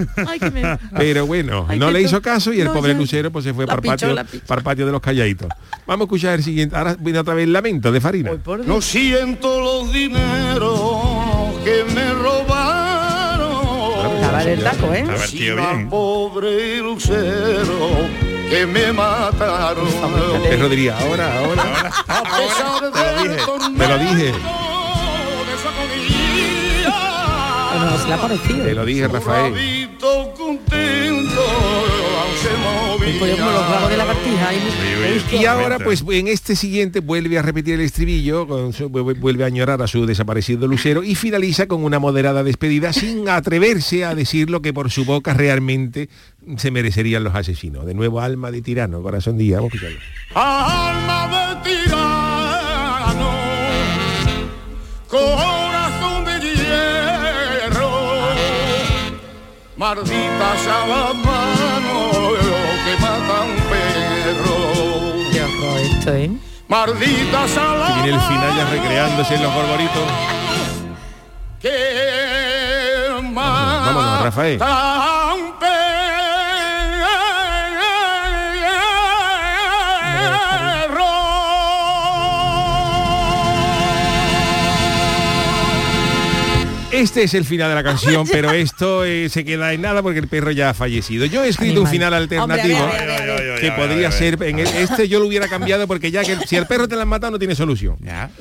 Pero 0.98 1.26
bueno, 1.28 1.66
Ay, 1.70 1.78
no 1.80 1.88
que 1.88 1.94
le 1.94 2.02
hizo 2.02 2.22
caso 2.22 2.54
y 2.54 2.62
el 2.62 2.68
no, 2.68 2.74
pobre 2.74 2.94
ya- 2.94 3.00
Lucero 3.00 3.32
pues 3.32 3.46
se 3.46 3.54
fue 3.54 3.66
la 3.66 3.74
pichó, 3.82 4.16
patio, 4.64 4.86
de 4.86 4.92
los 4.92 5.02
calladitos. 5.02 5.48
Vamos 5.86 6.06
a 6.06 6.06
escuchar 6.06 6.36
el 6.36 6.44
siguiente. 6.44 6.76
Ahora 6.76 6.96
viene 7.00 7.20
otra 7.20 7.34
vez 7.34 7.46
el 7.46 7.54
lamento 7.54 7.92
de 7.92 8.02
Farina. 8.02 8.32
No 8.66 8.82
siento 8.82 9.62
los 9.62 9.92
dineros 9.94 11.60
que 11.64 11.84
me 11.94 12.14
robaron. 12.14 13.50
Estaba 14.16 14.44
el 14.44 14.64
taco, 14.64 14.94
¿eh? 14.94 15.06
Si 15.28 15.50
la 15.50 15.88
pobre 15.90 16.78
lucero 16.80 18.08
que 18.50 18.66
me 18.66 18.92
mataron. 18.92 19.88
El 20.36 20.42
perro 20.50 20.70
diría, 20.70 20.98
ahora, 20.98 21.40
ahora, 21.40 21.64
ahora. 21.64 21.92
A 22.08 22.24
pesar 22.38 22.82
del 22.82 23.78
Te 23.78 23.88
lo 23.88 23.98
dije. 24.00 24.34
Bueno, 27.72 27.98
se 27.98 28.08
le 28.08 28.14
ha 28.14 28.18
parecido. 28.18 28.66
Te 28.66 28.76
lo 28.76 28.86
dije, 28.86 29.08
Rafael. 29.08 29.90
Pues 33.20 33.36
como 33.38 33.52
los 33.52 33.62
de. 35.30 35.38
Y 35.42 35.46
ahora, 35.46 35.80
pues 35.80 36.04
en 36.10 36.28
este 36.28 36.56
siguiente 36.56 37.00
vuelve 37.02 37.38
a 37.38 37.42
repetir 37.42 37.74
el 37.76 37.82
estribillo, 37.82 38.48
con 38.48 38.72
su- 38.74 38.90
vu- 38.90 39.18
vuelve 39.20 39.44
a 39.44 39.48
añorar 39.48 39.82
a 39.82 39.88
su 39.88 40.06
desaparecido 40.06 40.68
lucero 40.68 41.04
y 41.04 41.16
finaliza 41.16 41.68
con 41.68 41.84
una 41.84 42.00
moderada 42.00 42.44
despedida 42.44 42.94
sin 42.94 43.28
atreverse 43.30 44.06
a 44.06 44.16
decir 44.16 44.50
lo 44.50 44.62
que 44.62 44.74
por 44.74 44.90
su 44.92 45.06
boca 45.06 45.34
realmente 45.34 46.10
se 46.58 46.72
merecerían 46.72 47.24
los 47.24 47.36
asesinos. 47.36 47.86
De 47.86 47.94
nuevo, 47.94 48.22
alma 48.22 48.52
de 48.52 48.62
tirano, 48.62 49.02
corazón 49.02 49.38
día. 49.38 49.58
Vamos 49.58 49.74
a 49.74 49.76
escucharlo. 49.76 50.00
Alma 50.36 51.62
de 51.64 51.70
tirano, 51.72 53.32
corazón 55.08 56.26
de 56.26 56.40
hierro, 56.56 57.90
maldita 59.78 60.58
sea 60.64 60.86
esto, 66.10 66.16
¿eh? 66.16 66.32
Maldita 66.68 67.46
Y 67.90 68.02
viene 68.04 68.18
el 68.18 68.22
final 68.22 68.56
ya 68.56 68.70
recreándose 68.70 69.36
en 69.36 69.44
los 69.44 69.54
gorboritos. 69.54 70.04
que 71.62 73.22
mata 73.32 73.86
Vámonos, 73.86 74.22
Rafael. 74.24 74.60
Este 87.00 87.24
es 87.24 87.34
el 87.34 87.46
final 87.46 87.70
de 87.70 87.76
la 87.76 87.84
canción, 87.84 88.28
pero 88.32 88.52
esto 88.52 89.06
eh, 89.06 89.30
se 89.30 89.46
queda 89.46 89.74
en 89.74 89.82
nada 89.82 90.02
porque 90.04 90.20
el 90.20 90.28
perro 90.28 90.52
ya 90.52 90.72
ha 90.72 90.74
fallecido. 90.74 91.26
Yo 91.26 91.44
he 91.44 91.48
escrito 91.50 91.82
un 91.82 91.88
final 91.88 92.14
alternativo 92.14 92.78
Hombre, 92.78 92.98
a 92.98 93.02
ver, 93.02 93.10
a 93.10 93.20
ver, 93.22 93.30
a 93.30 93.54
ver. 93.54 93.62
que 93.62 93.72
podría 93.72 94.12
ser, 94.12 94.42
en 94.44 94.60
el- 94.60 94.68
este 94.68 95.08
yo 95.08 95.20
lo 95.20 95.28
hubiera 95.28 95.48
cambiado 95.48 95.88
porque 95.88 96.12
ya 96.12 96.24
que 96.24 96.34
el- 96.34 96.44
si 96.46 96.56
el 96.58 96.66
perro 96.68 96.88
te 96.88 96.96
la 96.96 97.04
han 97.04 97.08
matado 97.08 97.32
no 97.32 97.40
tiene 97.40 97.56
solución. 97.56 97.96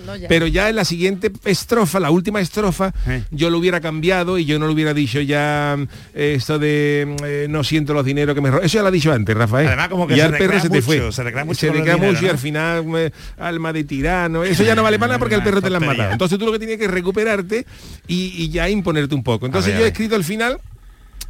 No, 0.05 0.17
ya. 0.17 0.29
Pero 0.29 0.47
ya 0.47 0.69
en 0.69 0.77
la 0.77 0.85
siguiente 0.85 1.31
estrofa, 1.45 2.01
la 2.01 2.11
última 2.11 2.41
estrofa, 2.41 2.93
yo 3.31 3.51
lo 3.51 3.59
hubiera 3.59 3.81
cambiado 3.81 4.39
y 4.39 4.45
yo 4.45 4.59
no 4.59 4.67
lo 4.67 4.73
hubiera 4.73 4.93
dicho 4.95 5.21
ya 5.21 5.77
eh, 6.15 6.35
esto 6.37 6.59
de 6.59 7.07
mm, 7.21 7.25
eh, 7.25 7.47
no 7.49 7.63
siento 7.65 7.95
los 7.95 8.05
dineros 8.05 8.35
que 8.35 8.41
me 8.41 8.51
ro-". 8.51 8.61
Eso 8.63 8.75
ya 8.79 8.83
lo 8.83 8.89
ha 8.89 8.93
dicho 8.93 9.13
antes, 9.13 9.37
Rafael. 9.37 9.69
Además, 9.69 9.89
como 9.89 10.07
que 10.07 10.17
ya 10.17 10.27
se 10.29 10.33
el 10.33 10.39
perro 10.39 10.61
se 10.61 10.69
te 10.69 10.77
mucho, 10.81 10.87
fue. 10.87 11.13
se 11.13 11.23
recrea 11.23 11.45
mucho 11.45 11.61
Se 11.61 11.71
dinero, 11.71 11.99
mucho 11.99 12.23
y 12.23 12.25
¿no? 12.27 12.31
al 12.33 12.39
final 12.39 13.13
alma 13.39 13.73
de 13.73 13.85
tirano. 13.85 14.43
Eso 14.45 14.63
ya 14.65 14.75
no 14.75 14.83
vale 14.83 14.99
para 14.99 15.09
nada 15.11 15.19
porque 15.19 15.35
el 15.37 15.43
perro 15.43 15.63
te 15.63 15.71
la 15.71 15.79
han 15.79 15.87
matado. 15.87 16.13
Entonces 16.13 16.39
tú 16.39 16.47
lo 16.47 16.53
que 16.53 16.59
tienes 16.59 16.79
que 16.79 16.85
es 16.87 16.91
recuperarte 16.91 17.65
y, 18.07 18.35
y 18.45 18.48
ya 18.51 18.69
imponerte 18.69 19.15
un 19.15 19.23
poco. 19.23 19.47
Entonces 19.47 19.73
ver, 19.73 19.81
yo 19.81 19.85
he 19.87 19.89
escrito 19.89 20.17
el 20.17 20.25
final 20.25 20.61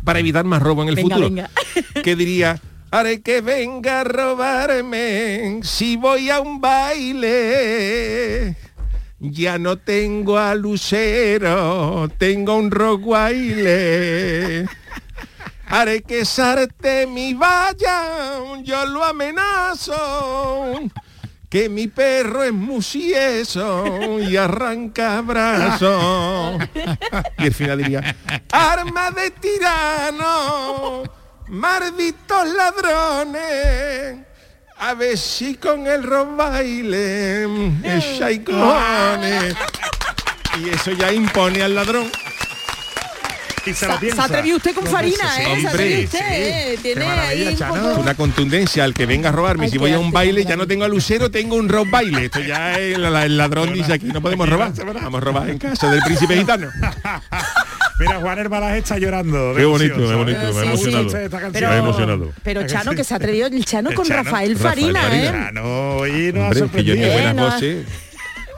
para 0.04 0.18
evitar 0.20 0.44
más 0.44 0.62
robo 0.62 0.82
en 0.82 0.88
el 0.88 0.94
Venga, 0.96 1.16
futuro. 1.16 1.28
venga. 1.28 1.50
que 2.02 2.16
diría 2.16 2.60
haré 2.90 3.20
que 3.20 3.40
venga 3.42 4.00
a 4.00 4.04
robarme 4.04 5.60
si 5.62 5.96
voy 5.96 6.30
a 6.30 6.40
un 6.40 6.60
baile 6.60 8.56
ya 9.20 9.58
no 9.58 9.76
tengo 9.76 10.38
a 10.38 10.54
Lucero 10.54 12.08
tengo 12.16 12.56
un 12.56 12.70
roguaile 12.70 14.66
haré 15.66 16.00
que 16.02 16.24
sarte 16.24 17.06
mi 17.06 17.34
valla 17.34 18.40
yo 18.62 18.86
lo 18.86 19.04
amenazo 19.04 20.80
que 21.48 21.68
mi 21.68 21.88
perro 21.88 22.44
es 22.44 22.52
musieso 22.52 24.20
y 24.20 24.36
arranca 24.36 25.20
brazos. 25.22 26.62
Y 27.38 27.46
el 27.46 27.54
final 27.54 27.78
diría, 27.78 28.16
arma 28.52 29.10
de 29.10 29.30
tirano, 29.30 31.04
malditos 31.48 32.48
ladrones, 32.48 34.18
a 34.78 34.94
ver 34.94 35.16
si 35.16 35.54
con 35.54 35.86
el 35.86 36.02
robaile 36.02 37.44
echáis 37.82 38.40
cojones. 38.40 39.56
Y 40.60 40.68
eso 40.68 40.92
ya 40.92 41.12
impone 41.12 41.62
al 41.62 41.74
ladrón. 41.74 42.10
Y 43.66 43.70
se 43.70 43.74
Se, 43.74 43.86
lo 43.86 43.98
se 43.98 44.20
atrevió 44.20 44.56
usted 44.56 44.74
con 44.74 44.86
Farina, 44.86 45.24
¿eh? 45.24 45.30
sí, 45.36 45.42
Se 45.42 45.50
hombre, 45.50 45.68
atrevió 45.68 46.04
usted, 46.04 46.18
sí. 46.18 46.24
¿eh? 46.28 46.78
Tiene 46.82 47.04
ahí 47.04 47.56
un 47.70 48.00
Una 48.00 48.14
contundencia 48.14 48.84
al 48.84 48.94
que 48.94 49.06
venga 49.06 49.28
a 49.28 49.32
robarme. 49.32 49.64
Ay, 49.66 49.70
si 49.70 49.78
voy 49.78 49.92
a 49.92 49.98
un 49.98 50.10
baile, 50.10 50.44
ya 50.44 50.56
no 50.56 50.66
tengo 50.66 50.84
a 50.84 50.88
Lucero, 50.88 51.30
tengo 51.30 51.56
un 51.56 51.68
rock 51.68 51.90
baile. 51.90 52.26
Esto 52.26 52.40
ya 52.40 52.78
es 52.78 52.96
el 52.96 53.36
ladrón 53.36 53.72
dice 53.74 53.92
aquí, 53.92 54.06
no 54.06 54.20
podemos 54.20 54.48
robar. 54.48 54.72
Vamos 54.74 55.22
a 55.22 55.24
robar 55.24 55.50
en 55.50 55.58
casa 55.58 55.90
del 55.90 56.00
príncipe 56.02 56.36
gitano. 56.36 56.68
Mira, 58.00 58.20
Juan 58.20 58.38
Herbalaje 58.38 58.78
está 58.78 58.96
llorando. 58.96 59.54
Qué 59.56 59.64
bonito, 59.64 59.96
qué 59.96 60.14
bonito, 60.14 60.38
¿sabes? 60.40 60.54
me 60.54 60.60
ha 60.60 60.64
emocionado. 60.64 61.10
Canción. 61.30 61.52
Me 61.52 61.66
ha 61.66 61.78
emocionado. 61.78 62.32
Pero 62.44 62.66
Chano, 62.66 62.92
que 62.92 63.02
se 63.02 63.14
atrevió 63.14 63.46
el 63.46 63.64
Chano 63.64 63.92
con. 63.92 64.08
Rafael 64.08 64.56
Farina. 64.56 65.00
¿eh? 65.12 65.24
Chano, 65.30 65.96
hoy 65.96 66.32
nos 66.32 66.44
ha 66.44 66.64
Hombre, 66.64 66.68
que 66.70 66.84
yo 66.84 66.94
ni 66.94 67.02
sorprendido. 67.02 67.12
buenas 67.12 67.34
no. 67.34 67.44
voces. 67.50 67.86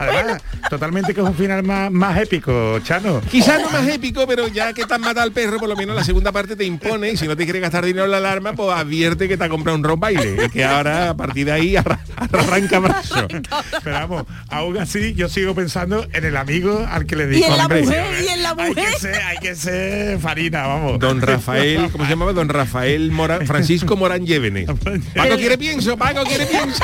Además, 0.01 0.41
totalmente 0.69 1.13
que 1.13 1.21
es 1.21 1.27
un 1.27 1.35
final 1.35 1.63
más, 1.63 1.91
más 1.91 2.17
épico, 2.19 2.79
Chano. 2.83 3.21
Quizás 3.29 3.61
no 3.61 3.69
más 3.69 3.87
épico, 3.87 4.25
pero 4.27 4.47
ya 4.47 4.73
que 4.73 4.85
te 4.85 4.93
has 4.93 4.99
matado 4.99 5.21
al 5.21 5.31
perro, 5.31 5.57
por 5.59 5.69
lo 5.69 5.75
menos 5.75 5.95
la 5.95 6.03
segunda 6.03 6.31
parte 6.31 6.55
te 6.55 6.63
impone 6.65 7.11
y 7.11 7.17
si 7.17 7.27
no 7.27 7.35
te 7.37 7.43
quieres 7.43 7.61
gastar 7.61 7.85
dinero 7.85 8.05
en 8.05 8.11
la 8.11 8.17
alarma, 8.17 8.53
pues 8.53 8.69
advierte 8.75 9.27
que 9.27 9.37
te 9.37 9.43
ha 9.43 9.49
comprado 9.49 9.77
un 9.77 9.83
rock 9.83 9.99
baile. 9.99 10.37
Y 10.45 10.49
que 10.49 10.63
ahora 10.65 11.09
a 11.11 11.15
partir 11.17 11.45
de 11.45 11.51
ahí 11.51 11.75
arra- 11.75 11.99
arranca 12.31 12.79
brazo. 12.79 13.27
Pero 13.83 13.95
vamos, 13.95 14.23
aún 14.49 14.77
así 14.77 15.13
yo 15.13 15.29
sigo 15.29 15.53
pensando 15.55 16.05
en 16.13 16.25
el 16.25 16.37
amigo 16.37 16.85
al 16.89 17.05
que 17.05 17.15
le 17.15 17.25
Y 17.25 17.27
digo. 17.27 17.47
en 17.47 17.57
la 17.57 17.63
Hombre. 17.65 17.81
mujer, 17.83 18.05
y 18.23 18.27
en 18.29 18.43
la 18.43 18.49
Hay 18.57 18.69
mujer. 18.69 18.85
que 18.93 18.99
ser, 18.99 19.15
hay 19.21 19.37
que 19.37 19.55
ser 19.55 20.19
farina, 20.19 20.67
vamos. 20.67 20.99
Don 20.99 21.21
Rafael, 21.21 21.89
¿cómo 21.91 22.03
se 22.05 22.09
llamaba? 22.09 22.33
Don 22.33 22.49
Rafael 22.49 23.11
Morán, 23.11 23.45
Francisco 23.45 23.95
Morán 23.95 24.25
Llévenes. 24.25 24.67
Paco 25.15 25.35
quiere 25.37 25.57
pienso, 25.57 25.97
Paco 25.97 26.23
quiere 26.23 26.45
pienso. 26.45 26.83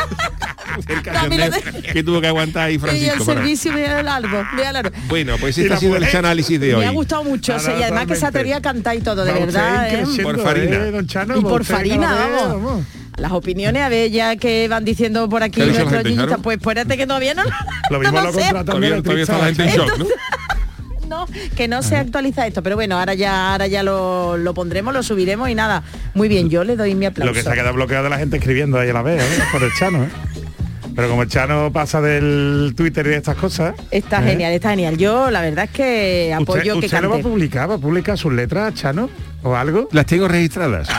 El 0.87 1.01
cachondeo 1.01 1.51
que 1.93 2.03
tuvo 2.03 2.21
que 2.21 2.27
aguantar 2.27 2.67
ahí 2.67 2.77
El 3.13 3.21
servicio 3.21 3.73
vea 3.73 4.03
largo, 4.03 4.43
vea 4.55 4.71
largo. 4.71 4.91
Bueno, 5.07 5.35
pues 5.39 5.57
este 5.57 5.73
ha 5.73 5.77
sido 5.77 5.95
el 5.95 6.03
análisis 6.03 6.59
de 6.59 6.75
Me 6.75 6.85
ha 6.85 6.89
hoy. 6.89 6.95
gustado 6.95 7.23
mucho, 7.23 7.55
o 7.55 7.59
sea, 7.59 7.73
no, 7.73 7.79
y 7.79 7.83
además 7.83 8.05
que 8.07 8.15
se 8.15 8.25
atrevía 8.25 8.57
a 8.57 8.61
cantar 8.61 8.95
y 8.95 9.01
todo, 9.01 9.23
de 9.25 9.31
Va 9.31 9.39
verdad, 9.39 9.93
¿eh? 9.93 10.03
Por 10.23 10.39
Farina. 10.41 10.75
¿eh, 10.77 10.91
don 10.91 11.07
Chano? 11.07 11.37
Y 11.37 11.41
por 11.41 11.63
Farina, 11.63 12.15
vamos. 12.15 12.83
Las 13.17 13.31
opiniones, 13.31 13.81
a 13.81 13.89
ver, 13.89 14.11
ya 14.11 14.35
que 14.35 14.67
van 14.67 14.85
diciendo 14.85 15.27
por 15.27 15.41
aquí 15.41 15.55
¿Qué 15.55 15.63
ha 15.63 15.65
dicho 15.65 15.85
la 15.85 16.03
nuestros 16.03 16.41
pues 16.43 16.57
espérate 16.57 16.97
que 16.97 17.07
todavía 17.07 17.33
no 17.33 17.41
Lo 17.89 17.99
mismo 17.99 18.15
no 18.19 18.25
lo 18.25 18.31
sé. 18.31 18.41
contratan 18.41 18.65
Todavía, 18.65 18.91
de 18.91 19.01
todavía 19.01 19.23
está 19.23 19.37
la 19.39 19.45
gente 19.47 19.63
en 19.63 19.69
shock, 19.69 19.97
¿no? 19.97 20.05
No, 21.07 21.25
que 21.55 21.69
no 21.69 21.81
se 21.83 21.95
actualiza 21.95 22.45
esto, 22.45 22.61
pero 22.61 22.75
bueno, 22.75 22.99
ahora 22.99 23.13
ya 23.13 23.53
ahora 23.53 23.65
ya 23.67 23.81
lo, 23.81 24.35
lo 24.35 24.53
pondremos, 24.53 24.93
lo 24.93 25.01
subiremos 25.03 25.49
y 25.49 25.55
nada. 25.55 25.81
Muy 26.13 26.27
bien, 26.27 26.49
yo 26.49 26.65
le 26.65 26.75
doy 26.75 26.95
mi 26.95 27.05
aplauso. 27.05 27.31
Lo 27.31 27.33
que 27.33 27.43
se 27.43 27.49
ha 27.49 27.53
quedado 27.53 27.73
bloqueado 27.75 28.03
de 28.03 28.09
la 28.09 28.17
gente 28.17 28.35
escribiendo 28.35 28.77
ahí 28.77 28.89
a 28.89 28.93
la 28.93 29.03
vez, 29.03 29.23
¿eh? 29.23 29.43
por 29.53 29.63
el 29.63 29.71
Chano, 29.79 30.03
¿eh? 30.03 30.09
Pero 30.97 31.09
como 31.09 31.21
el 31.21 31.29
Chano 31.29 31.71
pasa 31.71 32.01
del 32.01 32.73
Twitter 32.75 33.05
y 33.05 33.09
de 33.11 33.17
estas 33.17 33.35
cosas. 33.37 33.75
Está 33.91 34.19
¿eh? 34.25 34.31
genial, 34.31 34.51
está 34.51 34.71
genial. 34.71 34.97
Yo 34.97 35.29
la 35.29 35.41
verdad 35.41 35.65
es 35.65 35.69
que 35.71 36.33
apoyo 36.33 36.73
¿Usted, 36.73 36.79
que 36.79 36.85
usted 36.87 37.01
lo 37.03 37.09
va 37.09 37.15
a 37.15 37.19
cante. 37.19 37.29
publicar? 37.29 37.69
¿Va 37.69 37.75
a 37.75 37.77
publicar 37.77 38.17
sus 38.17 38.33
letras, 38.33 38.73
Chano? 38.73 39.07
¿O 39.43 39.55
algo? 39.55 39.87
Las 39.91 40.07
tengo 40.07 40.27
registradas. 40.27 40.89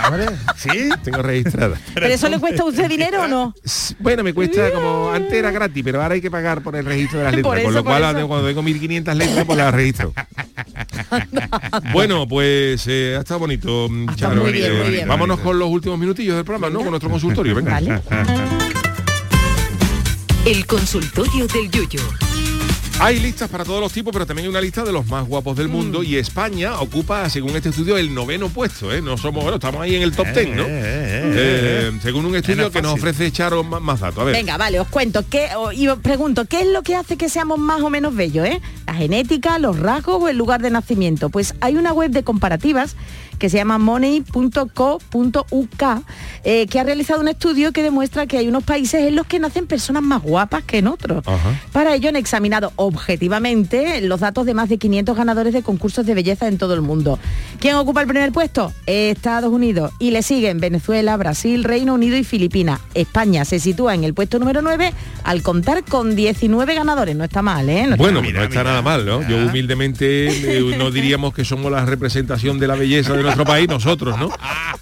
¿Sí? 0.57 0.89
Tengo 1.03 1.21
registradas. 1.21 1.81
¿Pero 1.93 2.07
eso 2.07 2.29
le 2.29 2.39
cuesta 2.39 2.63
a 2.63 2.67
usted 2.67 2.89
dinero 2.89 3.25
o 3.25 3.27
no? 3.27 3.53
Bueno, 3.99 4.23
me 4.23 4.33
cuesta 4.33 4.71
como 4.71 5.11
antes 5.13 5.33
era 5.33 5.51
gratis, 5.51 5.83
pero 5.85 6.01
ahora 6.01 6.15
hay 6.15 6.21
que 6.21 6.31
pagar 6.31 6.63
por 6.63 6.77
el 6.77 6.85
registro 6.85 7.19
de 7.19 7.25
las 7.25 7.35
letras, 7.37 7.51
Por 7.53 7.57
con 7.61 7.71
eso, 7.73 7.79
lo 7.79 7.85
cual 7.85 8.17
eso. 8.17 8.29
cuando 8.29 8.47
tengo 8.47 8.63
1500 8.63 9.17
letras 9.17 9.45
pues 9.45 9.59
las 9.59 9.75
registro. 9.75 10.15
bueno, 11.93 12.29
pues 12.29 12.85
eh, 12.87 13.17
ha 13.17 13.21
estado 13.21 13.41
bonito, 13.41 13.89
Charo. 14.15 14.43
muy 14.43 14.53
bien, 14.53 14.73
Eh, 14.73 14.81
muy 14.81 14.91
bien. 14.93 15.09
Vámonos 15.09 15.41
con 15.41 15.59
los 15.59 15.69
últimos 15.69 15.99
minutillos 15.99 16.37
del 16.37 16.45
programa, 16.45 16.73
¿no? 16.73 16.79
Con 16.81 16.91
nuestro 16.91 17.11
consultorio, 17.11 17.57
venga. 17.57 17.81
El 20.49 20.65
consultorio 20.67 21.47
del 21.47 21.71
Yuyo. 21.71 22.01
Hay 23.01 23.21
listas 23.21 23.49
para 23.51 23.65
todos 23.65 23.81
los 23.81 23.93
tipos, 23.93 24.13
pero 24.13 24.27
también 24.27 24.47
hay 24.47 24.51
una 24.51 24.61
lista 24.61 24.83
de 24.83 24.91
los 24.93 25.07
más 25.07 25.25
guapos 25.29 25.57
del 25.57 25.69
mundo 25.69 26.03
y 26.03 26.17
España 26.17 26.81
ocupa, 26.81 27.29
según 27.31 27.55
este 27.55 27.69
estudio, 27.69 27.97
el 27.97 28.13
noveno 28.13 28.49
puesto, 28.49 28.91
¿eh? 28.93 29.01
No 29.03 29.17
somos, 29.17 29.45
bueno, 29.45 29.57
estamos 29.59 29.83
ahí 29.83 29.95
en 29.95 30.03
el 30.03 30.11
top 30.11 30.27
ten, 30.33 30.57
¿no? 30.57 30.65
Eh, 30.67 31.93
según 32.03 32.25
un 32.25 32.35
estudio 32.35 32.73
que 32.73 32.83
nos 32.83 32.95
ofrece 32.95 33.31
Charo 33.31 33.63
más, 33.63 33.81
más 33.83 34.01
datos. 34.01 34.19
A 34.21 34.25
ver. 34.25 34.35
Venga, 34.35 34.57
vale, 34.57 34.81
os 34.81 34.89
cuento 34.89 35.23
qué 35.31 35.49
o- 35.57 35.71
y 35.71 35.87
os 35.87 35.99
pregunto, 36.01 36.47
¿qué 36.47 36.63
es 36.63 36.67
lo 36.67 36.83
que 36.83 36.97
hace 36.97 37.17
que 37.17 37.29
seamos 37.29 37.61
más 37.61 37.83
o 37.83 37.91
menos 37.91 38.17
bellos, 38.17 38.47
eh? 38.49 38.61
La 38.87 38.95
genética, 38.95 39.61
los 39.61 39.79
rasgos 39.79 40.21
o 40.23 40.29
el 40.29 40.37
lugar 40.39 40.61
de 40.63 40.71
nacimiento. 40.71 41.29
Pues 41.29 41.55
hay 41.61 41.77
una 41.77 41.93
web 41.93 42.11
de 42.11 42.25
comparativas 42.25 42.97
que 43.39 43.49
se 43.49 43.59
llama 43.59 43.79
money.co.uk 43.79 45.83
eh, 46.45 46.67
que 46.67 46.81
ha 46.81 46.85
realizado 46.85 47.21
un 47.21 47.29
estudio 47.29 47.73
que 47.73 47.83
demuestra 47.83 48.27
que 48.27 48.39
hay 48.39 48.49
unos 48.49 48.65
países 48.65 49.03
en 49.03 49.17
los 49.17 49.27
que 49.27 49.39
nacen 49.39 49.67
personas 49.67 50.03
más 50.03 50.23
guapas 50.23 50.63
que 50.65 50.79
en 50.79 50.89
otros. 50.89 51.25
Para 51.73 51.95
ello 51.95 52.09
han 52.09 52.17
examinado 52.17 52.73
objetivamente 52.77 54.01
los 54.03 54.21
datos 54.21 54.47
de 54.47 54.55
más 54.55 54.69
de 54.69 54.79
500 54.79 55.17
ganadores 55.17 55.53
de 55.53 55.63
concursos 55.63 56.07
de 56.07 56.15
belleza 56.15 56.49
en 56.49 56.59
todo 56.59 56.75
el 56.75 56.81
mundo. 56.83 57.19
¿Quién 57.61 57.77
ocupa 57.77 58.01
el 58.03 58.09
primer 58.09 58.33
puesto? 58.33 58.73
Estados 58.87 59.53
Unidos. 59.53 59.93
Y 59.99 60.11
le 60.11 60.23
siguen 60.23 60.61
Venezuela, 60.61 61.17
Brasil, 61.17 61.65
Reino 61.65 61.95
Unido 61.95 62.17
y 62.17 62.25
Filipinas. 62.25 62.81
España 62.95 63.45
se 63.45 63.59
sitúa 63.59 63.95
en 63.95 64.05
el 64.05 64.15
puesto 64.15 64.39
número 64.39 64.63
9 64.63 64.93
al 65.25 65.43
contar 65.43 65.85
con 65.85 66.17
19 66.17 66.75
ganadores. 66.75 67.17
No 67.17 67.25
está 67.25 67.43
mal, 67.43 67.69
¿eh? 67.69 67.85
No 67.87 67.93
está 67.95 68.03
Bueno, 68.03 68.23
mal. 68.23 68.33
no 68.33 68.43
está 68.43 68.65
nada 68.65 68.83
mal, 68.83 69.05
¿no? 69.05 69.27
Yo 69.29 69.37
humildemente 69.47 70.59
eh, 70.59 70.75
no 70.79 70.91
diríamos 70.91 71.35
que 71.35 71.45
somos 71.45 71.71
la 71.71 71.85
representación 71.85 72.59
de 72.59 72.69
la 72.69 72.75
belleza 72.75 73.15
de 73.15 73.23
nuestro 73.29 73.45
país, 73.45 73.69
nosotros, 73.69 74.19
¿no? 74.19 74.31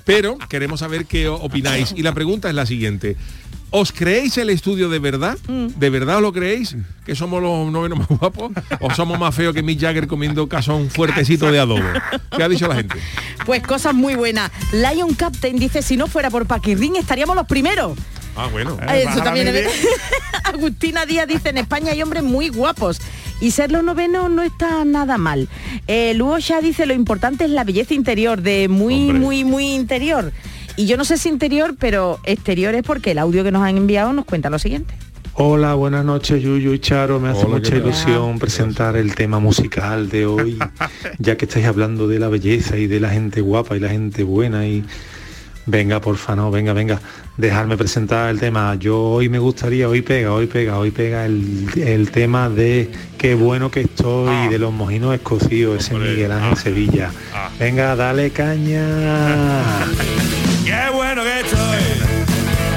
Pero 0.05 0.39
queremos 0.49 0.81
saber 0.81 1.07
qué 1.07 1.29
opináis. 1.29 1.93
Y 1.97 2.03
la 2.03 2.13
pregunta 2.13 2.49
es 2.49 2.55
la 2.55 2.67
siguiente. 2.67 3.17
¿Os 3.71 3.93
creéis 3.93 4.39
el 4.39 4.49
estudio 4.51 4.89
de 4.89 5.01
verdad? 5.01 5.37
¿De 5.49 5.91
verdad 5.91 6.17
os 6.17 6.23
lo 6.23 6.33
creéis? 6.33 6.77
¿Que 7.05 7.17
somos 7.17 7.43
los 7.43 7.71
novenos 7.71 7.99
más 7.99 8.09
guapos? 8.09 8.53
¿O 8.81 8.95
somos 8.95 9.19
más 9.19 9.35
feos 9.35 9.55
que 9.55 9.63
Mick 9.63 9.81
Jagger 9.81 10.07
comiendo 10.07 10.49
casón 10.49 10.89
fuertecito 10.89 11.51
de 11.51 11.59
adobo? 11.59 11.83
¿Qué 12.37 12.43
ha 12.43 12.49
dicho 12.49 12.69
la 12.69 12.77
gente? 12.77 12.97
Pues 13.45 13.63
cosas 13.63 13.95
muy 13.95 14.15
buenas. 14.15 14.51
Lion 14.73 15.15
Captain 15.15 15.59
dice, 15.59 15.83
si 15.83 15.97
no 15.97 16.07
fuera 16.07 16.31
por 16.31 16.47
Paquirrín 16.47 16.97
estaríamos 16.97 17.35
los 17.35 17.47
primeros. 17.47 17.99
Ah, 18.37 18.49
bueno. 18.53 18.79
Eso 18.93 19.23
también 19.23 19.49
es 19.49 19.67
Agustina 20.45 21.07
Díaz 21.07 21.27
dice, 21.27 21.49
en 21.49 21.59
España 21.59 21.93
hay 21.93 22.03
hombres 22.03 22.23
muy 22.23 22.49
guapos. 22.51 23.01
Y 23.41 23.51
ser 23.51 23.71
los 23.71 23.85
novenos 23.85 24.31
no 24.31 24.43
está 24.43 24.85
nada 24.85 25.19
mal. 25.19 25.49
Eh, 25.87 26.15
Luo 26.15 26.39
Shah 26.39 26.61
dice, 26.61 26.87
lo 26.87 26.95
importante 26.95 27.45
es 27.45 27.51
la 27.51 27.65
belleza 27.65 27.93
interior, 27.93 28.41
de 28.41 28.69
muy, 28.69 29.13
muy, 29.13 29.45
muy 29.45 29.75
interior. 29.75 30.33
Y 30.77 30.87
yo 30.87 30.97
no 30.97 31.05
sé 31.05 31.19
si 31.19 31.29
interior, 31.29 31.75
pero 31.79 32.19
exterior 32.25 32.75
es 32.75 32.83
porque 32.83 33.13
el 33.13 33.19
audio 33.19 33.45
que 33.45 33.53
nos 33.53 33.63
han 33.63 33.77
enviado 33.77 34.13
nos 34.13 34.25
cuenta 34.25 34.51
lo 34.51 34.59
siguiente. 34.59 34.95
Hola, 35.39 35.75
buenas 35.75 36.03
noches 36.03 36.43
Yuyu 36.43 36.73
y 36.73 36.79
Charo. 36.79 37.21
Me 37.21 37.29
hace 37.29 37.45
Hola, 37.45 37.57
mucha 37.57 37.77
ilusión 37.77 38.39
presentar 38.39 38.97
el 38.97 39.15
tema 39.15 39.39
musical 39.39 40.09
de 40.09 40.25
hoy, 40.25 40.59
ya 41.19 41.37
que 41.37 41.45
estáis 41.45 41.67
hablando 41.67 42.09
de 42.09 42.19
la 42.19 42.29
belleza 42.29 42.79
y 42.79 42.87
de 42.87 43.01
la 43.01 43.11
gente 43.11 43.43
guapa 43.43 43.77
y 43.77 43.81
la 43.81 43.91
gente 43.91 44.23
buena 44.23 44.67
y 44.67 44.83
venga, 45.67 46.01
porfa, 46.01 46.35
no, 46.35 46.51
venga, 46.51 46.73
venga, 46.73 47.01
dejarme 47.37 47.77
presentar 47.77 48.31
el 48.31 48.41
tema. 48.41 48.75
Yo 48.77 49.01
hoy 49.01 49.29
me 49.29 49.39
gustaría, 49.39 49.89
hoy 49.89 50.03
pega, 50.03 50.33
hoy 50.33 50.47
pega, 50.47 50.79
hoy 50.79 50.91
pega 50.91 51.27
el, 51.27 51.69
el 51.77 52.11
tema 52.11 52.49
de 52.49 52.91
qué 53.19 53.35
bueno 53.35 53.71
que 53.71 53.83
estoy 53.83 54.47
y 54.47 54.49
de 54.49 54.59
los 54.59 54.73
mojinos 54.73 55.15
escocidos, 55.15 55.85
ese 55.85 55.95
Miguel 55.95 56.33
Ángel 56.33 56.57
Sevilla. 56.57 57.11
Venga, 57.59 57.97
dale 57.97 58.31
caña. 58.31 58.87
¡Qué 60.65 60.91
bueno 60.95 61.23
que 61.23 61.41
estoy! 61.41 61.79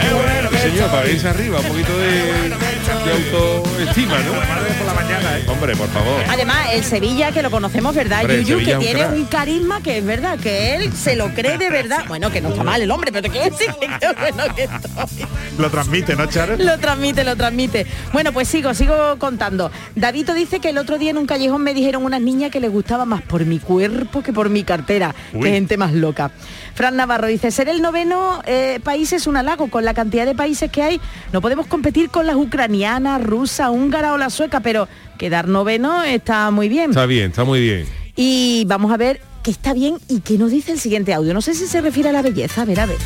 ¡Qué 0.01 0.13
bueno 0.13 0.49
que 0.49 0.57
Señor, 0.57 0.89
para 0.91 1.09
irse 1.09 1.27
arriba, 1.27 1.59
un 1.59 1.67
poquito 1.67 1.97
de, 1.97 2.78
de 3.09 3.15
autoestima, 3.15 4.19
¿no? 4.19 4.33
por 4.77 4.85
la 4.85 4.93
mañana, 4.93 5.37
¿eh? 5.37 5.45
Hombre, 5.47 5.75
por 5.75 5.87
favor. 5.89 6.23
Además, 6.27 6.67
el 6.73 6.83
Sevilla, 6.83 7.31
que 7.31 7.41
lo 7.41 7.49
conocemos, 7.51 7.95
¿verdad? 7.95 8.21
Hombre, 8.21 8.43
Yuyu, 8.43 8.65
que 8.65 8.75
un 8.75 8.79
tiene 8.81 8.99
crack. 8.99 9.13
un 9.13 9.25
carisma 9.25 9.81
que 9.81 9.97
es 9.97 10.05
verdad, 10.05 10.39
que 10.39 10.75
él 10.75 10.93
se 10.93 11.15
lo 11.15 11.29
cree 11.33 11.57
de 11.57 11.69
verdad. 11.69 12.05
Bueno, 12.07 12.31
que 12.31 12.41
no 12.41 12.49
está 12.49 12.63
mal 12.63 12.81
el 12.81 12.91
hombre, 12.91 13.11
pero 13.11 13.23
te 13.23 13.29
quiero 13.29 13.49
decir 13.49 13.73
que 13.79 13.87
bueno 14.19 14.55
que 14.55 14.63
estoy. 14.63 15.27
Lo 15.57 15.69
transmite, 15.69 16.15
¿no, 16.15 16.25
Charo? 16.27 16.55
Lo 16.57 16.77
transmite, 16.77 17.23
lo 17.23 17.35
transmite. 17.35 17.85
Bueno, 18.13 18.31
pues 18.31 18.47
sigo, 18.47 18.73
sigo 18.73 19.17
contando. 19.17 19.71
Davito 19.95 20.33
dice 20.33 20.59
que 20.59 20.69
el 20.69 20.77
otro 20.77 20.97
día 20.97 21.11
en 21.11 21.17
un 21.17 21.25
callejón 21.25 21.63
me 21.63 21.73
dijeron 21.73 22.05
unas 22.05 22.21
niñas 22.21 22.51
que 22.51 22.59
les 22.59 22.71
gustaba 22.71 23.05
más 23.05 23.21
por 23.23 23.45
mi 23.45 23.59
cuerpo 23.59 24.21
que 24.21 24.31
por 24.33 24.49
mi 24.49 24.63
cartera. 24.63 25.15
Uy. 25.33 25.41
Qué 25.41 25.51
gente 25.51 25.77
más 25.77 25.93
loca. 25.93 26.31
Fran 26.79 26.95
Navarro 26.95 27.27
dice, 27.27 27.51
ser 27.51 27.67
el 27.67 27.81
noveno 27.81 28.41
eh, 28.45 28.79
país 28.81 29.11
es 29.11 29.27
un 29.27 29.35
halago. 29.35 29.69
Con 29.69 29.83
la 29.83 29.93
cantidad 29.93 30.25
de 30.25 30.33
países 30.33 30.71
que 30.71 30.81
hay, 30.81 31.01
no 31.33 31.41
podemos 31.41 31.67
competir 31.67 32.09
con 32.09 32.25
las 32.25 32.37
ucranianas, 32.37 33.21
rusa, 33.21 33.69
húngara 33.69 34.13
o 34.13 34.17
la 34.17 34.29
sueca, 34.29 34.61
pero 34.61 34.87
quedar 35.17 35.49
noveno 35.49 36.03
está 36.03 36.51
muy 36.51 36.69
bien. 36.69 36.91
Está 36.91 37.05
bien, 37.05 37.31
está 37.31 37.43
muy 37.43 37.59
bien. 37.59 37.85
Y 38.15 38.63
vamos 38.67 38.93
a 38.93 38.95
ver 38.95 39.19
qué 39.43 39.51
está 39.51 39.73
bien 39.73 39.97
y 40.07 40.21
qué 40.21 40.37
nos 40.37 40.51
dice 40.51 40.71
el 40.71 40.79
siguiente 40.79 41.13
audio. 41.13 41.33
No 41.33 41.41
sé 41.41 41.53
si 41.53 41.67
se 41.67 41.81
refiere 41.81 42.07
a 42.07 42.13
la 42.13 42.21
belleza. 42.21 42.61
A 42.61 42.65
ver, 42.65 42.79
a 42.79 42.85
ver. 42.85 42.97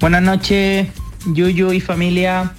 Buenas 0.00 0.20
noches, 0.20 0.88
Yuyu 1.32 1.72
y 1.72 1.80
familia. 1.80 2.52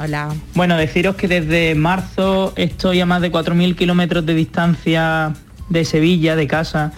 Hola. 0.00 0.34
Bueno, 0.54 0.76
deciros 0.78 1.14
que 1.14 1.28
desde 1.28 1.76
marzo 1.76 2.54
estoy 2.56 3.00
a 3.00 3.06
más 3.06 3.22
de 3.22 3.30
4.000 3.30 3.76
kilómetros 3.76 4.26
de 4.26 4.34
distancia 4.34 5.32
de 5.68 5.84
Sevilla, 5.84 6.34
de 6.34 6.48
casa, 6.48 6.90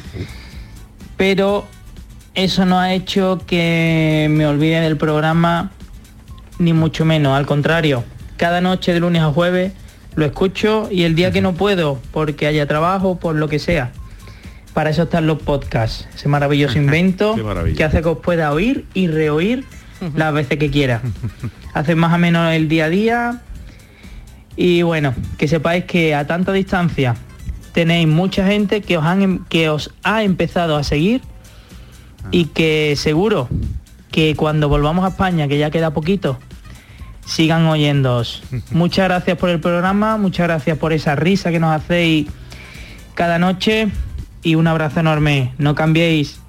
pero 1.19 1.67
eso 2.35 2.64
no 2.66 2.78
ha 2.78 2.93
hecho 2.95 3.41
que 3.47 4.26
me 4.30 4.47
olvide 4.47 4.80
del 4.80 4.97
programa, 4.97 5.70
ni 6.59 6.72
mucho 6.72 7.05
menos, 7.05 7.37
al 7.37 7.47
contrario. 7.47 8.05
Cada 8.37 8.61
noche 8.61 8.93
de 8.93 9.01
lunes 9.01 9.22
a 9.22 9.30
jueves 9.30 9.72
lo 10.16 10.24
escucho 10.24 10.89
y 10.91 11.05
el 11.05 11.14
día 11.14 11.30
que 11.30 11.41
no 11.41 11.55
puedo, 11.55 12.01
porque 12.12 12.47
haya 12.47 12.66
trabajo, 12.66 13.18
por 13.18 13.37
lo 13.37 13.49
que 13.49 13.59
sea. 13.59 13.93
Para 14.72 14.91
eso 14.91 15.05
están 15.05 15.26
los 15.28 15.41
podcasts, 15.41 16.09
ese 16.14 16.28
maravilloso 16.28 16.78
invento 16.78 17.37
que 17.76 17.85
hace 17.85 18.03
que 18.03 18.09
os 18.09 18.18
pueda 18.18 18.53
oír 18.53 18.85
y 18.95 19.07
reoír 19.07 19.64
las 20.16 20.35
veces 20.35 20.59
que 20.59 20.70
quiera. 20.70 21.01
Hace 21.72 21.95
más 21.97 22.12
o 22.14 22.18
menos 22.18 22.53
el 22.53 22.68
día 22.68 22.85
a 22.85 22.89
día. 22.89 23.41
Y 24.57 24.82
bueno, 24.82 25.12
que 25.39 25.49
sepáis 25.49 25.85
que 25.87 26.14
a 26.14 26.24
tanta 26.26 26.53
distancia 26.53 27.16
tenéis 27.72 28.07
mucha 28.07 28.47
gente 28.47 28.80
que 28.80 28.97
os, 28.97 29.05
han, 29.05 29.22
em- 29.22 29.45
que 29.49 29.68
os 29.70 29.93
ha 30.05 30.22
empezado 30.22 30.76
a 30.76 30.85
seguir 30.85 31.22
y 32.31 32.47
que 32.47 32.95
seguro 32.97 33.49
que 34.11 34.37
cuando 34.37 34.68
volvamos 34.68 35.05
a 35.05 35.09
España, 35.09 35.49
que 35.49 35.59
ya 35.59 35.70
queda 35.70 35.93
poquito, 35.93 36.39
sigan 37.27 37.66
oyéndoos. 37.66 38.43
Muchas 38.70 39.09
gracias 39.09 39.37
por 39.39 39.51
el 39.51 39.61
programa, 39.61 40.16
muchas 40.16 40.47
gracias 40.47 40.79
por 40.79 40.93
esa 40.93 41.16
risa 41.16 41.51
que 41.51 41.61
nos 41.61 41.75
hacéis 41.75 42.29
cada 43.14 43.39
noche 43.39 43.89
y 44.43 44.55
un 44.55 44.66
abrazo 44.66 45.01
enorme. 45.01 45.53
No 45.59 45.75
cambiéis. 45.75 46.44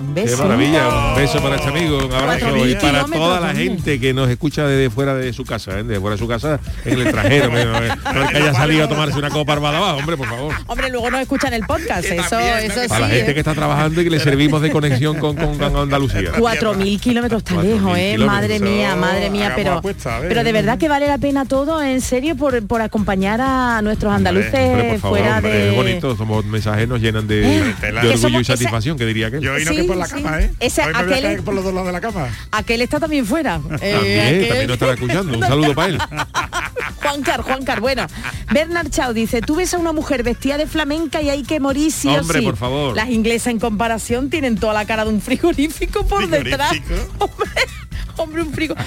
Un 0.00 0.14
Qué 0.14 0.36
maravilla, 0.36 0.88
un 1.10 1.16
beso 1.16 1.40
para 1.40 1.56
este 1.56 1.68
amigo, 1.68 1.98
un 2.06 2.12
abrazo 2.12 2.66
y 2.66 2.74
para 2.76 3.04
toda 3.04 3.40
la 3.40 3.54
gente 3.54 3.98
que 4.00 4.12
nos 4.12 4.28
escucha 4.28 4.66
desde 4.66 4.90
fuera 4.90 5.14
de 5.14 5.32
su 5.32 5.44
casa, 5.44 5.78
¿eh? 5.78 5.84
de 5.84 6.00
fuera 6.00 6.16
de 6.16 6.18
su 6.20 6.28
casa 6.28 6.58
en 6.84 6.94
el 6.94 7.02
extranjero, 7.02 7.48
no, 7.50 7.64
no, 7.64 7.80
no 8.20 8.28
que 8.28 8.36
haya 8.36 8.52
salido 8.54 8.84
a 8.84 8.88
tomarse 8.88 9.18
una 9.18 9.30
copa 9.30 9.52
armada 9.54 9.94
hombre, 9.94 10.16
por 10.16 10.28
favor. 10.28 10.54
Hombre, 10.66 10.90
luego 10.90 11.10
nos 11.10 11.20
escuchan 11.20 11.52
el 11.54 11.64
podcast. 11.64 12.04
Eso, 12.04 12.38
eso 12.38 12.82
sí. 12.82 12.88
Para 12.88 13.00
la 13.00 13.08
gente 13.08 13.34
que 13.34 13.40
está 13.40 13.54
trabajando 13.54 14.00
y 14.00 14.04
que 14.04 14.10
le 14.10 14.20
servimos 14.20 14.60
de 14.62 14.70
conexión 14.70 15.18
con, 15.18 15.36
con, 15.36 15.58
con 15.58 15.76
Andalucía. 15.76 16.32
4.000 16.34 17.00
kilómetros 17.00 17.42
está 17.46 17.62
lejos, 17.62 17.96
¿eh? 17.96 18.18
Madre 18.18 18.60
mía, 18.60 18.96
madre 18.96 19.30
mía, 19.30 19.52
pero, 19.54 19.74
apuesta, 19.74 20.16
a 20.16 20.20
ver. 20.20 20.28
pero 20.28 20.44
de 20.44 20.52
verdad 20.52 20.78
que 20.78 20.88
vale 20.88 21.06
la 21.06 21.18
pena 21.18 21.44
todo, 21.44 21.82
en 21.82 22.00
serio, 22.00 22.36
por, 22.36 22.66
por 22.66 22.82
acompañar 22.82 23.40
a 23.40 23.80
nuestros 23.82 24.12
andaluces 24.12 24.54
Hombre, 24.54 24.88
por 24.90 24.98
favor, 25.00 25.18
fuera 25.18 25.36
hombre, 25.36 25.52
de... 25.52 25.68
es 25.70 25.76
bonito, 25.76 26.16
somos 26.16 26.44
mensajes 26.44 26.88
nos 26.88 27.00
llenan 27.00 27.26
de, 27.26 27.58
Eh, 27.58 27.74
de 27.80 28.08
orgullo 28.10 28.38
y 28.38 28.42
esa- 28.42 28.54
satisfacción, 28.54 28.96
que 28.98 29.06
diría 29.06 29.30
que 29.30 29.40
Yo 29.40 29.52
hoy 29.54 29.64
no 29.64 29.72
por 29.86 29.96
la 29.96 30.08
cama, 30.08 30.40
¿eh? 30.40 30.50
Ese, 30.60 30.82
Hoy 30.82 30.86
me 30.88 30.92
voy 30.92 31.00
a 31.02 31.04
aquel, 31.16 31.22
caer 31.24 31.42
por 31.42 31.54
los 31.54 31.64
dos 31.64 31.72
lados 31.74 31.86
de 31.88 31.92
la 31.92 32.00
cama. 32.00 32.28
aquel 32.50 32.82
está 32.82 33.00
también 33.00 33.26
fuera. 33.26 33.60
Eh, 33.80 33.92
También, 33.92 34.20
aquel- 34.20 34.48
también 34.48 34.66
nos 34.66 34.74
estará 34.74 34.92
escuchando. 34.94 35.34
Un 35.38 35.40
saludo 35.44 35.74
para 35.74 35.88
él. 35.88 35.98
Juancar, 37.02 37.42
Juancar, 37.42 37.80
bueno. 37.80 38.06
Bernard 38.50 38.88
Chao 38.90 39.12
dice, 39.12 39.40
tú 39.42 39.56
ves 39.56 39.74
a 39.74 39.78
una 39.78 39.92
mujer 39.92 40.22
vestida 40.22 40.56
de 40.56 40.66
flamenca 40.66 41.20
y 41.22 41.28
hay 41.28 41.42
que 41.42 41.60
morir 41.60 41.92
sí 41.92 42.08
Hombre, 42.08 42.38
o 42.38 42.40
sí. 42.40 42.46
por 42.46 42.56
favor. 42.56 42.96
Las 42.96 43.10
inglesas 43.10 43.48
en 43.48 43.58
comparación 43.58 44.30
tienen 44.30 44.56
toda 44.56 44.72
la 44.72 44.86
cara 44.86 45.04
de 45.04 45.10
un 45.10 45.20
frigorífico 45.20 46.06
por 46.06 46.26
detrás. 46.28 46.72
Hombre, 47.18 47.50
Hombre, 48.16 48.42
un 48.42 48.52
frigo. 48.52 48.74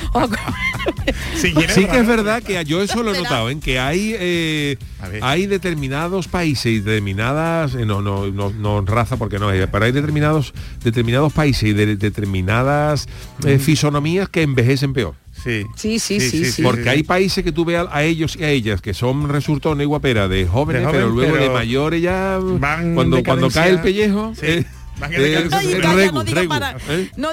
Sí 1.36 1.54
que 1.54 2.00
es 2.00 2.08
verdad 2.08 2.42
que 2.44 2.64
yo 2.66 2.82
eso 2.82 3.04
lo 3.04 3.14
he 3.14 3.18
notado, 3.24 3.50
en 3.50 3.60
que 3.60 3.80
hay 3.80 4.16
eh, 4.18 4.78
hay 5.22 5.46
determinados 5.46 6.28
países 6.28 6.66
y 6.66 6.80
determinadas 6.80 7.76
eh, 7.76 7.86
no, 7.86 8.02
no, 8.02 8.28
no, 8.28 8.52
no 8.52 8.82
raza 8.82 9.18
porque 9.18 9.40
no 9.40 9.52
es, 9.52 9.68
pero 9.68 9.86
hay 9.86 9.92
determinados 9.92 10.54
determinados 10.84 11.32
países 11.34 11.70
y 11.70 11.74
de, 11.74 11.96
determinadas 11.96 13.08
eh, 13.46 13.60
fisonomías 13.60 14.30
que 14.30 14.42
envejecen 14.42 14.94
peor. 14.94 15.16
Sí. 15.44 15.66
Sí, 15.76 16.00
sí, 16.00 16.20
sí, 16.20 16.46
sí. 16.46 16.64
Porque 16.64 16.90
hay 16.90 17.04
países 17.04 17.44
que 17.44 17.52
tú 17.52 17.64
ves 17.64 17.78
a, 17.78 17.96
a 17.96 18.04
ellos 18.04 18.36
y 18.36 18.44
a 18.44 18.50
ellas 18.50 18.82
que 18.82 18.94
son 18.94 19.30
resultones 19.30 19.84
y 19.84 19.88
guaperas 19.88 20.30
de 20.30 20.48
jóvenes, 20.48 20.82
De 20.82 20.88
joven, 20.88 21.02
pero 21.02 21.14
luego 21.14 21.38
de 21.38 21.50
mayores 21.50 22.02
ya 22.02 22.40
van 22.42 22.96
cuando, 22.96 23.24
cuando 23.24 23.50
cae 23.50 23.72
el 23.72 23.80
pellejo. 23.80 24.34
Eh, 24.42 24.66
eh, 25.10 25.46
eh, 25.46 25.48
calla, 25.50 25.94
regu, 25.94 26.16
no 26.16 26.24
diga 26.24 26.42
regu, 26.42 26.50
para. 26.50 26.76
¿eh? 26.90 27.12
No 27.16 27.30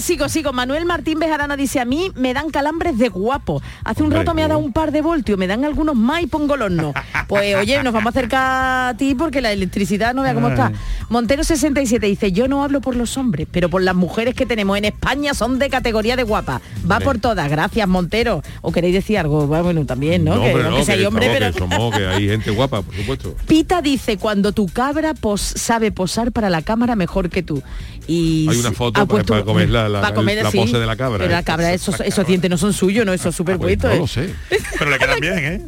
sigo, 0.00 0.28
sigo. 0.28 0.52
Manuel 0.52 0.84
Martín 0.84 1.18
Bejarano 1.18 1.56
dice, 1.56 1.80
a 1.80 1.84
mí 1.84 2.10
me 2.14 2.34
dan 2.34 2.50
calambres 2.50 2.98
de 2.98 3.08
guapo. 3.08 3.62
Hace 3.84 4.02
un 4.02 4.06
Hombre, 4.06 4.18
rato 4.20 4.34
me 4.34 4.42
ha 4.42 4.48
dado 4.48 4.60
un 4.60 4.72
par 4.72 4.92
de 4.92 5.02
voltios, 5.02 5.38
me 5.38 5.46
dan 5.46 5.64
algunos 5.64 5.94
más 5.94 6.22
y 6.22 6.26
pongo 6.26 6.54
el 6.54 6.62
horno. 6.62 6.94
Pues 7.30 7.54
oye, 7.54 7.80
nos 7.84 7.92
vamos 7.92 8.06
a 8.06 8.18
acercar 8.18 8.88
a 8.88 8.96
ti 8.96 9.14
porque 9.14 9.40
la 9.40 9.52
electricidad 9.52 10.14
no 10.14 10.22
vea 10.22 10.34
cómo 10.34 10.48
está. 10.48 10.72
Montero 11.10 11.44
67 11.44 12.04
dice, 12.04 12.32
yo 12.32 12.48
no 12.48 12.64
hablo 12.64 12.80
por 12.80 12.96
los 12.96 13.16
hombres, 13.16 13.46
pero 13.52 13.68
por 13.68 13.82
las 13.82 13.94
mujeres 13.94 14.34
que 14.34 14.46
tenemos 14.46 14.76
en 14.76 14.84
España 14.86 15.32
son 15.32 15.60
de 15.60 15.70
categoría 15.70 16.16
de 16.16 16.24
guapa. 16.24 16.60
Va 16.90 16.98
por 16.98 17.18
todas, 17.18 17.48
gracias 17.48 17.86
Montero. 17.86 18.42
¿O 18.62 18.72
queréis 18.72 18.94
decir 18.94 19.16
algo? 19.16 19.46
Bueno, 19.46 19.86
también, 19.86 20.24
¿no? 20.24 20.34
No, 20.36 20.42
que, 20.42 20.54
no, 20.54 20.82
sea 20.84 20.96
que, 20.96 21.06
hombre, 21.06 21.30
pero... 21.32 21.52
que 21.52 21.58
somos, 21.60 21.96
que 21.96 22.04
hay 22.04 22.28
gente 22.28 22.50
guapa, 22.50 22.82
por 22.82 22.96
supuesto. 22.96 23.36
Pita 23.46 23.80
dice, 23.80 24.16
cuando 24.16 24.50
tu 24.50 24.66
cabra 24.66 25.14
pos- 25.14 25.40
sabe 25.56 25.92
posar 25.92 26.32
para 26.32 26.50
la 26.50 26.62
cámara 26.62 26.96
mejor 27.00 27.28
que 27.30 27.42
tú. 27.42 27.60
Y 28.06 28.46
Hay 28.48 28.56
una 28.58 28.70
foto 28.72 29.04
para- 29.06 29.24
para 29.24 29.42
comer 29.44 29.68
la- 29.70 29.88
la- 29.88 30.00
para 30.00 30.14
comer, 30.14 30.42
la 30.42 30.50
sí. 30.50 30.58
pose 30.58 30.78
de 30.78 30.86
la 30.86 30.96
cabra, 30.96 31.18
Pero 31.18 31.30
¿eh? 31.30 31.32
la 31.36 31.42
cabra, 31.42 31.72
esos, 31.72 31.98
esos 32.00 32.26
dientes 32.26 32.48
no 32.50 32.56
son 32.58 32.72
suyos, 32.72 33.04
no, 33.04 33.12
eso 33.12 33.28
es 33.30 33.34
súper 33.36 33.56
Pues 33.58 33.76
puesto. 33.78 33.88
no 33.88 33.94
¿eh? 33.94 33.98
lo 33.98 34.06
sé. 34.06 34.34
Pero 34.78 34.90
le 34.90 34.98
quedan 34.98 35.20
bien, 35.20 35.38
¿eh? 35.38 35.66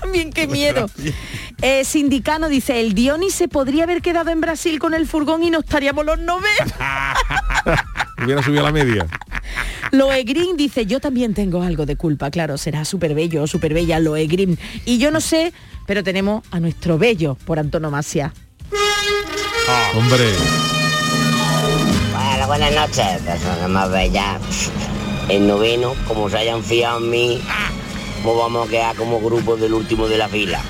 También 0.00 0.32
qué 0.32 0.46
miedo. 0.58 0.88
Eh, 1.60 1.84
Sindicano 1.84 2.48
dice, 2.48 2.80
el 2.80 2.94
Dionis 2.94 3.34
se 3.34 3.46
podría 3.48 3.84
haber 3.84 4.02
quedado 4.02 4.30
en 4.30 4.40
Brasil 4.40 4.78
con 4.78 4.94
el 4.94 5.06
furgón 5.06 5.42
y 5.44 5.50
no 5.50 5.60
estaríamos 5.60 6.04
los 6.04 6.18
novenos. 6.18 6.72
Hubiera 8.24 8.42
subido 8.42 8.60
a 8.62 8.64
la 8.64 8.72
media. 8.72 9.06
Loe 9.90 10.22
Green 10.24 10.56
dice, 10.56 10.86
yo 10.86 11.00
también 11.00 11.34
tengo 11.34 11.62
algo 11.62 11.86
de 11.86 11.96
culpa, 11.96 12.30
claro, 12.30 12.56
será 12.56 12.84
súper 12.84 13.14
bello 13.14 13.42
o 13.42 13.46
súper 13.46 13.74
bella 13.74 13.98
Loe 13.98 14.26
Green. 14.26 14.58
Y 14.84 14.98
yo 14.98 15.10
no 15.10 15.20
sé, 15.20 15.52
pero 15.86 16.02
tenemos 16.04 16.44
a 16.50 16.60
nuestro 16.60 16.98
bello 16.98 17.36
por 17.44 17.58
antonomasia. 17.58 18.32
Hombre. 19.96 20.32
Bueno, 22.12 22.46
buenas 22.46 22.74
noches, 22.74 23.22
personas 23.22 23.68
más 23.68 23.90
bellas. 23.90 24.70
El 25.28 25.46
noveno, 25.46 25.94
como 26.06 26.28
se 26.28 26.38
hayan 26.38 26.62
fiado 26.62 26.98
en 26.98 27.10
mí, 27.10 27.40
¿cómo 28.22 28.36
vamos 28.36 28.66
a 28.66 28.70
quedar 28.70 28.96
como 28.96 29.20
grupo 29.20 29.56
del 29.56 29.72
último 29.72 30.08
de 30.08 30.18
la 30.18 30.28
fila? 30.28 30.60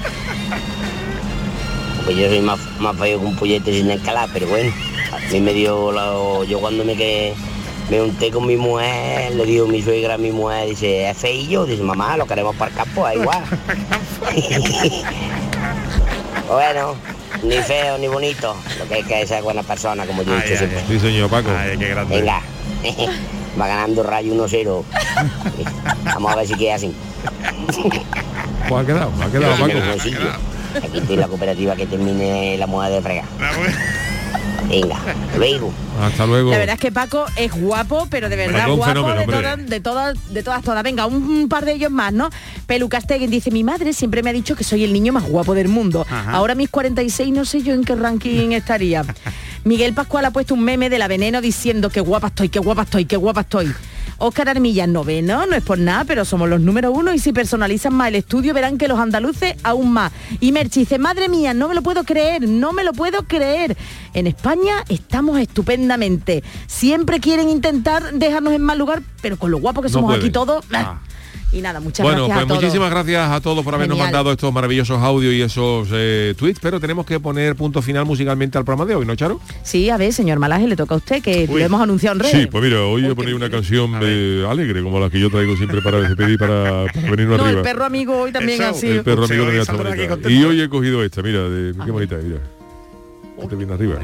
Porque 1.97 2.21
yo 2.21 2.29
soy 2.29 2.41
más, 2.41 2.61
más 2.79 2.97
feo 2.97 3.19
que 3.19 3.27
un 3.27 3.37
pollete 3.37 3.73
sin 3.73 3.91
escalar, 3.91 4.29
pero 4.33 4.47
bueno, 4.47 4.73
a 5.13 5.33
mí 5.33 5.41
me 5.41 5.53
dio 5.53 5.91
la... 5.91 6.45
Yo 6.47 6.61
cuando 6.61 6.85
me 6.85 6.97
quedé, 6.97 7.35
me 7.91 8.03
unté 8.03 8.31
con 8.31 8.47
mi 8.47 8.57
mujer, 8.57 9.35
le 9.35 9.45
digo 9.45 9.67
mi 9.67 9.83
suegra 9.83 10.15
a 10.15 10.19
mi 10.19 10.31
mujer, 10.31 10.69
dice, 10.69 11.11
es 11.11 11.19
feillo, 11.19 11.67
dice, 11.67 11.83
mamá, 11.83 12.17
lo 12.17 12.27
queremos 12.27 12.55
para 12.55 12.71
el 12.71 12.77
campo, 12.77 13.05
da 13.05 13.15
igual. 13.15 13.43
bueno, 16.49 16.95
ni 17.43 17.57
feo 17.63 17.99
ni 17.99 18.09
bonito, 18.09 18.57
lo 18.79 18.89
que 18.89 18.95
hay 18.95 19.03
que 19.03 19.27
ser 19.27 19.43
buena 19.43 19.63
persona, 19.63 20.07
como 20.07 20.23
yo 20.23 20.35
he 20.35 20.43
dicho 20.43 20.57
siempre. 20.57 20.83
Sí, 20.89 20.99
señor 20.99 21.31
Paco. 21.31 21.51
Venga, 22.09 22.43
va 23.61 23.67
ganando 23.67 24.03
Rayo 24.03 24.35
1-0. 24.35 24.85
Vamos 26.05 26.33
a 26.33 26.37
ver 26.37 26.47
si 26.47 26.55
queda 26.55 26.75
así. 26.77 26.95
Pues 28.69 28.83
ha 28.83 28.87
quedado, 28.87 29.13
ha 29.23 29.31
quedado 29.31 29.57
Paco. 29.57 29.79
Aquí 30.83 30.99
estoy 30.99 31.17
la 31.17 31.29
cooperativa 31.29 31.77
que 31.77 31.87
termine 31.87 32.57
la 32.57 32.67
moda 32.67 32.89
de 32.89 33.03
fregar. 33.03 33.25
Venga, 34.69 34.99
luego. 35.37 35.73
Hasta 36.01 36.27
luego. 36.27 36.51
La 36.51 36.59
verdad 36.59 36.75
es 36.75 36.81
que 36.81 36.93
Paco 36.93 37.27
es 37.37 37.53
guapo, 37.53 38.07
pero 38.11 38.29
de 38.29 38.37
verdad 38.37 38.69
guapo 38.69 38.85
fenómeno, 38.85 39.21
de, 39.21 39.27
todas, 39.27 39.67
de 39.67 39.81
todas, 39.81 40.35
de 40.35 40.43
todas, 40.43 40.63
todas. 40.63 40.83
Venga, 40.83 41.07
un, 41.07 41.23
un 41.23 41.49
par 41.49 41.65
de 41.65 41.73
ellos 41.73 41.91
más, 41.91 42.13
¿no? 42.13 42.31
Pelucas 42.67 43.07
Teguen 43.07 43.31
dice, 43.31 43.51
mi 43.51 43.65
madre 43.65 43.93
siempre 43.93 44.23
me 44.23 44.31
ha 44.31 44.33
dicho 44.33 44.57
que 44.57 44.65
soy 44.65 44.85
el 44.85 44.93
niño 44.93 45.13
más 45.13 45.25
guapo 45.25 45.55
del 45.55 45.69
mundo. 45.69 46.07
Ajá. 46.09 46.33
Ahora 46.33 46.55
mis 46.55 46.71
46 46.71 47.33
no 47.33 47.45
sé 47.45 47.63
yo 47.63 47.75
en 47.75 47.85
qué 47.85 47.95
ranking 47.95 48.53
estaría. 48.53 49.05
Miguel 49.65 49.95
Pascual 49.95 50.25
ha 50.25 50.31
puesto 50.31 50.55
un 50.55 50.65
meme 50.65 50.91
de 50.91 50.99
la 50.99 51.07
veneno 51.07 51.41
diciendo 51.41 51.89
que 51.91 52.01
guapa 52.01 52.29
estoy, 52.29 52.49
qué 52.49 52.59
guapa 52.59 52.83
estoy, 52.83 53.05
qué 53.05 53.17
guapa 53.17 53.43
estoy. 53.43 53.73
Óscar 54.23 54.49
Armillas 54.49 54.89
noveno, 54.89 55.47
no 55.47 55.57
es 55.57 55.65
por 55.65 55.79
nada, 55.79 56.05
pero 56.05 56.25
somos 56.25 56.49
los 56.49 56.61
número 56.61 56.93
uno 56.93 57.13
y 57.13 57.19
si 57.19 57.33
personalizan 57.33 57.93
más 57.93 58.07
el 58.09 58.15
estudio 58.15 58.55
verán 58.55 58.79
que 58.79 58.87
los 58.87 59.01
andaluces 59.01 59.57
aún 59.65 59.93
más. 59.93 60.13
Y 60.39 60.53
Merchi 60.53 60.81
dice, 60.81 60.99
madre 60.99 61.29
mía, 61.29 61.55
no 61.55 61.69
me 61.69 61.75
lo 61.75 61.83
puedo 61.83 62.05
creer, 62.05 62.49
no 62.49 62.73
me 62.73 62.85
lo 62.85 62.93
puedo 62.93 63.25
creer. 63.25 63.77
En 64.15 64.29
España 64.29 64.85
estamos 64.89 65.41
estupendamente. 65.41 66.45
Siempre 66.69 67.19
quieren 67.19 67.49
intentar 67.49 68.13
dejarnos 68.13 68.53
en 68.53 68.63
mal 68.63 68.79
lugar, 68.79 69.03
pero 69.21 69.37
con 69.37 69.51
lo 69.51 69.59
guapo 69.59 69.83
que 69.83 69.89
No 69.89 69.95
somos 69.95 70.17
aquí 70.17 70.31
todos. 70.31 70.65
ah. 70.73 71.01
Y 71.53 71.61
nada, 71.61 71.81
muchas 71.81 72.03
Bueno, 72.05 72.27
gracias 72.27 72.35
pues 72.39 72.45
a 72.45 72.49
todos. 72.49 72.63
muchísimas 72.63 72.91
gracias 72.91 73.31
a 73.31 73.41
todos 73.43 73.63
por 73.63 73.75
habernos 73.75 73.97
Genial. 73.99 74.07
mandado 74.13 74.33
estos 74.33 74.53
maravillosos 74.55 75.03
audios 75.03 75.35
y 75.35 75.43
esos 75.43 75.87
eh, 75.93 76.35
tweets, 76.39 76.59
pero 76.61 76.81
tenemos 76.81 77.05
que 77.05 77.21
poner 77.21 77.57
punto 77.57 77.83
final 77.83 78.07
musicalmente 78.07 78.57
al 78.57 78.65
programa 78.65 78.89
de 78.89 78.95
hoy, 78.95 79.05
¿no, 79.05 79.15
Charo? 79.17 79.39
Sí, 79.63 79.91
a 79.91 79.99
ver, 79.99 80.15
señor 80.15 80.39
Malaje, 80.39 80.67
le 80.67 80.77
toca 80.77 80.95
a 80.95 80.97
usted, 80.97 81.23
que 81.23 81.47
lo 81.47 81.59
hemos 81.59 81.83
anunciado 81.83 82.15
en 82.17 82.21
redes. 82.21 82.41
Sí, 82.41 82.47
pues 82.47 82.65
mira, 82.65 82.81
hoy 82.85 83.03
voy 83.03 83.11
a 83.11 83.15
poner 83.15 83.35
una 83.35 83.51
canción 83.51 83.93
eh, 84.03 84.47
alegre, 84.49 84.83
como 84.83 84.99
la 84.99 85.11
que 85.11 85.21
yo 85.21 85.29
traigo 85.31 85.55
siempre 85.57 85.83
para 85.83 86.01
despedir, 86.01 86.39
para, 86.39 86.87
para 86.87 87.11
venirnos 87.11 87.37
No, 87.39 87.45
el 87.45 87.49
arriba. 87.51 87.63
perro 87.63 87.85
amigo 87.85 88.17
hoy 88.19 88.33
también 88.33 88.63
así. 88.63 88.87
el 88.89 89.03
perro 89.05 89.25
amigo 89.25 89.45
hoy 89.45 89.53
de 89.55 89.65
saldrá 89.67 89.91
aquí 89.91 89.99
bonita. 89.99 90.15
contento. 90.15 90.31
Y 90.31 90.45
hoy 90.45 90.61
he 90.63 90.69
cogido 90.71 91.05
esta, 91.05 91.21
mira, 91.23 91.49
de, 91.51 91.75
qué 91.85 91.91
bonita, 91.91 92.17
mira. 92.17 92.39
Este 93.43 93.57
viene 93.57 93.75
arriba. 93.75 93.97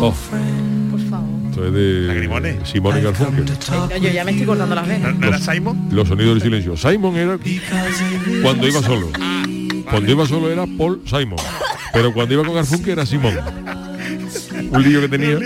Oh. 0.00 0.14
Esto 1.58 1.66
es 1.66 1.72
de 1.74 2.62
Simón 2.64 2.98
y 2.98 3.00
Garfunkel. 3.02 3.44
No, 3.70 3.96
yo 3.96 4.10
ya 4.10 4.24
me 4.24 4.30
estoy 4.30 4.46
cortando 4.46 4.74
las 4.76 4.86
venas. 4.86 5.16
¿No 5.18 5.26
era 5.26 5.38
Simon? 5.38 5.88
Los 5.90 6.06
sonidos 6.06 6.34
del 6.34 6.42
silencio. 6.42 6.76
Simon 6.76 7.16
era 7.16 7.36
cuando 8.42 8.68
iba 8.68 8.80
solo. 8.80 9.08
Cuando 9.90 10.12
iba 10.12 10.26
solo 10.26 10.50
era 10.52 10.66
Paul 10.78 11.02
Simon. 11.04 11.38
Pero 11.92 12.12
cuando 12.12 12.34
iba 12.34 12.44
con 12.44 12.54
Garfunkel 12.54 12.90
era 12.92 13.06
Simón. 13.06 13.34
Un 14.70 14.82
lío 14.84 15.00
que 15.00 15.08
tenía. 15.08 15.36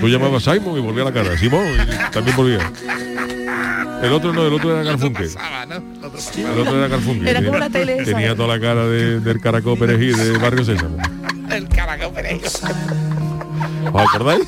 Lo 0.00 0.08
llamaba 0.08 0.40
Simon 0.40 0.76
y 0.76 0.80
volvía 0.80 1.04
la 1.04 1.12
cara. 1.12 1.38
Simón 1.38 1.64
y 1.64 2.12
también 2.12 2.36
volvía. 2.36 2.72
El 4.02 4.12
otro 4.12 4.32
no, 4.32 4.44
el 4.44 4.52
otro 4.54 4.72
era 4.72 4.82
Garfunkel. 4.82 5.28
El 6.36 6.58
otro 6.58 6.78
era 6.78 6.88
Garfunkel. 6.88 7.28
Era 7.28 7.38
como 7.40 7.52
Tenía- 7.52 7.60
la 7.60 7.70
tele. 7.70 8.04
Tenía 8.04 8.34
toda 8.34 8.56
la 8.56 8.60
cara 8.60 8.86
de- 8.88 9.20
del 9.20 9.40
caracol 9.40 9.78
perejil 9.78 10.16
de 10.16 10.38
Barrio 10.38 10.64
Sésamo. 10.64 10.96
El 11.48 11.68
caracol 11.68 12.12
perejo. 12.12 12.40
¿Os 13.92 14.02
acordáis? 14.08 14.46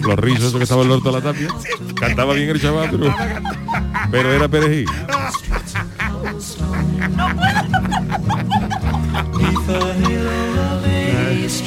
Los 0.00 0.18
rizos 0.18 0.52
que 0.54 0.62
estaba 0.64 0.82
en 0.82 0.88
el 0.88 0.94
orto 0.94 1.12
de 1.12 1.20
la 1.20 1.32
tapia. 1.32 1.48
Cantaba 1.98 2.34
bien 2.34 2.50
el 2.50 2.60
chaval, 2.60 2.90
pero, 2.90 3.14
pero 4.10 4.32
era 4.32 4.48
perejil. 4.48 4.88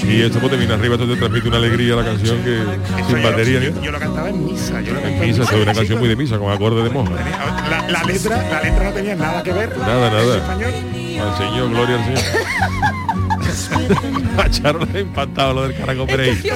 Y 0.07 0.21
esto 0.21 0.39
pues 0.39 0.51
te 0.51 0.57
viene 0.57 0.73
arriba, 0.73 0.95
esto 0.95 1.07
te 1.07 1.15
transmite 1.15 1.47
una 1.47 1.57
alegría 1.57 1.93
a 1.93 1.97
la 1.97 2.05
canción 2.05 2.37
que 2.43 2.59
sin 3.07 3.23
batería 3.23 3.59
Yo, 3.59 3.81
yo 3.81 3.91
lo 3.91 3.99
cantaba 3.99 4.29
en 4.29 4.45
misa. 4.45 4.81
Yo 4.81 4.93
lo 4.93 4.99
En 4.99 5.03
cantaba 5.03 5.25
misa, 5.25 5.43
esto 5.43 5.55
es 5.55 5.63
una 5.63 5.73
canción 5.73 5.99
muy 5.99 6.09
de 6.09 6.15
misa, 6.15 6.37
con 6.37 6.51
acorde 6.51 6.83
de 6.83 6.89
monja. 6.89 7.13
La, 7.69 7.87
la 7.89 8.03
letra, 8.03 8.49
la 8.49 8.61
letra 8.61 8.83
no 8.83 8.91
tenía 8.91 9.15
nada 9.15 9.43
que 9.43 9.53
ver. 9.53 9.77
Nada, 9.77 10.07
en 10.07 10.13
nada. 10.13 10.53
Al 11.25 11.37
Señor, 11.37 11.69
gloria 11.69 11.95
al 11.95 12.05
Señor. 12.05 13.04
A 14.37 14.49
Charo 14.49 14.85
le 14.85 14.99
ha 14.99 15.01
impactado 15.01 15.53
lo 15.53 15.67
del 15.67 15.77
caracol 15.77 16.07
hacía 16.09 16.55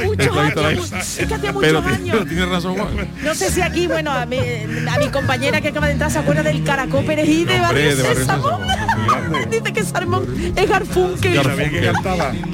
Pero, 1.60 1.82
tiene- 2.26 2.45
razón 2.45 2.76
Juan. 2.76 3.10
No 3.24 3.34
sé 3.34 3.52
si 3.52 3.62
aquí, 3.62 3.88
bueno, 3.88 4.12
a 4.12 4.26
mi, 4.26 4.38
a 4.38 5.00
mi 5.00 5.08
compañera 5.10 5.62
que 5.62 5.70
acaba 5.70 5.88
de 5.88 5.93
entrar 5.93 6.12
se 6.12 6.20
acuerda 6.20 6.43
del 6.43 6.64
caracol 6.64 7.06
perejil 7.06 7.45
de 7.45 7.54
Hombre, 7.56 7.68
Barrio 7.68 7.95
de 7.95 8.04
Barrio 8.04 8.20
Sésamo. 8.20 8.60
Dice 9.52 9.74
que 9.74 9.84
Salmón 9.84 10.54
es 10.56 10.70
Garfunkel. 10.70 11.36
Garfunkel. 11.36 11.93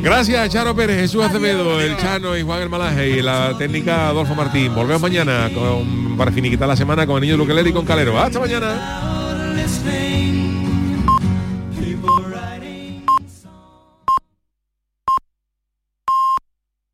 Gracias 0.02 0.50
Charo 0.50 0.76
Pérez, 0.76 1.00
Jesús 1.00 1.24
Acevedo, 1.24 1.82
el 1.82 1.98
Chano 1.98 2.38
y 2.38 2.42
Juan 2.44 2.62
el 2.62 2.70
Malaje 2.70 3.10
y 3.10 3.22
la 3.22 3.58
técnica 3.58 4.10
Adolfo 4.10 4.36
Martín. 4.36 4.74
Volvemos 4.76 5.02
mañana 5.02 5.50
con, 5.54 6.18
para 6.18 6.32
finiquitar 6.32 6.68
la 6.68 6.76
semana 6.76 7.06
con 7.06 7.16
el 7.18 7.22
niño 7.22 7.38
Luquelele 7.38 7.70
y 7.70 7.74
con 7.74 7.86
Calero. 7.86 8.20
Hasta 8.20 8.40
mañana. 8.40 9.16